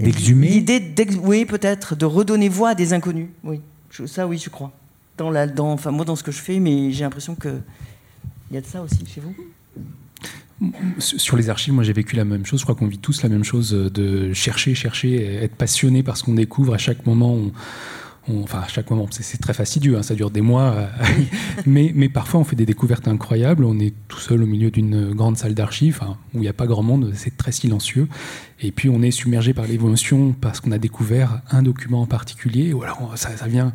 [0.00, 0.82] D'exhumer L'idée,
[1.22, 3.28] oui, peut-être, de redonner voix à des inconnus.
[3.44, 3.60] Oui,
[4.06, 4.72] ça, oui, je crois.
[5.16, 7.62] Dans la, dans, enfin, moi, dans ce que je fais, mais j'ai l'impression qu'il
[8.52, 9.34] y a de ça aussi chez vous.
[10.98, 12.60] Sur les archives, moi j'ai vécu la même chose.
[12.60, 16.24] Je crois qu'on vit tous la même chose de chercher, chercher, être passionné par ce
[16.24, 16.74] qu'on découvre.
[16.74, 17.52] À chaque moment, on,
[18.28, 20.86] enfin à chaque moment, c'est très fastidieux, hein, ça dure des mois, euh,
[21.66, 25.12] mais, mais, parfois on fait des découvertes incroyables, on est tout seul au milieu d'une
[25.14, 26.00] grande salle d'archives
[26.34, 28.08] où il n'y a pas grand monde, c'est très silencieux,
[28.60, 32.72] et puis on est submergé par l'évolution parce qu'on a découvert un document en particulier,
[32.72, 33.72] ou alors ça, vient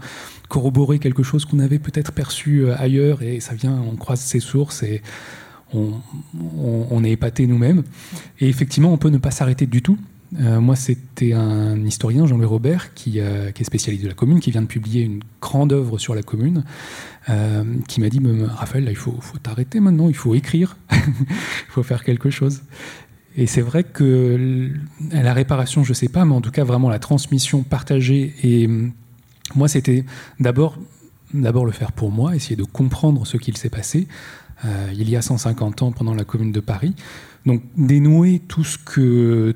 [0.47, 4.39] corroborer quelque chose qu'on avait peut-être perçu euh, ailleurs, et ça vient, on croise ses
[4.39, 5.01] sources, et
[5.73, 5.93] on,
[6.91, 7.83] on est épaté nous-mêmes,
[8.39, 9.97] et effectivement on peut ne pas s'arrêter du tout,
[10.39, 14.39] euh, moi, c'était un historien, Jean-Louis Robert, qui, euh, qui, est spécialiste de la commune,
[14.39, 16.63] qui vient de publier une grande œuvre sur la commune,
[17.29, 18.19] euh, qui m'a dit
[18.55, 22.63] Raphaël, il faut, faut t'arrêter maintenant, il faut écrire, il faut faire quelque chose.
[23.37, 24.71] Et c'est vrai que
[25.11, 28.33] la réparation, je ne sais pas, mais en tout cas, vraiment la transmission partagée.
[28.43, 28.69] Et
[29.55, 30.05] moi, c'était
[30.39, 30.77] d'abord,
[31.33, 34.07] d'abord le faire pour moi, essayer de comprendre ce qu'il s'est passé
[34.97, 36.95] il y a 150 ans pendant la commune de Paris.
[37.45, 39.53] Donc dénouer tout ce que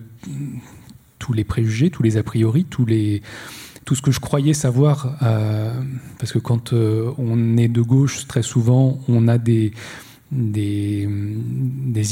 [1.20, 3.22] tous les préjugés, tous les a priori, tous les,
[3.86, 5.74] tout ce que je croyais savoir, euh,
[6.20, 9.74] parce que quand euh, on est de gauche, très souvent, on a des,
[10.32, 11.08] des,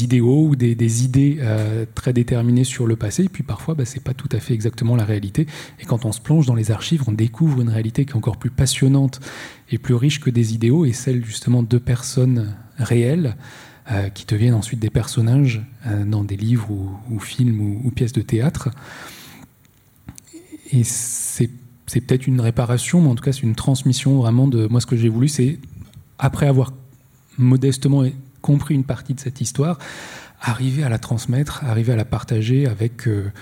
[0.02, 3.84] idéaux ou des, des idées euh, très déterminées sur le passé, et puis parfois, bah,
[3.84, 5.46] ce n'est pas tout à fait exactement la réalité.
[5.80, 8.38] Et quand on se plonge dans les archives, on découvre une réalité qui est encore
[8.38, 9.20] plus passionnante
[9.70, 13.36] et plus riche que des idéaux, et celle justement de personnes réelles.
[13.90, 16.68] Euh, qui deviennent ensuite des personnages euh, dans des livres
[17.08, 18.68] ou, films ou, pièces de théâtre.
[20.72, 21.48] Et c'est,
[21.86, 24.66] peut-être une réparation, mais en tout cas c'est une transmission vraiment de...
[24.66, 25.58] Moi ce que j'ai voulu, c'est,
[26.18, 26.74] après avoir
[27.38, 28.04] modestement
[28.42, 29.78] compris une partie de cette histoire,
[30.42, 33.32] arriver à la transmettre, arriver à la partager avec euh,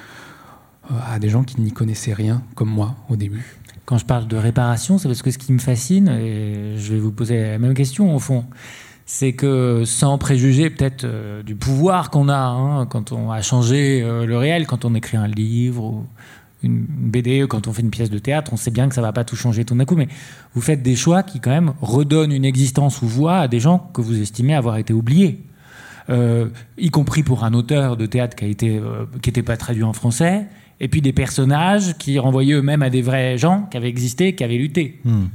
[1.09, 3.57] à des gens qui n'y connaissaient rien, comme moi au début.
[3.85, 7.01] Quand je parle de réparation, c'est parce que ce qui me fascine, et je vais
[7.01, 8.45] vous poser la même question au fond,
[9.07, 14.03] c'est que sans préjuger peut-être euh, du pouvoir qu'on a hein, quand on a changé
[14.03, 16.07] euh, le réel, quand on écrit un livre ou
[16.65, 19.13] une BD, quand on fait une pièce de théâtre, on sait bien que ça va
[19.13, 20.09] pas tout changer tout d'un coup, mais
[20.55, 23.91] vous faites des choix qui quand même redonnent une existence ou voix à des gens
[23.95, 25.45] que vous estimez avoir été oubliés.
[26.09, 30.47] Euh, y compris pour un auteur de théâtre qui qui n'était pas traduit en français,
[30.81, 34.45] et puis des personnages qui renvoyaient eux-mêmes à des vrais gens qui avaient existé, qui
[34.45, 35.01] avaient lutté.
[35.05, 35.27] Hmm.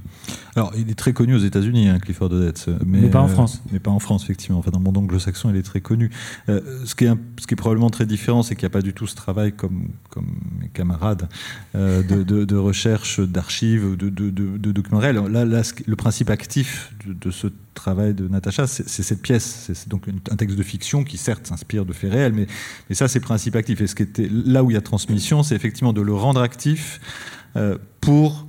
[0.55, 2.53] Alors, il est très connu aux États-Unis, hein, Clifford Odets,
[2.85, 3.61] mais, pas en euh, France.
[3.71, 4.59] mais pas en France, effectivement.
[4.59, 6.11] Enfin, dans le monde anglo-saxon, il est très connu.
[6.49, 8.81] Euh, ce, qui est ce qui est probablement très différent, c'est qu'il n'y a pas
[8.81, 10.27] du tout ce travail comme, comme
[10.59, 11.29] mes camarades
[11.75, 15.21] euh, de, recherche d'archives, de, de, documents réels.
[15.29, 19.71] Là, là, le principe actif de, ce travail de Natacha, c'est cette pièce.
[19.73, 22.47] C'est donc un texte de fiction qui, certes, s'inspire de faits réels, mais,
[22.89, 23.81] mais ça, c'est principe actif.
[23.81, 26.41] Et ce qui était là où il y a transmission, c'est effectivement de le rendre
[26.41, 26.99] actif
[28.01, 28.47] pour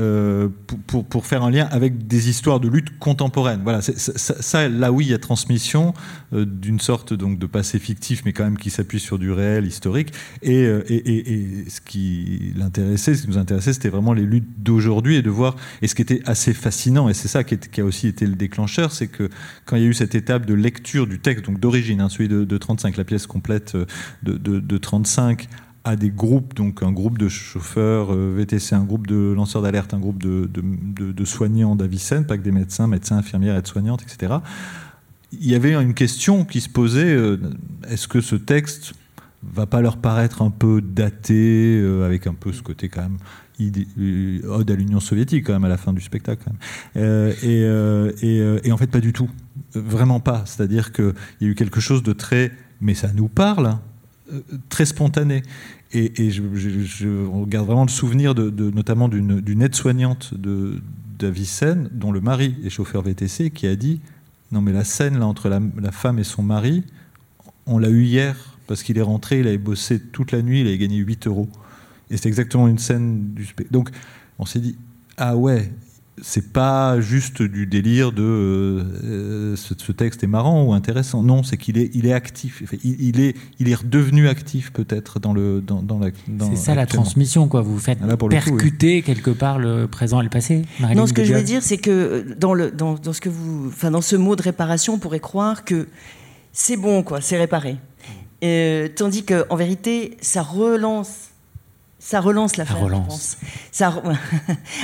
[0.00, 0.48] euh,
[0.86, 3.60] pour, faire un lien avec des histoires de lutte contemporaine.
[3.62, 5.92] Voilà, ça, là oui, il y a transmission
[6.32, 9.66] euh, d'une sorte donc de passé fictif, mais quand même qui s'appuie sur du réel
[9.66, 10.14] historique.
[10.40, 15.16] Et, euh, et, ce qui l'intéressait, ce qui nous intéressait, c'était vraiment les luttes d'aujourd'hui
[15.16, 15.56] et de voir.
[15.82, 18.34] Et ce qui était assez fascinant, et c'est ça qui, qui, a aussi été le
[18.34, 19.28] déclencheur, c'est que
[19.66, 22.28] quand il y a eu cette étape de lecture du texte, donc d'origine, hein, celui
[22.28, 23.76] de, de, 35, la pièce complète
[24.22, 25.48] de, de, de 35
[25.84, 29.94] à des groupes, donc un groupe de chauffeurs euh, VTC, un groupe de lanceurs d'alerte,
[29.94, 34.34] un groupe de, soignants d'Avicenne, pas que des médecins, médecins, infirmières, aides-soignantes, etc.
[35.32, 37.38] Il y avait une question qui se posait euh,
[37.88, 38.92] est-ce que ce texte
[39.42, 43.18] va pas leur paraître un peu daté, euh, avec un peu ce côté quand même
[44.48, 46.48] ode à l'Union soviétique quand même à la fin du spectacle.
[46.96, 49.30] et, et, en fait pas du tout,
[49.74, 50.42] vraiment pas.
[50.46, 53.78] C'est-à-dire qu'il y a eu quelque chose de très, mais ça nous parle,
[54.68, 55.42] très spontané.
[55.92, 60.34] Et, je, regarde vraiment le souvenir de, notamment d'une aide-soignante
[61.18, 64.00] d'Avicenne, dont le mari est chauffeur VTC, qui a dit
[64.52, 66.84] Non, mais la scène là, entre la, femme et son mari,
[67.66, 70.66] on l'a eu hier, parce qu'il est rentré, il avait bossé toute la nuit, il
[70.66, 71.48] avait gagné 8 euros.
[72.10, 73.72] Et c'est exactement une scène du spectacle.
[73.72, 73.90] Donc,
[74.38, 74.76] on s'est dit
[75.18, 75.70] Ah ouais,
[76.22, 81.22] c'est pas juste du délire de euh, ce, texte est marrant ou intéressant.
[81.22, 82.62] Non, c'est qu'il est, il est actif.
[82.84, 86.10] Il, est, il est redevenu actif peut-être dans le dans, dans la.
[86.50, 87.60] c'est ça la transmission, quoi.
[87.60, 90.62] Vous faites ah, percuter quelque part le présent et le passé.
[90.94, 93.28] non, ce que je veux dire, c'est que euh, dans le dans, dans, ce que
[93.28, 95.88] vous, enfin dans ce mot de réparation, on pourrait croire que
[96.52, 97.76] c'est bon, quoi, c'est réparé.
[98.44, 101.31] Euh, tandis qu'en vérité, ça relance
[102.02, 102.76] ça relance l'affaire.
[102.76, 103.36] Ça relance.
[103.70, 104.02] Ça,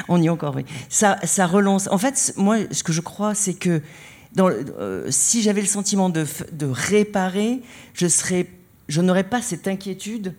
[0.09, 0.65] on y est encore, oui.
[0.89, 1.89] Ça, ça relance.
[1.91, 3.83] En fait, moi, ce que je crois, c'est que
[4.35, 7.61] dans, euh, si j'avais le sentiment de, de, réparer,
[7.93, 8.47] je serais,
[8.89, 10.35] je n'aurais pas cette inquiétude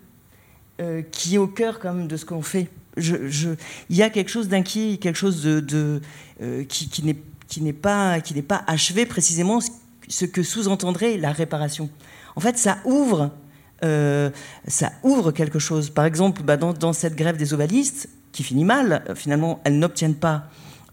[0.80, 2.70] euh, qui est au cœur quand même de ce qu'on fait.
[2.96, 3.50] Je, je,
[3.90, 6.02] il y a quelque chose d'inquiet, quelque chose de, de
[6.42, 7.18] euh, qui, qui n'est
[7.48, 9.60] qui n'est pas qui n'est pas achevé précisément
[10.08, 11.90] ce que sous-entendrait la réparation.
[12.36, 13.32] En fait, ça ouvre
[13.84, 14.30] euh,
[14.68, 15.90] ça ouvre quelque chose.
[15.90, 20.16] Par exemple, bah, dans, cette grève des ovalistes, qui finit mal, euh, finalement, elles n'obtiennent
[20.16, 20.46] pas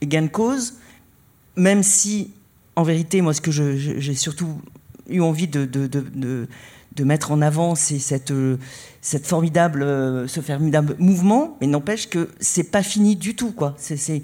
[0.02, 0.74] gain de cause,
[1.56, 2.32] même si,
[2.76, 4.60] en vérité, moi, ce que j'ai surtout
[5.08, 6.46] eu envie de,
[7.00, 8.56] mettre en avant, c'est cette, euh,
[9.22, 13.74] formidable, ce formidable mouvement, mais n'empêche que c'est pas fini du tout, quoi.
[13.78, 14.22] C'est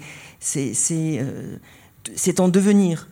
[2.39, 3.07] en devenir.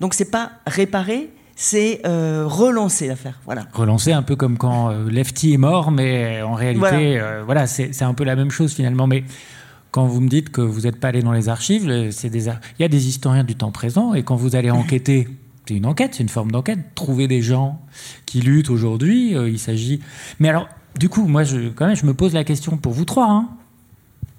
[0.00, 3.38] Donc c'est pas réparer, c'est euh, relancer l'affaire.
[3.44, 3.66] Voilà.
[3.72, 8.02] Relancer un peu comme quand euh, Lefty est mort, mais en réalité, voilà, euh, c'est
[8.02, 9.06] un peu la même chose finalement.
[9.06, 9.24] Mais
[9.90, 12.32] quand vous me dites que vous n'êtes pas allé dans les archives, il
[12.80, 15.28] y a des historiens du temps présent, et quand vous allez enquêter,
[15.66, 17.80] c'est une enquête, c'est une forme d'enquête, trouver des gens
[18.26, 20.00] qui luttent aujourd'hui, il s'agit.
[20.40, 23.04] Mais alors, du coup, moi, je, quand même, je me pose la question pour vous
[23.04, 23.30] trois.
[23.30, 23.48] Hein.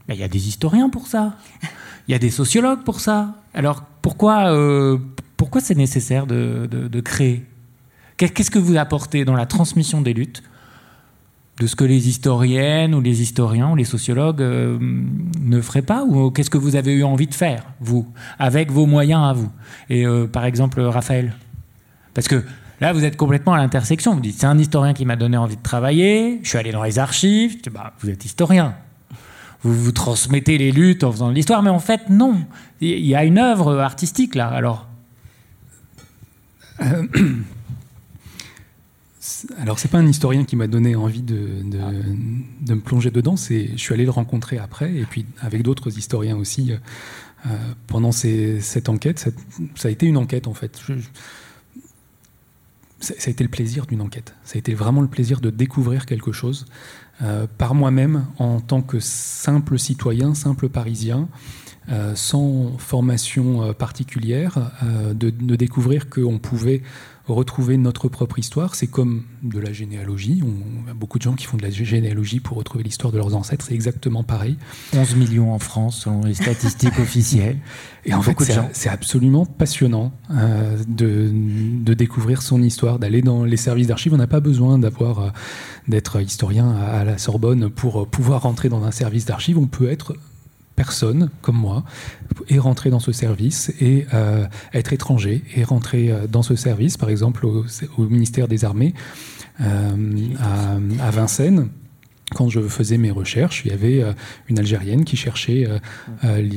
[0.10, 1.38] Il y a des historiens pour ça.
[2.08, 3.36] Il y a des sociologues pour ça.
[3.54, 4.54] Alors pourquoi,
[5.46, 7.46] pourquoi c'est nécessaire de, créer
[8.18, 10.42] Qu'est-ce que vous apportez dans la transmission des luttes
[11.60, 14.80] de ce que les historiennes ou les historiens ou les sociologues euh,
[15.40, 18.88] ne feraient pas Ou qu'est-ce que vous avez eu envie de faire, vous, avec vos
[18.88, 19.52] moyens à vous?
[19.92, 21.36] Et euh, par exemple, Raphaël
[22.16, 22.44] Parce que
[22.82, 24.16] là, vous êtes complètement à l'intersection.
[24.16, 26.84] Vous dites, c'est un historien qui m'a donné envie de travailler, je suis allé dans
[26.84, 28.74] les archives, bah, vous êtes historien.
[29.62, 32.40] Vous vous transmettez les luttes en faisant de l'histoire, mais en fait, non.
[32.82, 34.88] Il y a une œuvre artistique là, alors.
[36.82, 37.08] Euh,
[39.58, 43.36] alors, c'est pas un historien qui m'a donné envie de, de, me plonger dedans.
[43.36, 46.74] C'est, je suis allé le rencontrer après, et puis avec d'autres historiens aussi.
[47.46, 47.50] Euh,
[47.88, 49.30] pendant cette enquête,
[49.76, 50.82] ça a été une enquête en fait.
[53.00, 54.34] ça a été le plaisir d'une enquête.
[54.44, 56.66] Ça a été vraiment le plaisir de découvrir quelque chose
[57.22, 61.28] euh, par moi-même en tant que simple citoyen, simple parisien.
[61.92, 66.82] Euh, sans formation euh, particulière, euh, de, découvrir qu'on pouvait
[67.28, 68.74] retrouver notre propre histoire.
[68.74, 70.42] C'est comme de la généalogie.
[70.44, 73.36] On, a beaucoup de gens qui font de la généalogie pour retrouver l'histoire de leurs
[73.36, 73.66] ancêtres.
[73.68, 74.58] C'est exactement pareil.
[74.96, 77.60] 11 millions en France, selon les statistiques officielles.
[78.04, 78.36] Et en fait,
[78.74, 80.12] c'est absolument passionnant
[80.88, 84.14] de, de, découvrir son histoire, d'aller dans les services d'archives.
[84.14, 85.34] On n'a pas besoin d'avoir
[85.88, 89.58] d'être historien à la Sorbonne pour pouvoir rentrer dans un service d'archives.
[89.58, 90.16] On peut être
[90.76, 91.84] personne comme moi
[92.50, 96.98] est rentré dans ce service et euh, être étranger et rentrer euh, dans ce service,
[96.98, 97.66] par exemple au,
[97.98, 98.94] ministère des Armées
[99.62, 99.96] euh,
[101.02, 101.70] à, Vincennes.
[102.34, 104.04] Quand je faisais mes recherches, il y avait
[104.48, 105.68] une Algérienne qui cherchait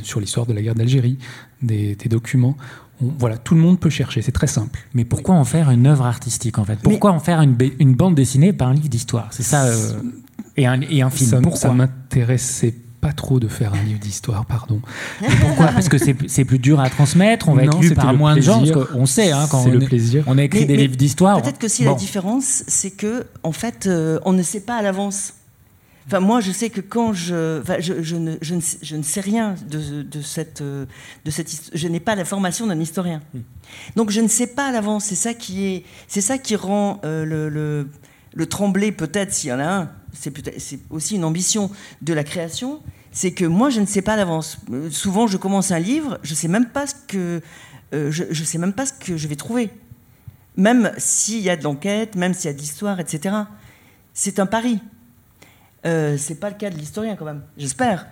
[0.03, 1.19] sur l'histoire de la guerre d'Algérie
[1.61, 2.57] des, documents.
[3.01, 4.81] voilà, tout le monde peut chercher, c'est très simple.
[4.95, 6.79] Mais pourquoi en faire une œuvre artistique en fait?
[6.83, 9.29] Pourquoi en faire une, une, bande dessinée par un livre d'histoire?
[9.31, 9.69] C'est ça
[10.57, 11.31] et, un, et un film.
[11.31, 14.81] Ça, pourquoi ça m'intéressait pas trop de faire un livre d'histoire, pardon.
[15.41, 15.69] pourquoi?
[15.69, 18.63] Parce que c'est plus dur à transmettre, on va être lu par moins de gens.
[18.95, 20.25] on sait, hein, quand on, le plaisir.
[20.27, 21.41] on a écrit des livres d'histoire.
[21.43, 24.83] Peut-être que si la différence, c'est que, en fait, euh, on ne sait pas à
[24.83, 25.35] l'avance.
[26.07, 29.21] Enfin, moi, je sais que quand je, je, je, ne, je, ne, je, ne, sais
[29.21, 30.87] rien de, de cette, euh,
[31.27, 33.21] de cette, je n'ai pas la formation d'un historien.
[33.35, 33.41] Hmm.
[33.95, 35.05] Donc, je ne sais pas à l'avance.
[35.05, 37.89] C'est ça qui est, c'est ça qui rend euh, le, le,
[38.33, 41.71] le trembler peut-être s'il y en a un c'est aussi une ambition
[42.03, 42.81] de la création,
[43.13, 44.59] c'est que moi, je ne sais pas d'avance.
[44.71, 47.43] Euh, souvent, je commence un livre, je ne sais même pas ce que
[47.95, 49.71] euh, je, sais même pas ce que je vais trouver.
[50.57, 53.35] Même s'il y a de l'enquête, même s'il y a de l'histoire, etc.
[54.13, 54.81] C'est un pari.
[55.87, 57.43] Euh, c'est pas le cas de l'historien quand même.
[57.57, 58.07] J'espère.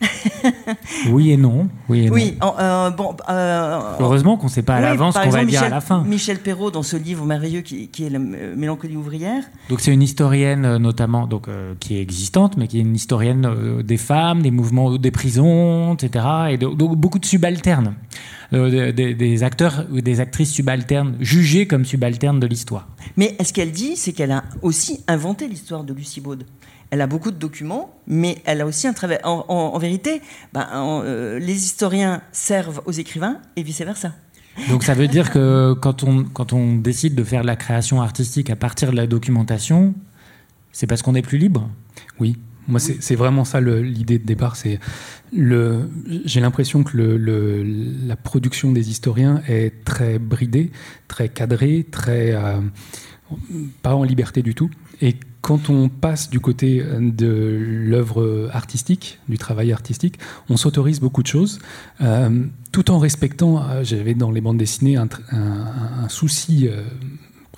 [1.10, 1.68] oui et non.
[1.88, 5.30] Oui, et oui euh, bon, euh, Heureusement qu'on ne sait pas à l'avance ce qu'on
[5.30, 6.04] va dire à la fin.
[6.04, 9.44] Michel Perrault, dans ce livre merveilleux qui, est La Mélancolie ouvrière.
[9.68, 11.48] Donc c'est une historienne euh, notamment donc,
[11.80, 16.24] qui est existante, mais qui est une historienne des femmes, des mouvements des prisons, etc.
[16.50, 17.94] Et donc beaucoup de subalternes.
[18.52, 22.88] des, acteurs ou des actrices subalternes, jugées comme subalternes de l'histoire.
[23.16, 26.44] Mais ce qu'elle dit, c'est qu'elle a aussi inventé l'histoire de Lucie Baud.
[26.90, 29.18] Elle a beaucoup de documents, mais elle a aussi un travail.
[29.24, 30.20] En, vérité,
[30.52, 34.12] ben, euh, les historiens servent aux écrivains et vice-versa.
[34.68, 38.02] Donc ça veut dire que quand on, quand on décide de faire de la création
[38.02, 39.94] artistique à partir de la documentation,
[40.72, 41.68] c'est parce qu'on est plus libre?
[42.18, 42.36] Oui,
[42.68, 44.56] moi, c'est vraiment ça l'idée de départ.
[44.56, 44.78] C'est
[45.32, 47.64] j'ai l'impression que le,
[48.06, 50.70] la production des historiens est très bridée,
[51.08, 52.60] très cadrée, très euh,
[53.82, 54.70] pas en liberté du tout.
[55.00, 60.18] Et quand on passe du côté de l'œuvre artistique, du travail artistique,
[60.48, 61.58] on s'autorise beaucoup de choses,
[62.02, 63.62] euh, tout en respectant.
[63.62, 65.08] Euh, j'avais dans les bandes dessinées un,
[66.08, 66.68] souci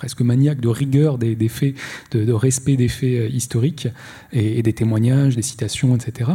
[0.03, 1.75] presque maniaque de rigueur des, faits,
[2.11, 3.87] de, respect des faits euh, historiques
[4.33, 6.31] et, des témoignages, des citations, etc.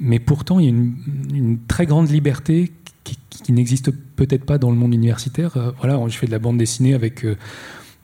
[0.00, 2.72] Mais pourtant, il y a une, très grande liberté
[3.04, 5.56] qui, n'existe peut-être pas dans le monde universitaire.
[5.56, 7.36] Euh, voilà, je fais de la bande dessinée avec euh,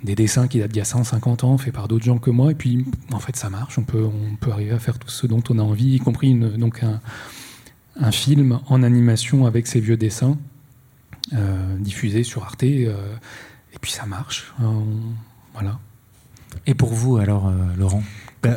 [0.05, 2.53] des dessins qui datent d'il y a 150 ans, faits par d'autres gens que moi,
[2.53, 5.26] et puis en fait ça marche, on peut, on peut arriver à faire tout ce
[5.26, 7.01] dont on a envie, y compris donc un,
[7.99, 10.38] un, film en animation avec ces vieux dessins,
[11.80, 12.62] diffusés sur Arte.
[12.62, 14.53] Et puis ça marche.
[14.61, 14.82] Hein,
[15.53, 15.78] voilà.
[16.66, 18.03] Et pour vous, alors, euh, Laurent?
[18.42, 18.57] Ben,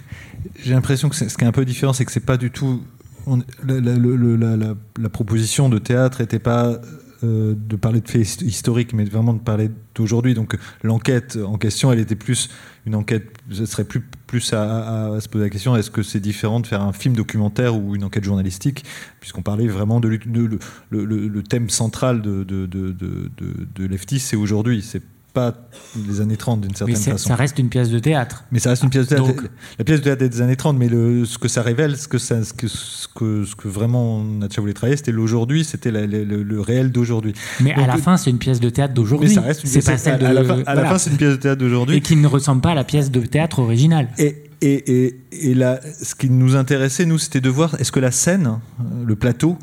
[0.64, 2.82] J'ai l'impression que ce qui est un peu différent, c'est que c'est pas du tout.
[3.66, 6.80] la, proposition de théâtre n'était pas
[7.24, 10.34] euh, de parler de faits historiques, mais vraiment de parler d'aujourd'hui.
[10.34, 12.50] Donc l'enquête en question, elle était plus
[12.84, 16.60] une enquête, ce serait plus, plus à, se poser la question est-ce que c'est différent
[16.60, 18.84] de faire un film documentaire ou une enquête journalistique
[19.20, 20.08] Puisqu'on parlait vraiment de,
[20.90, 24.84] le, thème central de, de, de, c'est aujourd'hui.
[25.36, 25.52] Pas
[26.08, 27.28] les années 30 d'une certaine façon.
[27.28, 28.44] Ça reste une pièce de théâtre.
[28.50, 29.44] Mais ça reste une pièce de théâtre.
[29.78, 32.16] La pièce de théâtre des années 30, mais le, ce que ça révèle, ce que,
[32.16, 36.60] ça, ce que, ce que, ce que vraiment Natcha voulait travailler, c'était l'aujourd'hui, c'était le,
[36.60, 37.34] réel d'aujourd'hui.
[37.60, 39.28] Mais à la fin, c'est une pièce de théâtre d'aujourd'hui.
[39.28, 41.10] Mais ça reste une pièce pas celle de, à la fin, à la fin c'est
[41.10, 41.96] une pièce de théâtre d'aujourd'hui.
[41.96, 44.08] Et qui ne ressemble pas à la pièce de théâtre originale.
[44.16, 48.00] Et, et, et, et là, ce qui nous intéressait, nous, c'était de voir est-ce que
[48.00, 48.58] la scène,
[49.04, 49.58] le plateau,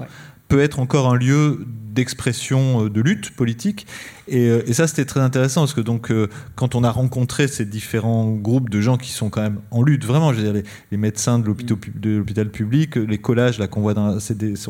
[0.50, 3.86] peut être encore un lieu d'expression euh, de lutte politique.
[4.32, 7.66] Euh, et, ça, c'était très intéressant parce que donc, euh, quand on a rencontré ces
[7.66, 10.98] différents groupes de gens qui sont quand même en lutte, vraiment, je veux dire, les,
[10.98, 14.20] médecins de l'hôpital public, les collages là qu'on voit, dans, on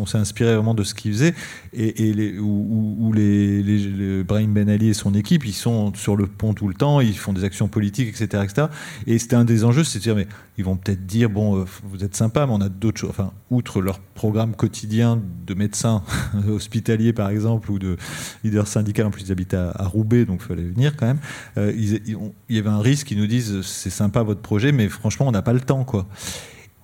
[0.06, 1.36] s'est inspiré vraiment de ce qu'ils faisaient,
[1.74, 6.54] et, les, où, les, Brahim Ben Ali et son équipe, ils sont sur le pont
[6.54, 8.68] tout le temps, ils font des actions politiques, etc., etc.
[9.06, 12.04] Et c'était un des enjeux, c'est de dire, mais ils vont peut-être dire, bon, vous
[12.04, 16.02] êtes sympa, mais on a d'autres choses, enfin, outre leur programme quotidien de médecins
[16.50, 17.98] hospitaliers par exemple, ou de
[18.44, 21.20] leader syndical, en plus ils habitent à, Roubaix, donc il fallait venir quand même,
[21.58, 25.28] euh, il y avait un risque qu'ils nous disent c'est sympa votre projet, mais franchement
[25.28, 25.84] on n'a pas le temps.
[25.84, 26.08] quoi.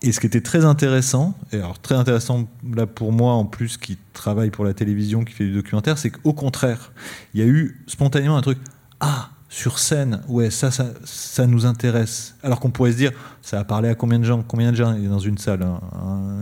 [0.02, 3.78] Et ce qui était très intéressant, et alors très intéressant là pour moi en plus
[3.78, 6.94] qui travaille pour la télévision, qui fait du documentaire, c'est qu'au contraire,
[7.34, 8.60] il y a eu spontanément un truc,
[9.02, 12.36] ah, sur scène, ouais, ça, ça, ça nous intéresse.
[12.44, 13.12] Alors qu'on pourrait se dire,
[13.42, 15.66] ça va parler à combien de gens Combien de gens a dans une salle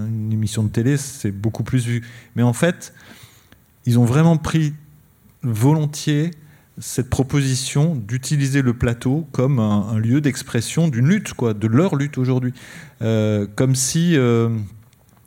[0.08, 2.06] Une émission de télé, c'est beaucoup plus vu.
[2.36, 2.94] Mais en fait,
[3.88, 4.74] ils ont vraiment pris
[5.44, 6.32] volontiers
[6.80, 12.20] cette proposition d'utiliser le plateau comme un, lieu d'expression d'une lutte, quoi, de leur lutte
[12.20, 12.54] aujourd'hui,
[13.02, 14.16] euh, comme si.
[14.16, 14.50] Euh,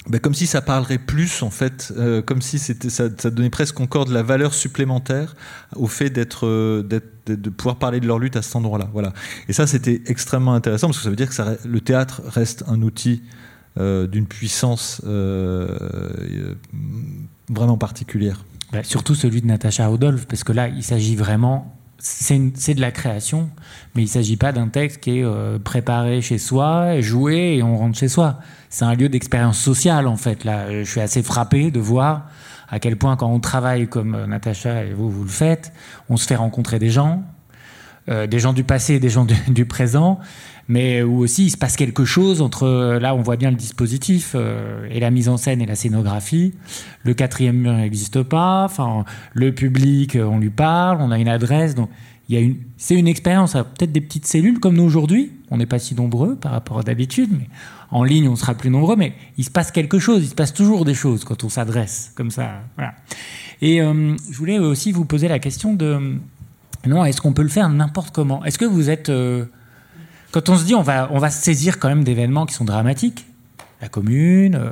[0.08, 3.80] ben, comme si ça parlerait plus en fait, euh, comme si c'était ça, donnait presque
[3.80, 5.36] encore de la valeur supplémentaire
[5.76, 8.88] au fait d'être, de pouvoir parler de leur lutte à cet endroit-là.
[8.94, 9.12] Voilà.
[9.48, 12.80] Et ça, c'était extrêmement intéressant parce que ça veut dire que le théâtre reste un
[12.80, 13.22] outil
[13.76, 15.02] d'une puissance
[17.50, 18.42] vraiment particulière.
[18.72, 21.76] Bah, surtout celui de Natacha Rodolphe, parce que là, il s'agit vraiment.
[22.02, 23.50] C'est de la création,
[23.94, 27.62] mais il ne s'agit pas d'un texte qui est euh, préparé chez soi, joué et
[27.62, 28.38] on rentre chez soi.
[28.70, 30.44] C'est un lieu d'expérience sociale, en fait.
[30.44, 32.26] Là, je suis assez frappé de voir
[32.70, 35.72] à quel point, quand on travaille comme euh, Natacha et vous, vous le faites,
[36.08, 37.22] on se fait rencontrer des gens,
[38.08, 40.20] euh, des gens du passé et des gens du présent,
[40.70, 44.34] mais où aussi il se passe quelque chose entre, là on voit bien le dispositif
[44.36, 46.54] euh, et la mise en scène et la scénographie.
[47.02, 49.04] Le quatrième mur n'existe pas, enfin,
[49.34, 51.90] le public, euh, on lui parle, on a une adresse, donc
[52.28, 55.56] il y a une, c'est une expérience, peut-être des petites cellules comme nous aujourd'hui, on
[55.56, 57.48] n'est pas si nombreux par rapport à d'habitude, mais
[57.90, 60.54] en ligne on sera plus nombreux, mais il se passe quelque chose, il se passe
[60.54, 62.60] toujours des choses quand on s'adresse comme ça.
[62.76, 62.94] Voilà.
[63.60, 66.14] Et euh, je voulais aussi vous poser la question de,
[66.86, 68.44] non, est-ce qu'on peut le faire n'importe comment?
[68.44, 69.10] Est-ce que vous êtes
[70.30, 73.26] quand on se dit on va, on va saisir quand même d'événements qui sont dramatiques,
[73.80, 74.70] la commune, euh,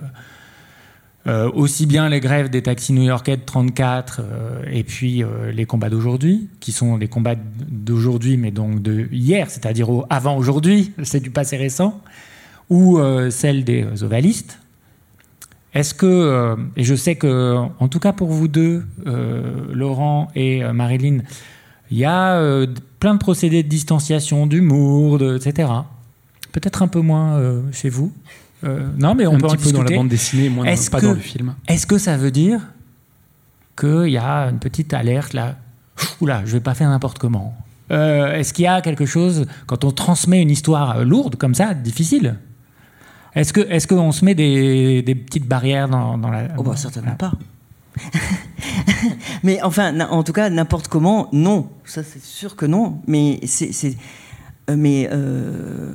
[1.26, 5.90] euh, aussi bien les grèves des taxis new-yorkais de 34 euh, et puis les combats
[5.90, 11.30] d'aujourd'hui, qui sont les combats d'aujourd'hui mais donc de hier, c'est-à-dire avant aujourd'hui, c'est du
[11.30, 12.00] passé récent,
[12.70, 13.00] ou
[13.30, 14.58] celle des ovalistes.
[15.72, 18.84] Est-ce que, et je sais que, en tout cas pour vous deux,
[19.72, 21.20] Laurent et Marilyn,
[21.90, 22.40] il y a
[23.00, 25.70] plein de procédés de distanciation, d'humour, etc.
[26.52, 27.40] peut-être un peu moins
[27.72, 28.12] chez vous.
[28.64, 29.72] non, mais on un peut petit en peu discuter.
[29.72, 31.54] dans la bande dessinée, moins Est-ce pas que- dans le film.
[31.68, 32.60] Est-ce que ça veut dire
[33.78, 35.56] qu'il y a une petite alerte là
[36.20, 37.54] Oula, je vais pas faire n'importe comment.
[37.90, 41.54] Euh, Est-ce qu'il y a quelque chose quand on transmet une histoire euh, lourde comme
[41.54, 42.36] ça, difficile
[43.34, 46.76] Est-ce que est-ce qu'on se met des, des petites barrières dans, dans la Oh bah
[46.76, 47.32] certainement pas.
[49.42, 51.70] mais enfin, en tout cas, n'importe comment, non.
[51.84, 53.00] Ça, c'est sûr que non.
[53.06, 53.70] Mais c'est,
[54.70, 55.92] euh, mais euh,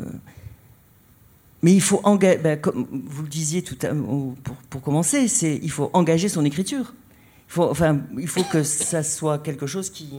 [1.61, 2.59] mais il faut engager.
[2.61, 6.93] comme vous le disiez tout à, pour, pour commencer, c'est il faut engager son écriture.
[7.49, 10.09] Il faut, enfin, il faut que ça soit quelque chose qui,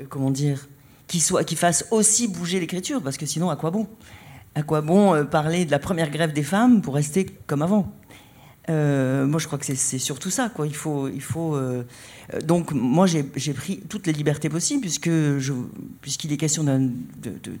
[0.00, 0.68] euh, comment dire,
[1.06, 3.86] qui soit, qui fasse aussi bouger l'écriture, parce que sinon, à quoi bon?
[4.56, 7.92] À quoi bon parler de la première grève des femmes pour rester comme avant?
[8.70, 10.50] Euh, moi, je crois que c'est- surtout ça.
[10.64, 11.08] Il faut,
[11.56, 11.82] euh,
[12.44, 15.10] donc, moi, j'ai pris toutes les libertés possibles, puisque
[16.00, 16.64] puisqu'il est question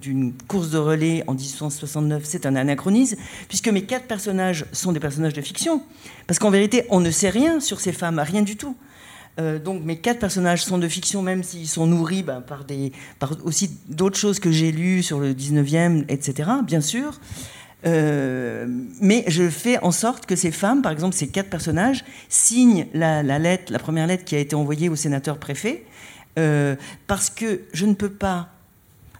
[0.00, 3.16] d'une course de relais en 1869, c'est un anachronisme,
[3.48, 5.82] puisque mes quatre personnages sont des personnages de fiction.
[6.26, 8.76] Parce qu'en vérité, on ne sait rien sur ces femmes, rien du tout.
[9.38, 12.64] Euh, donc mes quatre personnages sont de fiction, même s'ils sont nourris ben, par,
[13.20, 17.20] par aussi d'autres choses que j'ai lues sur le 19e, etc., bien sûr.
[17.86, 18.66] Euh,
[19.00, 23.22] mais je fais en sorte que ces femmes, par exemple ces quatre personnages, signent la,
[23.22, 25.84] lettre, la première lettre qui a été envoyée au sénateur préfet,
[26.38, 26.76] euh,
[27.06, 28.50] parce que je ne peux pas.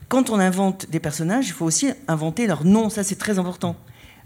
[0.08, 2.90] Quand on invente des personnages, il faut aussi inventer leur nom.
[2.90, 3.76] Ça, c'est très important.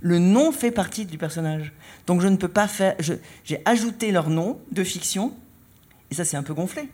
[0.01, 1.72] Le nom fait partie du personnage.
[2.07, 2.97] Donc je ne peux pas faire.
[3.45, 5.32] J'ai ajouté leur nom de fiction,
[6.11, 6.89] et ça, c'est un peu gonflé.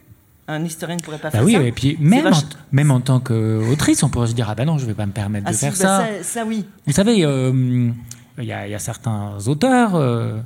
[0.52, 1.62] Un historien ne pourrait pas Bah faire oui, ça.
[1.62, 4.64] et puis même en, vach- même en tant qu'autrice, on pourrait se dire ah bah
[4.64, 5.98] non, je vais pas me permettre Ah de si, faire bah ça.
[6.22, 6.64] ça, ça, oui.
[6.86, 7.90] Vous savez, euh,
[8.38, 10.38] il y, a- il y a certains auteurs euh,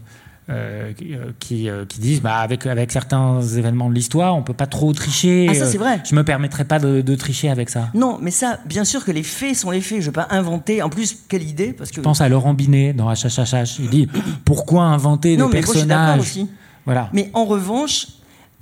[0.51, 0.93] euh,
[1.39, 1.67] qui,
[1.99, 5.47] disent bah, avec, avec certains événements de l'histoire, on peut pas trop tricher.
[5.51, 6.03] Ah, ça, c'est vrai.
[6.05, 7.89] Je me permettrais pas de, de tricher avec ça.
[7.95, 10.01] Non, mais ça, bien sûr que les faits sont les faits.
[10.01, 10.83] Je ne vais pas inventer.
[10.83, 13.79] En plus, quelle idée parce que Je pense à Laurent Binet dans HHHH.
[13.79, 14.09] Il dit
[14.45, 16.21] pourquoi inventer non, des mais moi, je suis d'accord personnages?
[16.21, 16.49] aussi.
[16.85, 17.09] Voilà.
[17.15, 18.09] Mais en revanche,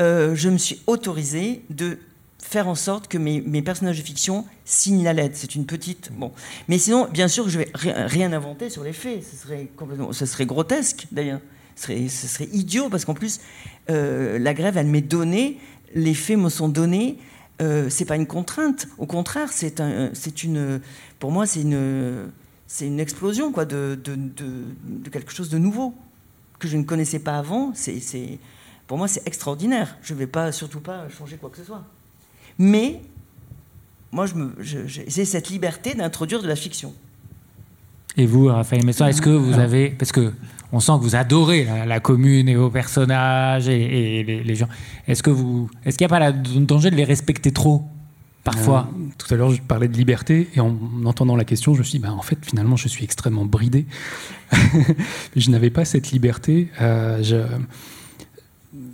[0.02, 1.98] euh, je me suis autorisé de
[2.38, 5.36] faire en sorte que mes, personnages de fiction signent la lettre.
[5.38, 6.10] C'est une petite.
[6.12, 6.32] Bon.
[6.68, 9.22] Mais sinon, bien sûr, je vais rien, inventer sur les faits.
[9.24, 11.40] Ce serait, complètement, ce serait grotesque, d'ailleurs.
[11.76, 13.40] Ce serait, idiot, parce qu'en plus,
[13.90, 15.58] euh, la grève, elle m'est donnée,
[15.94, 17.16] les faits me sont donnés.
[17.62, 18.88] Euh, c'est pas une contrainte.
[18.98, 20.10] Au contraire, c'est un,
[20.42, 20.80] une.
[21.20, 22.30] Pour moi, c'est une,
[22.66, 25.94] c'est une explosion, quoi, de, de, de, quelque chose de nouveau
[26.58, 27.72] que je ne connaissais pas avant.
[27.74, 28.00] C'est,
[28.92, 29.96] pour moi, c'est extraordinaire.
[30.02, 31.82] Je ne vais pas, surtout pas changer quoi que ce soit.
[32.58, 33.00] Mais
[34.10, 34.26] moi,
[34.60, 36.92] j'ai cette liberté d'introduire de la fiction.
[38.18, 39.88] Et vous, Raphaël Messon, est-ce que vous avez.
[39.88, 40.34] Parce que
[40.72, 44.54] on sent que vous adorez la, la commune et vos personnages et, et les, les
[44.56, 44.68] gens.
[45.08, 45.70] Est-ce que vous.
[45.86, 47.84] Est-ce qu'il n'y a pas la- le danger de les respecter trop
[48.44, 48.90] Parfois?
[48.92, 50.76] Euh, tout à l'heure, je parlais de liberté et en
[51.06, 53.86] entendant la question, je me suis dit, bah, en fait, finalement, je suis extrêmement bridé.
[55.34, 56.68] je n'avais pas cette liberté.
[56.82, 57.36] Euh, je,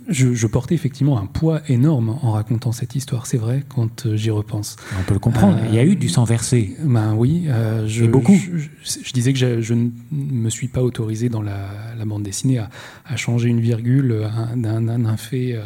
[0.09, 3.25] je- je portais effectivement un poids énorme en racontant cette histoire.
[3.27, 4.75] C'est vrai quand euh, j'y repense.
[4.99, 5.57] On peut le comprendre.
[5.61, 6.75] Euh, Il y a eu du sang versé.
[6.83, 8.33] Ben oui, euh, je, Et beaucoup.
[8.35, 12.23] Je, je- je disais que je, ne me suis pas autorisé dans la, la bande
[12.23, 12.69] dessinée à,
[13.05, 15.63] à changer une virgule un- d'un fait, euh,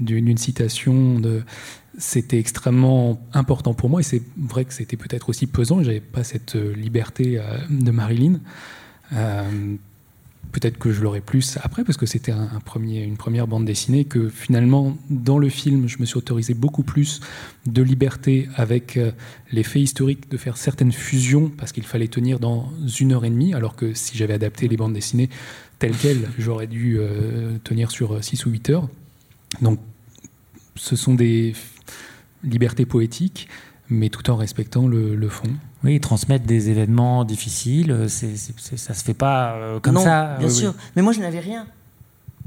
[0.00, 1.18] d'une citation.
[1.20, 1.42] De,
[1.96, 5.82] c'était extrêmement important pour moi et c'est vrai que c'était peut-être aussi pesant.
[5.82, 7.40] J'avais pas cette liberté
[7.70, 8.40] de Marilyn.
[9.12, 9.76] Euh,
[10.54, 14.04] Peut-être que je l'aurais plus après, parce que c'était un, premier, une première bande dessinée,
[14.04, 17.18] que finalement, dans le film, je me suis autorisé beaucoup plus
[17.66, 19.10] de liberté avec euh,
[19.50, 23.30] les faits historiques, de faire certaines fusions, parce qu'il fallait tenir dans une heure et
[23.30, 25.28] demie, alors que si j'avais adapté les bandes dessinées
[25.80, 28.88] telles quelles, j'aurais dû euh, tenir sur 6 ou 8 heures.
[29.60, 29.80] Donc,
[30.76, 31.54] ce sont des
[32.44, 33.48] libertés poétiques,
[33.90, 35.48] mais tout en respectant le, le fond.
[35.82, 40.02] Oui, transmettre des événements difficiles, euh, c'est, c'est- ça se fait pas euh, comme non,
[40.04, 40.36] ça.
[40.38, 40.58] bien Oui, oui.
[40.60, 40.74] sûr.
[40.96, 41.66] Mais moi, je n'avais rien.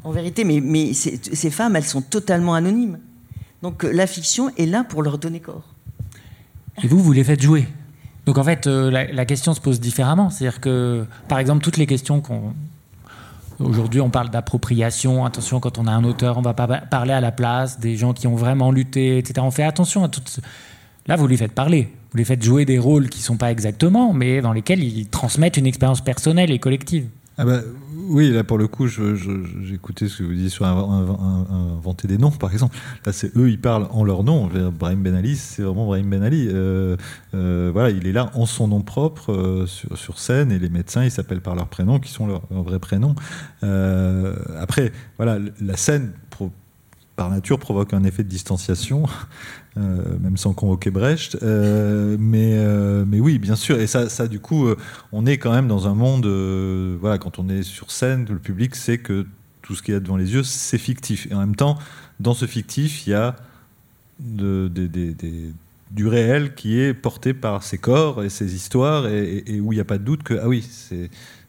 [0.03, 2.99] En vérité, mais, mais ces, ces femmes, elles sont totalement anonymes.
[3.61, 5.73] Donc euh, la fiction est là pour leur donner corps.
[6.83, 7.67] Et vous, vous les faites jouer.
[8.25, 10.29] Donc en fait, euh, la, la question se pose différemment.
[10.29, 12.53] C'est-à-dire que, par exemple, toutes les questions qu'on.
[13.59, 15.25] Aujourd'hui, on parle d'appropriation.
[15.25, 18.13] Attention, quand on a un auteur, on va pas parler à la place des gens
[18.13, 19.35] qui ont vraiment lutté, etc.
[19.41, 20.21] On fait attention à tout.
[21.07, 21.89] Là, vous les faites parler.
[22.11, 25.57] Vous les faites jouer des rôles qui sont pas exactement, mais dans lesquels ils transmettent
[25.57, 27.05] une expérience personnelle et collective.
[27.37, 27.59] Ah bah,
[28.09, 32.07] oui, là pour le coup, j'écoutais ce que vous disiez sur inv- inv- inv- inventer
[32.07, 32.75] des noms, par exemple.
[33.05, 34.49] Là, c'est eux, ils parlent en leur nom.
[34.71, 36.47] Brahim Ben Ali, c'est vraiment Brahim Ben Ali.
[36.49, 36.97] Euh,
[37.35, 41.03] euh, voilà, il est là en son nom propre euh, sur, scène, et les médecins,
[41.03, 43.13] ils s'appellent par leur prénom, qui sont leur, leur vrai prénom.
[43.63, 46.13] Euh, après, voilà, la scène
[47.17, 49.03] par nature, provoque un effet de distanciation,
[49.75, 51.37] même sans convoquer Brecht.
[51.41, 52.57] mais,
[53.05, 53.79] mais oui, bien sûr.
[53.79, 54.67] Et ça, du coup,
[55.11, 56.25] on est quand même dans un monde,
[57.01, 59.25] voilà, quand on est sur scène, le public sait que
[59.67, 61.27] tout ce qu'il y a devant les yeux, c'est fictif.
[61.29, 61.77] Et en même temps,
[62.21, 63.35] dans ce fictif, il y a
[64.19, 69.81] du réel qui est porté par ces corps et ces histoires, et, où il n'y
[69.81, 70.67] a pas de doute que, ah oui,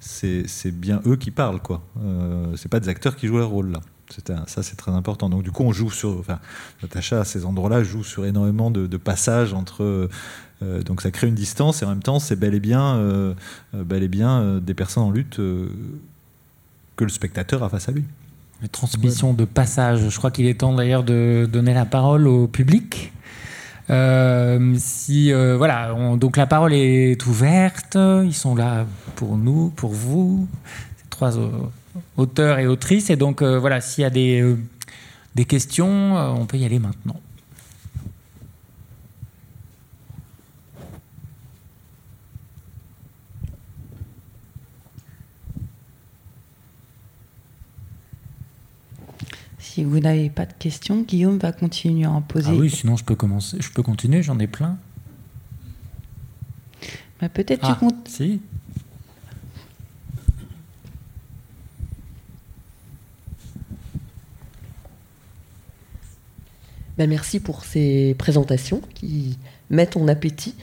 [0.00, 1.82] c'est bien eux qui parlent, quoi.
[2.02, 3.80] Euh, c'est pas des acteurs qui jouent leur rôle là.
[4.46, 5.28] Ça, c'est très important.
[5.28, 6.18] Donc, du coup, on joue sur.
[6.18, 6.38] Enfin,
[6.82, 10.08] Natacha, à ces endroits-là, joue sur énormément de, passages entre.
[10.62, 13.34] Euh, donc, ça crée une distance, et en même temps, c'est bel et bien, euh,
[13.72, 18.04] bel et bien des personnes en lutte que le spectateur a face à lui.
[18.60, 20.08] Une transmission de passage.
[20.08, 23.12] Je crois qu'il est temps d'ailleurs de donner la parole au public.
[23.90, 27.96] Euh, si euh, voilà, donc la parole est ouverte.
[27.96, 28.86] Ils sont là
[29.16, 30.48] pour nous, pour vous,
[31.08, 31.38] trois
[32.16, 33.10] auteurs et autrices.
[33.10, 34.56] Et donc euh, voilà, s'il y a des,
[35.34, 37.20] des questions, on peut y aller maintenant.
[49.58, 52.50] Si vous n'avez pas de questions, Guillaume va continuer à en poser.
[52.50, 54.76] Ah oui, sinon je peux commencer, je peux continuer, j'en ai plein.
[57.20, 58.08] Peut-être tu ah, comptes.
[58.08, 58.40] Si.
[66.98, 69.38] Ben merci pour ces présentations qui
[69.70, 70.56] mettent en appétit.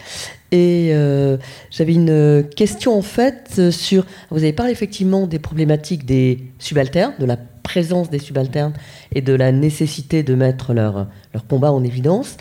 [0.51, 1.37] Et euh,
[1.71, 4.05] j'avais une question en fait sur.
[4.31, 8.73] Vous avez parlé effectivement des problématiques des subalternes, de la présence des subalternes
[9.13, 12.35] et de la nécessité de mettre leur, leur combat en évidence.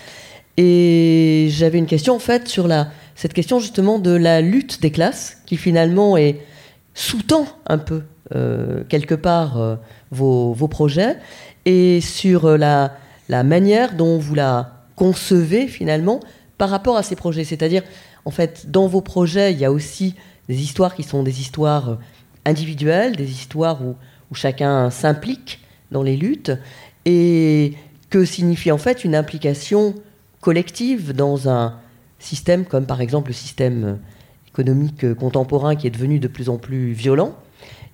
[0.57, 4.91] Et j'avais une question en fait sur la, cette question justement de la lutte des
[4.91, 6.41] classes qui finalement est
[6.95, 8.03] sous-tend un peu
[8.35, 9.77] euh, quelque part euh,
[10.11, 11.17] vos, vos, projets
[11.65, 12.93] et sur la,
[13.29, 16.21] la manière dont vous la concevez finalement
[16.59, 17.45] par rapport à ces projets.
[17.45, 17.83] C'est-à-dire,
[18.25, 20.15] en fait, dans vos projets, il y a aussi
[20.49, 21.99] des histoires qui sont des histoires
[22.45, 23.97] individuelles, des histoires où
[24.35, 25.61] chacun s'implique
[25.91, 26.53] dans les luttes,
[27.05, 27.75] et
[28.11, 29.95] que signifie en fait une implication
[30.41, 31.79] collective dans un
[32.19, 33.99] système comme par exemple le système
[34.49, 37.35] économique contemporain qui est devenu de plus en plus violent,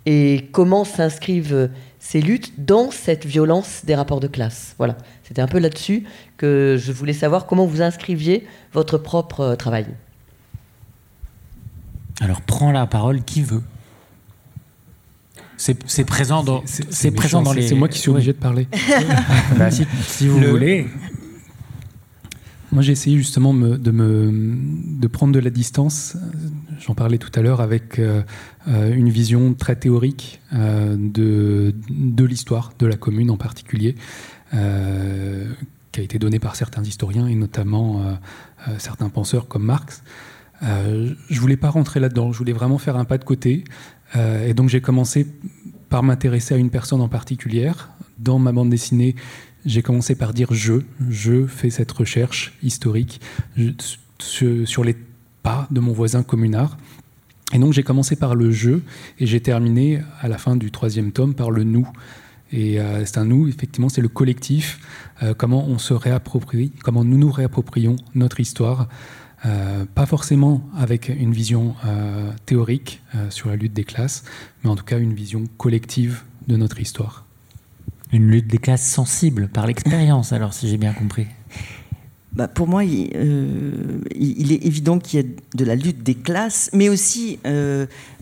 [0.07, 1.70] et comment s'inscrivent
[2.01, 4.74] ces luttes dans cette violence des rapports de classe.
[4.78, 6.05] Voilà, c'était un peu là-dessus
[6.39, 9.86] que je voulais savoir comment vous inscriviez votre propre travail.
[12.20, 13.62] Alors prends la parole qui veut.
[15.56, 17.68] C'est présent dans, c'est présent dans les.
[17.68, 18.66] C'est moi qui suis obligé de parler.
[19.59, 20.89] Bah, si, vous voulez.
[22.72, 26.16] Moi, j'ai essayé justement de, me, de prendre de la distance.
[26.81, 28.23] J'en parlais tout à l'heure avec euh,
[28.69, 33.97] euh, une vision très théorique euh, de, l'histoire de la commune en particulier,
[34.51, 38.19] qui a été donnée par certains historiens et notamment
[38.78, 40.02] certains penseurs comme Marx.
[40.62, 42.32] je voulais pas rentrer là-dedans.
[42.32, 43.65] Je voulais vraiment faire un pas de côté
[44.16, 45.27] et donc j'ai commencé
[45.89, 47.70] par m'intéresser à une personne en particulier.
[48.19, 49.15] Dans ma bande dessinée,
[49.65, 50.82] j'ai commencé par dire je.
[51.09, 53.20] Je fais cette recherche historique
[54.19, 54.97] sur les
[55.42, 56.76] pas de mon voisin communard.
[57.52, 58.80] Et donc j'ai commencé par le je
[59.18, 61.88] et j'ai terminé à la fin du troisième tome par le nous.
[62.52, 64.80] Et euh, c'est un nous, effectivement, c'est le collectif,
[65.22, 68.88] euh, comment on se réapproprie, comment nous nous réapproprions notre histoire
[69.46, 71.74] euh, pas forcément avec une vision
[72.44, 73.00] théorique
[73.30, 74.22] sur la lutte des classes,
[74.62, 77.24] mais en tout cas une vision collective de notre histoire.
[78.12, 81.26] Une lutte des classes sensible par l'expérience, alors si j'ai bien compris.
[82.32, 83.11] Bah pour moi, il,
[84.15, 87.40] il est évident qu'il y a de la lutte des classes, mais aussi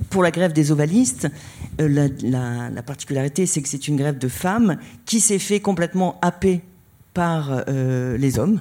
[0.09, 1.29] pour la grève des ovalistes,
[1.79, 6.63] la, la, particularité, c'est que c'est une grève de femmes qui s'est fait complètement happer
[7.13, 8.61] par les hommes.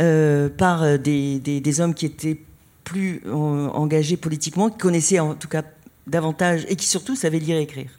[0.00, 2.38] Euh, par euh, des, hommes qui étaient
[2.84, 5.62] plus engagés politiquement, qui connaissaient en tout cas
[6.06, 7.90] davantage et qui surtout savaient lire et écrire.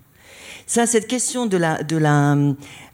[0.66, 1.78] Ça, cette question de la,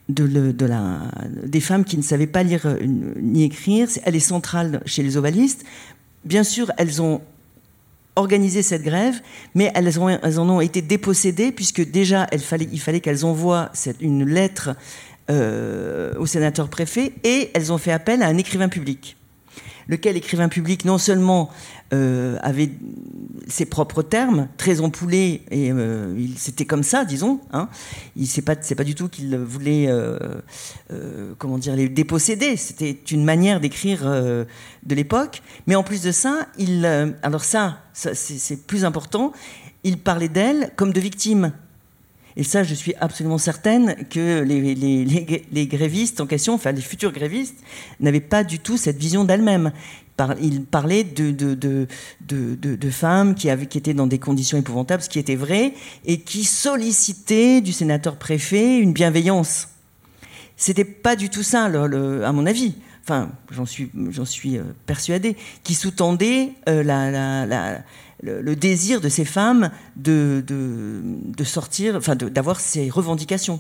[0.10, 2.78] des femmes qui ne savaient pas lire euh,
[3.20, 5.66] ni écrire, elle est centrale chez les ovalistes.
[6.24, 7.22] Bien sûr, elles ont
[8.16, 9.22] organisé cette grève,
[9.54, 13.72] mais elles, ont, en ont été dépossédées puisque déjà, il fallait qu'elles envoient
[14.02, 14.76] une lettre
[15.30, 19.18] euh, au sénateur préfet et elles ont fait appel à un écrivain public.
[19.88, 21.50] Lequel écrivain public non seulement
[21.94, 22.72] euh, avait
[23.48, 27.40] ses propres termes, très empoulés, et euh, c'était comme ça, disons.
[27.52, 27.70] Hein.
[28.16, 29.90] Il c'est pas pas du tout qu'il voulait
[31.38, 32.58] comment dire les déposséder.
[32.58, 35.42] C'était une manière d'écrire de l'époque.
[35.66, 36.48] Mais en plus de ça,
[37.24, 39.32] alors ça, c'est plus important.
[39.84, 41.54] Il parlait d'elles comme de victimes
[42.38, 47.58] Et ça, je suis absolument certaine que les, grévistes en question, enfin les futurs grévistes,
[48.00, 49.72] n'avaient pas du tout cette vision d'elles-mêmes.
[50.40, 51.88] Il parlait de,
[52.92, 55.74] femmes qui, étaient dans des conditions épouvantables, ce qui était vrai,
[56.06, 59.70] et qui sollicitaient du sénateur-préfet une bienveillance.
[60.56, 62.76] C'était pas du tout ça, à mon avis.
[63.04, 67.80] Enfin, j'en suis, j'en suis euh, persuadée, qui sous-tendait euh, la
[68.22, 73.60] le, désir de ces femmes de, de, sortir, enfin d'avoir ces revendications.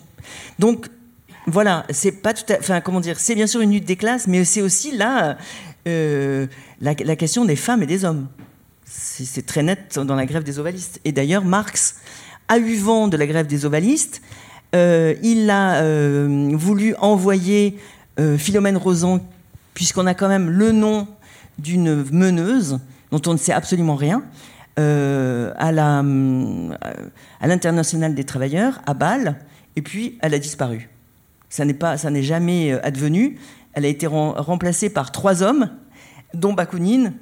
[0.59, 0.87] Donc
[1.45, 4.27] voilà, c'est pas tout à, enfin comment dire, c'est bien sûr une lutte des classes,
[4.27, 5.37] mais c'est aussi là
[5.87, 6.47] euh,
[6.81, 8.27] la, question des femmes et des hommes.
[8.85, 10.99] C'est très net dans la grève des ovalistes.
[11.05, 11.97] Et d'ailleurs, Marx
[12.47, 14.21] a eu vent de la grève des ovalistes.
[14.75, 17.77] Euh, il a euh, voulu envoyer
[18.39, 19.19] Philomène Rosan,
[19.75, 21.07] puisqu'on a quand même le nom
[21.59, 22.79] d'une meneuse
[23.11, 24.23] dont on ne sait absolument rien,
[24.79, 25.71] euh, à
[27.47, 29.37] l'international des travailleurs, à Bâle,
[29.75, 30.89] et puis elle a disparu.
[31.49, 33.39] Ça n'est ça n'est jamais euh, advenu.
[33.73, 35.69] Elle a été remplacée par trois hommes,
[36.33, 37.13] dont Bakounine,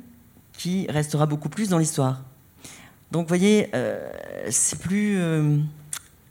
[0.58, 2.24] qui restera beaucoup plus dans l'histoire.
[3.12, 4.10] Donc, vous voyez, euh,
[4.50, 5.18] c'est plus,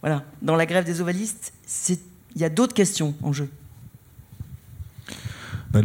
[0.01, 1.53] voilà, dans la grève des ovalistes,
[2.35, 3.51] il y a d'autres questions en jeu.
[5.71, 5.81] Bah,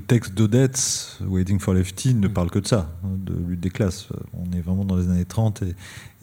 [0.00, 4.08] texte d'Odette, Waiting for Lefty, ne parle que de ça, hein, de lutte des classes.
[4.32, 5.74] On est vraiment dans les années 30 et,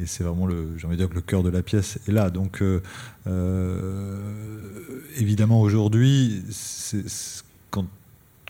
[0.06, 2.30] c'est vraiment le, j'ai envie de dire que le cœur de la pièce est là.
[2.30, 2.82] Donc, euh,
[3.28, 4.18] euh,
[5.18, 6.44] évidemment, aujourd'hui,
[7.70, 7.86] quand,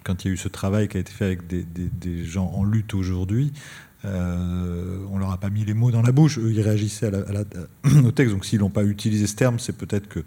[0.03, 2.51] quand il y a eu ce travail qui a été fait avec des, des, gens
[2.55, 3.51] en lutte aujourd'hui,
[4.05, 6.37] euh, on leur a pas mis les mots dans la bouche.
[6.37, 7.43] Eux, ils réagissaient à la,
[8.05, 8.33] au texte.
[8.33, 10.23] Donc, s'ils n'ont pas utilisé ce terme, c'est peut-être que,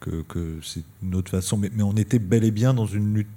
[0.00, 1.56] que, c'est une autre façon.
[1.56, 3.28] Mais, mais on était bel et bien dans une lutte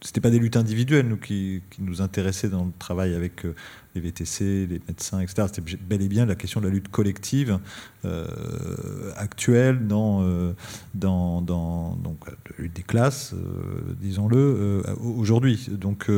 [0.00, 3.54] c'était pas des luttes individuelles nous, qui, nous intéressaient dans le travail avec euh,
[3.94, 5.48] les VTC, les médecins, etc.
[5.52, 7.58] C'était bel et bien la question de la lutte collective
[8.04, 10.52] euh, actuelle dans, euh,
[10.94, 13.34] dans, dans donc, la lutte des classes,
[14.00, 15.68] disons-le, aujourd'hui.
[15.70, 16.10] Donc,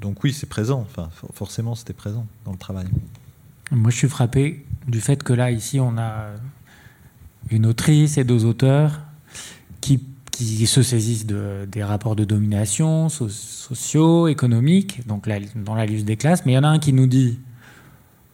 [0.00, 0.80] donc oui, c'est présent.
[0.80, 2.86] Enfin, forcément, c'était présent dans le travail.
[3.70, 6.30] Moi, je suis frappé du fait que là, ici, on a
[7.50, 9.00] une autrice et deux auteurs
[9.80, 9.98] qui
[10.38, 16.16] qui se saisissent de, des rapports de domination sociaux, économiques, donc dans la lutte des
[16.16, 16.46] classes.
[16.46, 17.40] Mais il y en a un qui nous dit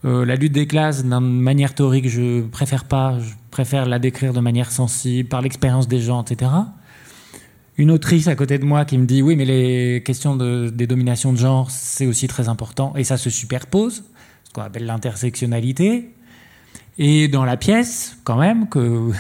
[0.05, 4.35] euh, la lutte des classes, d'une manière théorique, je préfère pas, je préfère la décrire
[4.35, 6.51] de manière sensible, par l'expérience des gens, etc.
[7.79, 10.87] Une autrice à côté de moi qui me dit oui, mais les questions de, des
[10.87, 14.05] dominations de genre, c'est aussi très important, et ça se superpose,
[14.45, 16.11] ce qu'on appelle l'intersectionnalité.
[16.99, 19.11] Et dans la pièce, quand même, que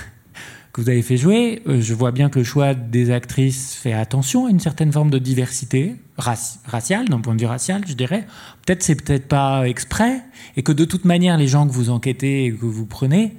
[0.74, 3.92] que vous avez fait jouer, euh, je vois bien que le choix des actrices fait
[3.92, 8.26] attention à une certaine forme de diversité raciale, d'un point de vue racial, je dirais.
[8.66, 10.20] Peut-être c'est peut-être pas exprès,
[10.56, 13.36] et que de toute manière, les gens que vous enquêtez et que vous prenez,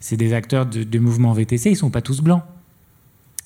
[0.00, 2.42] c'est des acteurs du mouvement VTC, ils sont pas tous blancs.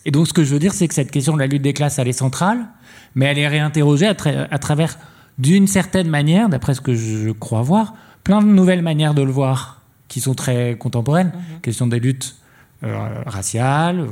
[0.04, 1.72] Et donc, ce que je veux dire, c'est que cette question de la lutte des
[1.72, 2.68] classes, elle est centrale,
[3.16, 4.14] mais elle est réinterrogée à,
[4.50, 4.98] à travers,
[5.38, 9.32] d'une certaine manière, d'après ce que je crois voir, plein de nouvelles manières de le
[9.32, 11.32] voir, qui sont très contemporaines.
[11.34, 11.60] Mm-hmm.
[11.62, 12.36] Question des luttes
[12.82, 14.06] raciales, euh,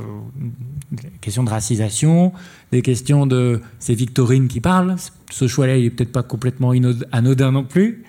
[0.91, 2.33] des questions de racisation,
[2.71, 3.61] des questions de.
[3.79, 4.95] C'est Victorine qui parle.
[5.29, 6.71] Ce choix-là, il est peut-être pas complètement
[7.11, 8.03] anodin non plus.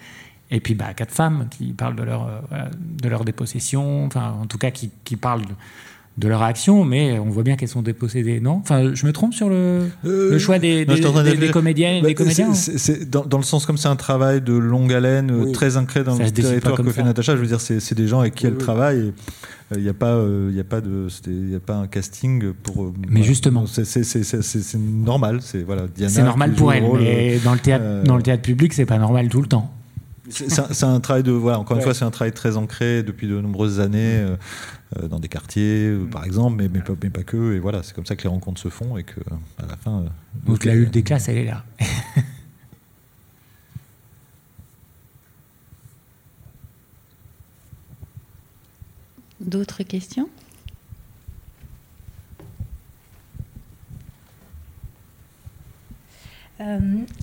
[0.51, 2.69] Et puis, bah, quatre femmes qui parlent de leur, euh,
[3.03, 5.43] de leur dépossession, enfin, en tout cas, qui, parlent
[6.21, 8.61] leur action, mais on voit bien qu'elles sont dépossédées, non?
[8.63, 12.15] Enfin, je me trompe sur le, le choix des, des, des, comédiennes et des bah,
[12.15, 16.05] comédiens C'est dans, dans, le sens comme c'est un travail de longue haleine, très ancré
[16.05, 17.35] dans le territoire que fait Natacha.
[17.35, 19.13] Je veux dire, c'est des gens avec qui elle travaille.
[19.75, 22.93] Il n'y a pas, il a pas de, il a pas un casting pour.
[23.09, 25.39] Mais justement, c'est normal.
[25.41, 25.87] C'est voilà.
[25.97, 29.29] C'est normal pour elle, mais dans le théâtre, dans le théâtre public, c'est pas normal
[29.29, 29.73] tout le temps.
[30.29, 31.59] C'est un travail de voilà.
[31.59, 34.17] Encore une fois, c'est un travail très ancré depuis de nombreuses années.
[34.19, 34.37] Euh,
[35.09, 37.55] dans des quartiers, euh, par exemple, mais, mais, pas, mais, pas, que.
[37.55, 39.21] Et voilà, c'est comme ça que les rencontres se font et que
[39.59, 40.01] à la fin.
[40.01, 40.09] Euh,
[40.47, 41.65] Donc la lutte des classes, elle est là.
[49.41, 50.29] D'autres questions?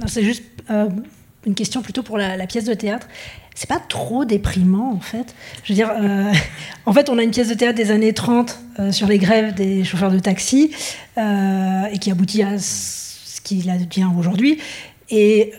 [0.06, 0.44] C'est juste
[1.46, 3.08] une question plutôt pour la, la pièce de théâtre
[3.60, 5.36] c'est pas trop déprimant en fait.
[5.66, 6.32] Je veux dire, euh,
[6.86, 9.54] en fait, on a une pièce de théâtre des années 30 euh, sur les grèves
[9.54, 10.72] des chauffeurs de taxi
[11.18, 14.60] euh, et qui aboutit à ce qu'il advient aujourd'hui.
[15.10, 15.52] Et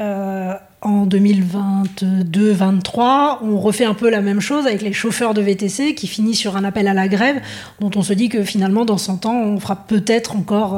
[0.81, 6.06] en 2022-23, on refait un peu la même chose avec les chauffeurs de VTC qui
[6.06, 7.40] finit sur un appel à la grève
[7.81, 10.74] dont on se dit que finalement dans 100 ans on fera peut-être encore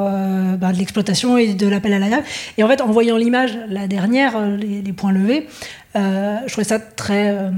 [0.57, 2.23] bah, de l'exploitation et de l'appel à la grève.
[2.57, 5.47] Et en fait en voyant l'image, la dernière, les, points levés,
[5.95, 7.51] je trouvais ça très euh,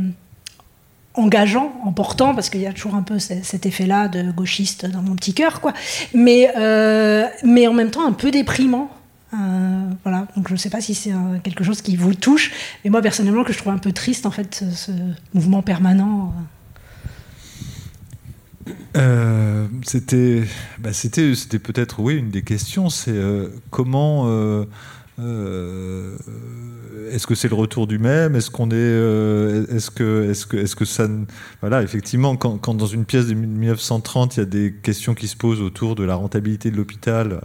[1.13, 5.15] engageant, important, parce qu'il y a toujours un peu cet effet-là de gauchiste dans mon
[5.15, 5.73] petit cœur, quoi.
[6.13, 6.51] Mais,
[7.43, 8.89] mais en même temps un peu déprimant.
[9.31, 11.13] voilà, donc je ne sais pas si c'est
[11.43, 12.51] quelque chose qui vous touche,
[12.83, 14.91] mais moi personnellement que je trouve un peu triste en fait ce,
[15.33, 16.33] mouvement permanent.
[19.83, 20.43] c'était,
[20.79, 23.21] bah, c'était, c'était peut-être oui une des questions, c'est
[23.69, 24.65] comment
[25.19, 26.17] euh,
[27.11, 28.35] est-ce que c'est le retour du même?
[28.35, 31.07] Est-ce qu'on est, euh, est-ce que, est-ce que, est-ce que ça,
[31.61, 35.27] voilà, effectivement, quand, quand, dans une pièce de 1930, il y a des questions qui
[35.27, 37.41] se posent autour de la rentabilité de l'hôpital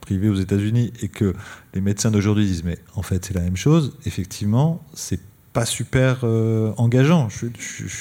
[0.00, 1.34] privé aux États-Unis et que
[1.74, 5.20] les médecins d'aujourd'hui disent mais en fait c'est la même chose, effectivement, c'est
[5.52, 7.28] pas super euh, engageant.
[7.28, 7.46] Je,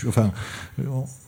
[0.07, 0.31] enfin,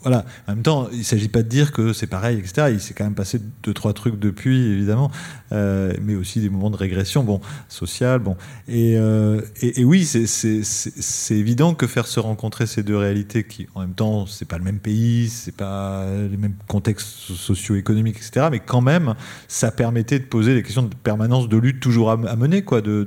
[0.03, 0.25] voilà.
[0.47, 2.69] En même temps, il ne s'agit pas de dire que c'est pareil, etc.
[2.71, 5.11] Il s'est quand même passé deux, trois trucs depuis, évidemment,
[5.51, 8.35] euh, mais aussi des moments de régression, bon, sociale, bon.
[8.67, 9.41] Et, euh,
[9.77, 14.47] oui, c'est évident que faire se rencontrer ces deux réalités, qui, en même temps, c'est
[14.47, 18.47] pas le même pays, c'est pas les mêmes contextes socio-économiques, etc.
[18.51, 19.13] Mais quand même,
[19.47, 23.05] ça permettait de poser des questions de permanence de lutte toujours à, mener, quoi, de,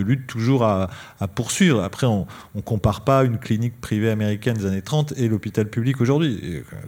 [0.00, 0.88] lutte toujours à,
[1.20, 1.82] à poursuivre.
[1.82, 6.00] Après, on, on compare pas une clinique privée américaine des années 30 et l'hôpital public
[6.00, 6.29] aujourd'hui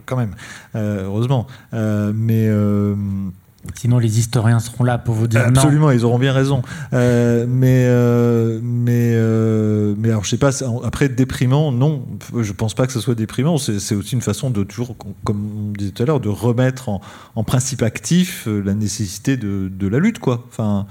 [0.05, 0.35] quand même,
[0.75, 1.47] euh, heureusement.
[1.73, 2.47] Euh, mais.
[2.47, 2.95] Euh,
[3.75, 6.63] Sinon, les historiens seront là pour vous dire Absolument, ils auront bien raison.
[6.91, 9.15] mais, mais,
[9.97, 10.51] mais alors, je sais pas,
[10.83, 12.05] après, déprimant, non,
[12.37, 13.57] je pense pas que ce soit déprimant.
[13.57, 17.43] C'est aussi une façon de toujours, comme on disait tout à l'heure, de remettre en,
[17.45, 20.43] principe actif la nécessité de, de, la lutte, quoi.
[20.49, 20.85] Enfin,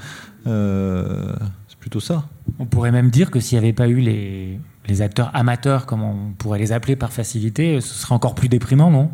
[0.47, 2.25] c'est plutôt ça.
[2.59, 6.03] On pourrait même dire que s'il n'y avait pas eu les, les acteurs amateurs, comme
[6.03, 9.11] on pourrait les appeler par facilité, ce serait encore plus déprimant, non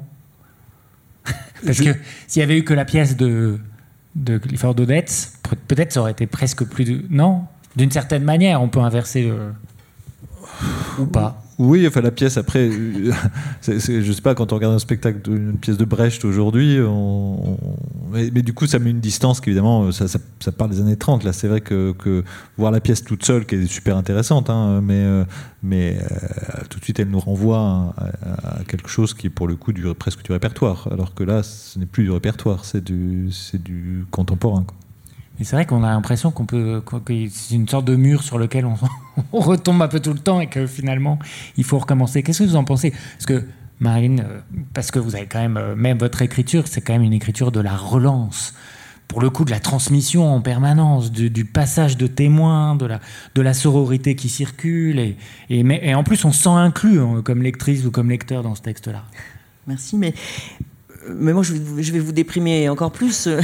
[1.65, 1.95] Parce que
[2.27, 3.59] s'il y avait eu que la pièce de,
[4.15, 5.05] de Clifford Odets,
[5.67, 6.85] peut-être ça aurait été presque plus...
[6.85, 7.05] De...
[7.11, 7.45] Non?
[7.77, 9.53] D'une certaine manière, on peut inverser le...
[10.99, 13.13] Ou pas oui, enfin la pièce après, euh,
[13.67, 16.79] je sais pas quand on regarde un spectacle d'une pièce de Brecht aujourd'hui,
[18.13, 21.25] mais, du coup ça met une distance qu'évidemment ça, ça, parle des années 30.
[21.25, 22.23] Là, c'est vrai que,
[22.57, 25.25] voir la pièce toute seule, qui est super intéressante, hein, mais, euh,
[25.65, 29.57] mais euh, tout de suite elle nous renvoie à, quelque chose qui est pour le
[29.57, 33.31] coup du, presque du répertoire, alors que là ce n'est plus du répertoire, c'est du,
[33.55, 34.65] du contemporain.
[35.41, 36.83] Et c'est vrai qu'on a l'impression qu'on peut,
[37.31, 38.67] c'est une sorte de mur sur lequel
[39.33, 41.19] on, retombe un peu tout le temps et que finalement
[41.57, 42.23] il faut recommencer.
[42.23, 42.91] Qu'est-ce que vous en pensez?
[42.91, 43.45] Parce que
[43.81, 44.41] Marine, euh,
[44.75, 47.53] parce que vous avez quand même, euh, même votre écriture, c'est quand même une écriture
[47.53, 48.55] de la relance.
[49.07, 53.01] Pour le coup, de la transmission en permanence, du, passage de témoins, de la,
[53.35, 54.99] de la sororité qui circule.
[54.99, 55.17] Et,
[55.49, 58.55] et, et en plus, on se sent inclus hein, comme lectrice ou comme lecteur dans
[58.55, 59.05] ce texte-là.
[59.67, 60.13] Merci, mais
[61.17, 61.53] mais moi, je
[61.93, 63.29] vais, vous déprimer encore plus.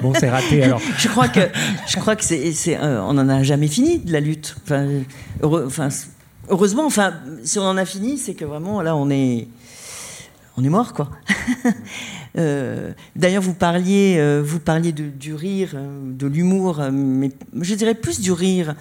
[0.00, 0.80] Bon, c'est raté alors.
[0.98, 1.40] je crois que,
[1.88, 4.54] je crois que c'est, euh, on n'en a jamais fini de la lutte.
[4.62, 4.86] Enfin,
[5.42, 5.88] enfin,
[6.48, 9.48] heureusement, enfin, si on en a fini, c'est que vraiment, là, on est,
[10.56, 11.10] on est mort, quoi.
[12.36, 17.94] Euh, d'ailleurs, vous parliez, euh, vous parliez de, du rire, de l'humour, mais je dirais
[17.94, 18.76] plus du rire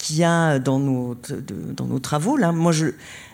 [0.00, 1.16] qu'il y a dans nos,
[1.76, 2.36] dans nos travaux.
[2.36, 2.86] Là, moi, je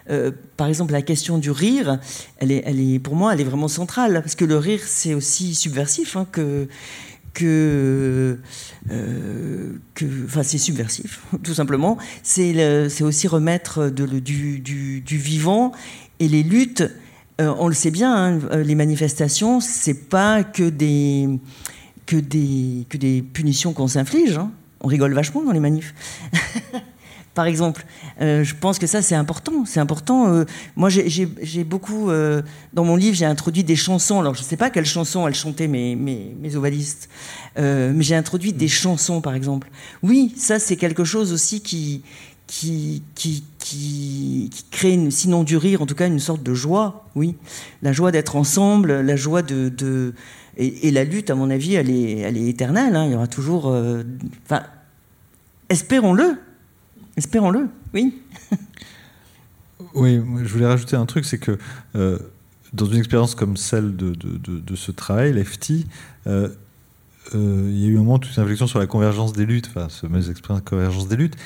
[0.08, 1.98] euh, par exemple, la question du rire,
[2.38, 5.14] elle est, elle est, pour moi, elle est vraiment centrale, parce que le rire, c'est
[5.14, 6.68] aussi subversif hein, que
[7.34, 8.38] que,
[8.90, 11.98] euh, que enfin, c'est subversif, tout simplement.
[12.22, 15.72] C'est aussi remettre du, du, vivant
[16.18, 16.84] et les luttes.
[17.38, 21.28] Euh, on le sait bien, hein, les manifestations, c'est pas que des
[22.06, 24.38] que des que des punitions qu'on s'inflige.
[24.38, 24.50] Hein.
[24.86, 25.94] On rigole vachement dans les manifs.
[27.34, 27.84] par exemple.
[28.20, 29.64] Euh, je pense que ça, c'est important.
[29.66, 30.28] C'est important.
[30.28, 30.44] Euh,
[30.76, 32.08] moi, j'ai beaucoup.
[32.08, 32.40] Euh,
[32.72, 34.20] dans mon livre, j'ai introduit des chansons.
[34.20, 37.08] Alors, je ne sais pas quelles chansons elles chantaient mes, mes, ovalistes,
[37.56, 39.70] mais j'ai introduit des chansons, par exemple.
[40.04, 42.04] Oui, ça, c'est quelque chose aussi qui,
[42.46, 47.08] qui, qui, qui, crée, sinon du rire, en tout cas, une sorte de joie.
[47.16, 47.34] Oui,
[47.82, 49.68] la joie d'être ensemble, la joie de.
[49.68, 50.14] de
[50.58, 52.96] et, la lutte, à mon avis, elle est, elle est éternelle.
[52.96, 53.04] Hein.
[53.04, 53.76] Il y aura toujours.
[55.68, 56.38] Espérons-le
[57.16, 58.14] Espérons-le, oui.
[59.94, 61.58] oui, je voulais rajouter un truc, c'est que
[61.94, 62.18] euh,
[62.74, 65.86] dans une expérience comme celle de, ce travail, l'FT,
[66.26, 66.50] euh,
[67.34, 69.68] euh, il y a eu un moment toute une réflexion sur la convergence des luttes,
[69.70, 71.36] enfin, ce fameuse expérience de convergence des luttes,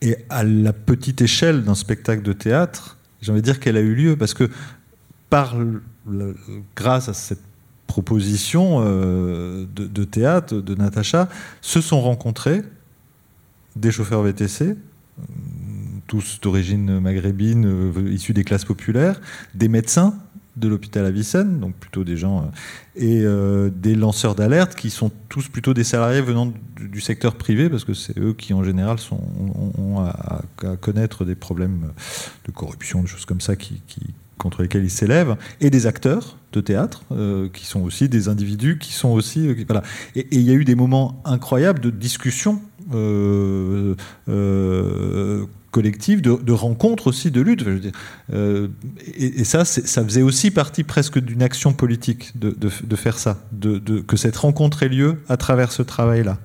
[0.00, 3.80] et à la petite échelle d'un spectacle de théâtre, j'ai envie de dire qu'elle a
[3.80, 4.48] eu lieu, parce que
[5.28, 5.56] par
[6.76, 7.42] grâce à cette
[7.88, 11.28] proposition de, de, théâtre de Natacha,
[11.62, 12.62] se sont rencontrés
[13.76, 14.74] des chauffeurs VTC,
[16.06, 19.20] tous d'origine maghrébine, euh, issus des classes populaires,
[19.54, 20.14] des médecins
[20.56, 22.42] de l'hôpital Avicenne, donc plutôt des gens, euh,
[22.96, 26.50] et euh, des lanceurs d'alerte qui sont tous plutôt des salariés venant
[26.80, 29.20] du, secteur privé, parce que c'est eux qui en général sont,
[29.78, 30.42] ont, à,
[30.80, 31.92] connaître des problèmes
[32.46, 33.82] de corruption, des choses comme ça qui,
[34.38, 37.02] contre lesquels ils s'élèvent, et des acteurs de théâtre,
[37.52, 39.52] qui sont aussi des individus, qui sont aussi...
[39.64, 39.82] Voilà.
[40.14, 42.62] Et il y a eu des moments incroyables de discussion
[45.70, 47.68] collective, de, rencontres aussi, de lutte.
[47.68, 47.92] Dire.
[49.14, 53.78] et, ça, ça faisait aussi partie presque d'une action politique de, de faire ça, de,
[54.00, 56.38] que cette rencontre ait lieu à travers ce travail-là.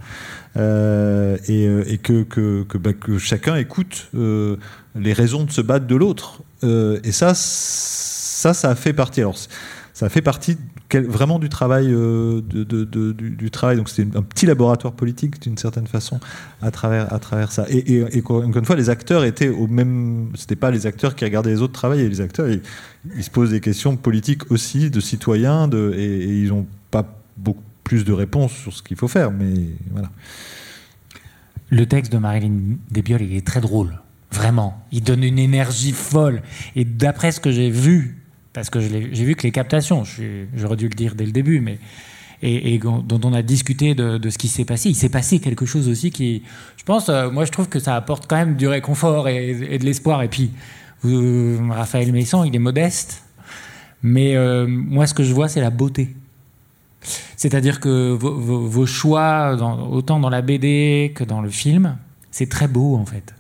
[1.48, 6.44] et, et, que, que, que, bah, chacun écoute les raisons de se battre de l'autre.
[6.64, 9.22] et ça, ça, ça a fait partie.
[9.22, 9.38] Alors,
[9.94, 10.58] ça fait partie
[11.00, 13.78] vraiment du travail, euh, du, travail.
[13.78, 16.20] Donc c'était un petit laboratoire politique d'une certaine façon
[16.62, 17.66] à travers, à travers ça.
[17.70, 20.30] Et, encore une fois, les acteurs étaient au même.
[20.36, 22.08] C'était pas les acteurs qui regardaient les autres travailler.
[22.10, 27.06] Les acteurs, ils, se posent des questions politiques aussi, de citoyens, et, ils n'ont pas
[27.38, 29.32] beaucoup plus de réponses sur ce qu'il faut faire.
[29.32, 29.54] Mais
[29.92, 30.10] voilà.
[31.70, 34.00] Le texte de Marilyn Desbiol, il est très drôle.
[34.32, 34.86] Vraiment.
[34.92, 36.42] Il donne une énergie folle.
[36.76, 38.21] Et d'après ce que j'ai vu
[38.54, 40.04] parce que j'ai vu que les captations,
[40.56, 41.80] j'aurais dû le dire dès le début, mais
[42.44, 45.88] et, dont on a discuté de, ce qui s'est passé, il s'est passé quelque chose
[45.88, 46.44] aussi qui,
[46.78, 49.86] je pense, euh, moi je trouve que ça apporte quand même du réconfort et, de
[49.86, 50.24] l'espoir.
[50.24, 50.52] Et puis,
[51.04, 53.24] Raphaël Messon, il est modeste,
[54.02, 56.16] mais euh, moi ce que je vois, c'est la beauté.
[57.36, 59.56] C'est-à-dire que vos, choix,
[59.90, 61.98] autant dans la BD que dans le film,
[62.30, 63.34] c'est très beau en fait.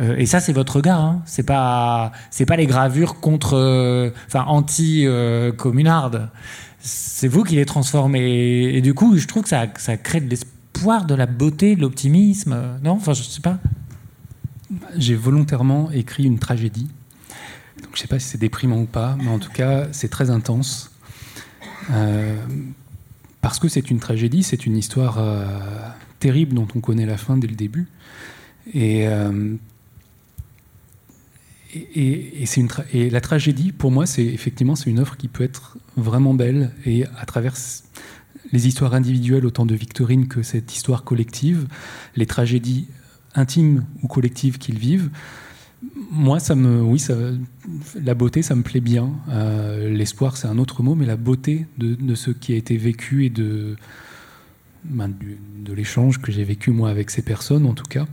[0.00, 1.00] Euh, et ça, c'est votre regard.
[1.00, 1.22] Hein.
[1.26, 6.30] C'est pas, c'est pas les gravures contre, euh, enfin anti euh, communardes.
[6.80, 8.74] C'est vous qui les transformez.
[8.74, 11.82] Et, du coup, je trouve que ça, ça crée de l'espoir, de la beauté, de
[11.82, 12.56] l'optimisme.
[12.82, 13.58] Non, enfin, je sais pas.
[14.96, 16.88] J'ai volontairement écrit une tragédie.
[17.82, 20.30] Donc, je sais pas si c'est déprimant ou pas, mais en tout cas, c'est très
[20.30, 20.90] intense.
[23.42, 25.18] parce que c'est une tragédie, c'est une histoire
[26.18, 27.88] terrible dont on connaît la fin dès le début.
[28.72, 29.06] Et
[31.74, 36.72] et, la tragédie, pour moi, c'est effectivement c'est une œuvre qui peut être vraiment belle
[36.84, 37.54] et à travers
[38.52, 41.66] les histoires individuelles autant de Victorine que cette histoire collective,
[42.16, 42.88] les tragédies
[43.34, 45.10] intimes ou collectives qu'ils vivent.
[46.10, 47.14] Moi, ça me, oui, ça,
[48.02, 49.12] la beauté, ça me plaît bien.
[49.28, 53.24] Euh, l'espoir, c'est un autre mot, mais la beauté de, ce qui a été vécu
[53.24, 53.32] et
[54.84, 58.06] ben, de l'échange que j'ai vécu moi avec ces personnes, en tout cas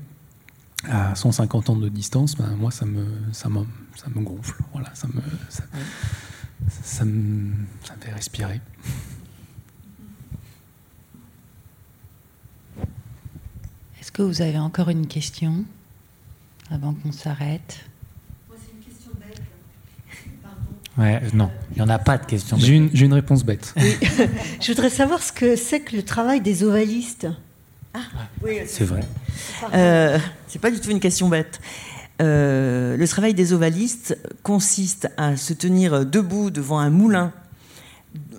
[0.89, 3.65] à 150 ans de distance, ben, moi, ça me, ça, me,
[3.95, 4.55] ça me gonfle.
[4.73, 5.63] Voilà, ça me, ça,
[7.05, 7.51] me,
[7.83, 8.61] ça me fait respirer.
[13.99, 15.65] Est-ce que vous avez encore une question
[16.71, 17.85] avant qu'on s'arrête?
[18.47, 19.41] Moi, c'est une question bête.
[20.97, 22.57] Ouais, non, il n'y en a pas de question.
[22.57, 23.75] J'ai une, une, réponse bête.
[24.61, 27.27] Je voudrais savoir ce que c'est que le travail des ovalistes.
[27.97, 29.01] Ah, oui, c'est vrai.
[29.73, 31.59] Euh, c'est pas du tout une question bête.
[32.21, 37.31] Euh, le travail des ovalistes consiste à se tenir debout devant un moulin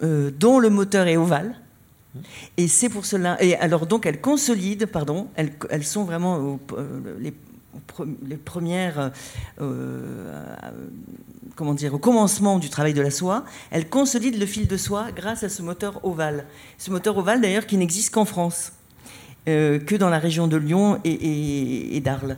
[0.02, 1.54] euh, dont le moteur est ovale.
[2.56, 3.42] Et c'est pour cela.
[3.42, 6.58] Et alors donc elles consolident, pardon, elles, elles sont vraiment
[7.20, 7.34] les,
[8.26, 9.12] les, premières,
[11.54, 13.44] comment dire, au commencement du travail de la soie.
[13.70, 16.46] Elles consolident le fil de soie grâce à ce moteur ovale.
[16.78, 18.72] Ce moteur ovale d'ailleurs qui n'existe qu'en France.
[19.48, 22.36] Euh, que dans la région de Lyon et, d'Arles.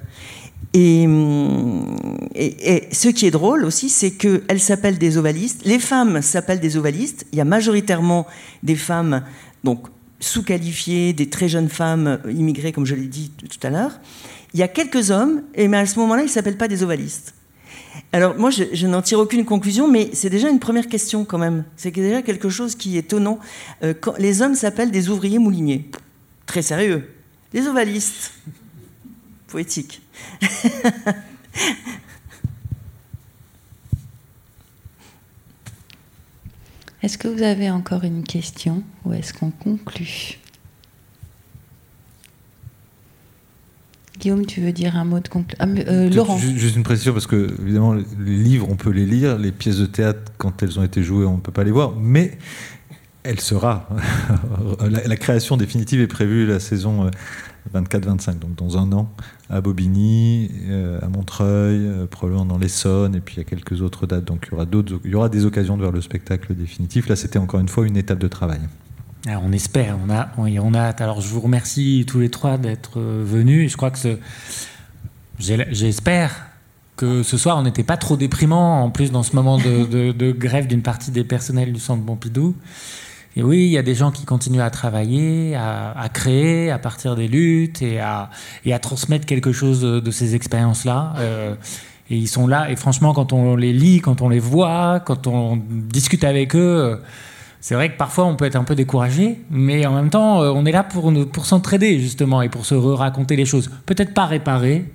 [0.75, 1.03] Et,
[2.37, 5.63] et, ce qui est drôle aussi, c'est qu'elles s'appellent des ovalistes.
[5.65, 7.27] Les femmes s'appellent des ovalistes.
[7.33, 8.29] Il y a majoritairement
[8.63, 9.25] des femmes
[9.65, 9.89] donc
[10.21, 13.99] sous-qualifiées, des très jeunes femmes immigrées, comme je l'ai dit tout à l'heure.
[14.55, 16.83] Il y a quelques hommes, et mais à ce moment-là, ils ne s'appellent pas des
[16.85, 17.35] ovalistes.
[18.13, 21.65] Alors moi, je, n'en tire aucune conclusion, mais c'est déjà une première question quand même.
[21.77, 23.39] C'est déjà quelque chose qui est étonnant.
[23.83, 25.91] Euh, les hommes s'appellent des ouvriers mouliniers
[26.51, 27.09] très sérieux.
[27.53, 28.33] Les ovalistes.
[29.47, 30.03] Poétique.
[37.03, 40.39] Est-ce que vous avez encore une question ou est-ce qu'on conclut?
[44.19, 46.37] Guillaume, tu veux dire un mot de conclusion ah, euh, Laurent.
[46.37, 49.87] Juste une précision, parce que évidemment, les livres, on peut les lire, les pièces de
[49.87, 52.37] théâtre, quand elles ont été jouées, on ne peut pas les voir, mais
[53.23, 53.89] elle sera.
[54.81, 57.11] la, création définitive est prévue la saison
[57.75, 59.11] 24-25, euh, donc dans un an,
[59.51, 64.25] à Bobigny, euh, à Montreuil, euh, probablement dans l'Essonne, et puis a quelques autres dates.
[64.25, 67.09] Donc il y aura, des occasions de voir le spectacle définitif.
[67.09, 68.61] Là, c'était encore une fois une étape de travail.
[69.29, 71.03] Ah, on espère, on a, on, a hâte.
[71.03, 73.71] Alors je vous remercie tous les trois d'être venus.
[73.71, 74.17] Je crois que ce,
[75.39, 76.47] j'espère
[76.97, 80.33] que ce soir on n'était pas trop déprimant, en plus dans ce moment de, de
[80.33, 82.55] grève d'une partie des personnels du Centre Pompidou.
[83.37, 87.15] Et oui, il y a des gens qui continuent à travailler, à, créer à partir
[87.15, 88.31] des luttes et à,
[88.65, 91.15] et à transmettre quelque chose de, ces expériences-là.
[91.19, 91.55] Euh,
[92.11, 95.29] Et ils sont là, et franchement, quand on les lit, quand on les voit, quand
[95.29, 97.01] on discute avec eux,
[97.61, 100.67] c'est vrai que parfois on peut être un peu découragé, mais en même temps, on
[100.67, 101.13] est là pour,
[101.47, 103.71] s'entraider justement et pour se raconter les choses.
[103.87, 104.87] Peut-être pas réparer,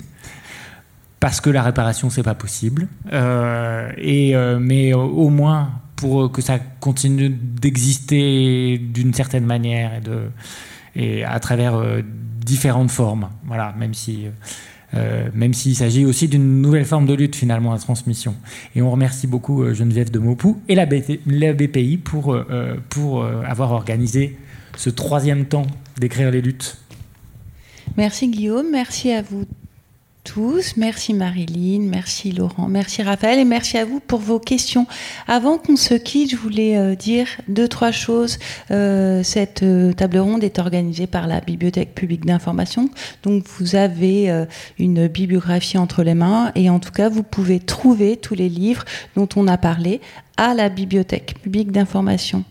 [1.22, 6.42] parce que la réparation c'est pas possible, euh, et, euh, mais au moins pour que
[6.42, 10.02] ça continue d'exister d'une certaine manière
[10.96, 12.02] et, à travers euh,
[12.46, 13.30] différentes formes.
[13.46, 14.26] Voilà, même si.
[15.34, 18.34] même s'il s'agit aussi d'une nouvelle forme de lutte finalement à transmission.
[18.76, 20.86] Et on remercie beaucoup Geneviève de Maupou et la,
[21.26, 22.38] la BPI pour,
[22.90, 24.38] pour avoir organisé
[24.78, 25.68] ce troisième temps
[26.00, 26.78] d'écrire les luttes.
[27.98, 29.46] Merci Guillaume, merci à vous
[30.26, 30.76] tous.
[30.76, 34.88] Merci Marilyn, merci Laurent, merci Raphaël et merci à vous pour vos questions.
[35.28, 38.40] Avant qu'on se quitte, je voulais euh, dire deux, trois choses.
[38.72, 42.90] Euh, cette euh, table ronde est organisée par la Bibliothèque publique d'information.
[43.24, 44.46] Donc vous avez
[44.80, 48.84] une bibliographie entre les mains et en tout cas vous pouvez trouver tous les livres
[49.16, 50.02] dont on a parlé
[50.38, 52.44] à la Bibliothèque publique d'information.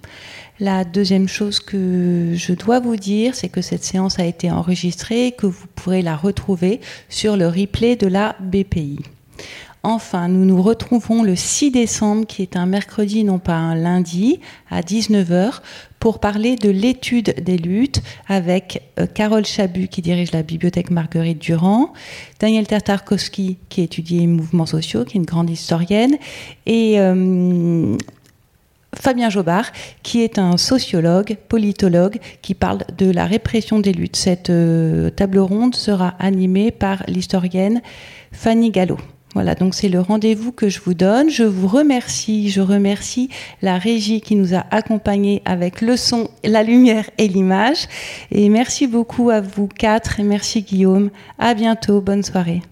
[0.61, 5.27] La deuxième chose que je dois vous dire, c'est que cette séance a été enregistrée
[5.27, 9.01] et que vous pourrez la retrouver sur le replay de la BPI.
[9.83, 14.39] Enfin, nous nous retrouvons le 6 décembre, qui est un mercredi, non pas un lundi,
[14.71, 15.61] à 19h,
[15.99, 21.39] pour parler de l'étude des luttes avec euh, Carole Chabu, qui dirige la bibliothèque Marguerite
[21.39, 21.93] Durand,
[22.39, 26.17] Daniel Tartarkowski, qui étudie les mouvements sociaux, qui est une grande historienne,
[26.65, 27.97] et euh,
[29.01, 29.71] Fabien Jobard,
[30.03, 34.17] qui est un sociologue, politologue, qui parle de la répression des luttes.
[34.17, 37.83] Cette euh, table ronde sera animée par l'historienne
[38.33, 38.99] Fanny Gallo.
[39.35, 41.29] Voilà, donc c'est le rendez-vous que je vous donne.
[41.29, 43.31] Je vous remercie, je remercie
[43.63, 47.89] la régie qui nous a accompagnés avec le son, la lumière et l'image.
[48.31, 51.11] Et merci beaucoup à vous quatre et merci Guillaume.
[51.39, 52.63] À bientôt, bonne soirée.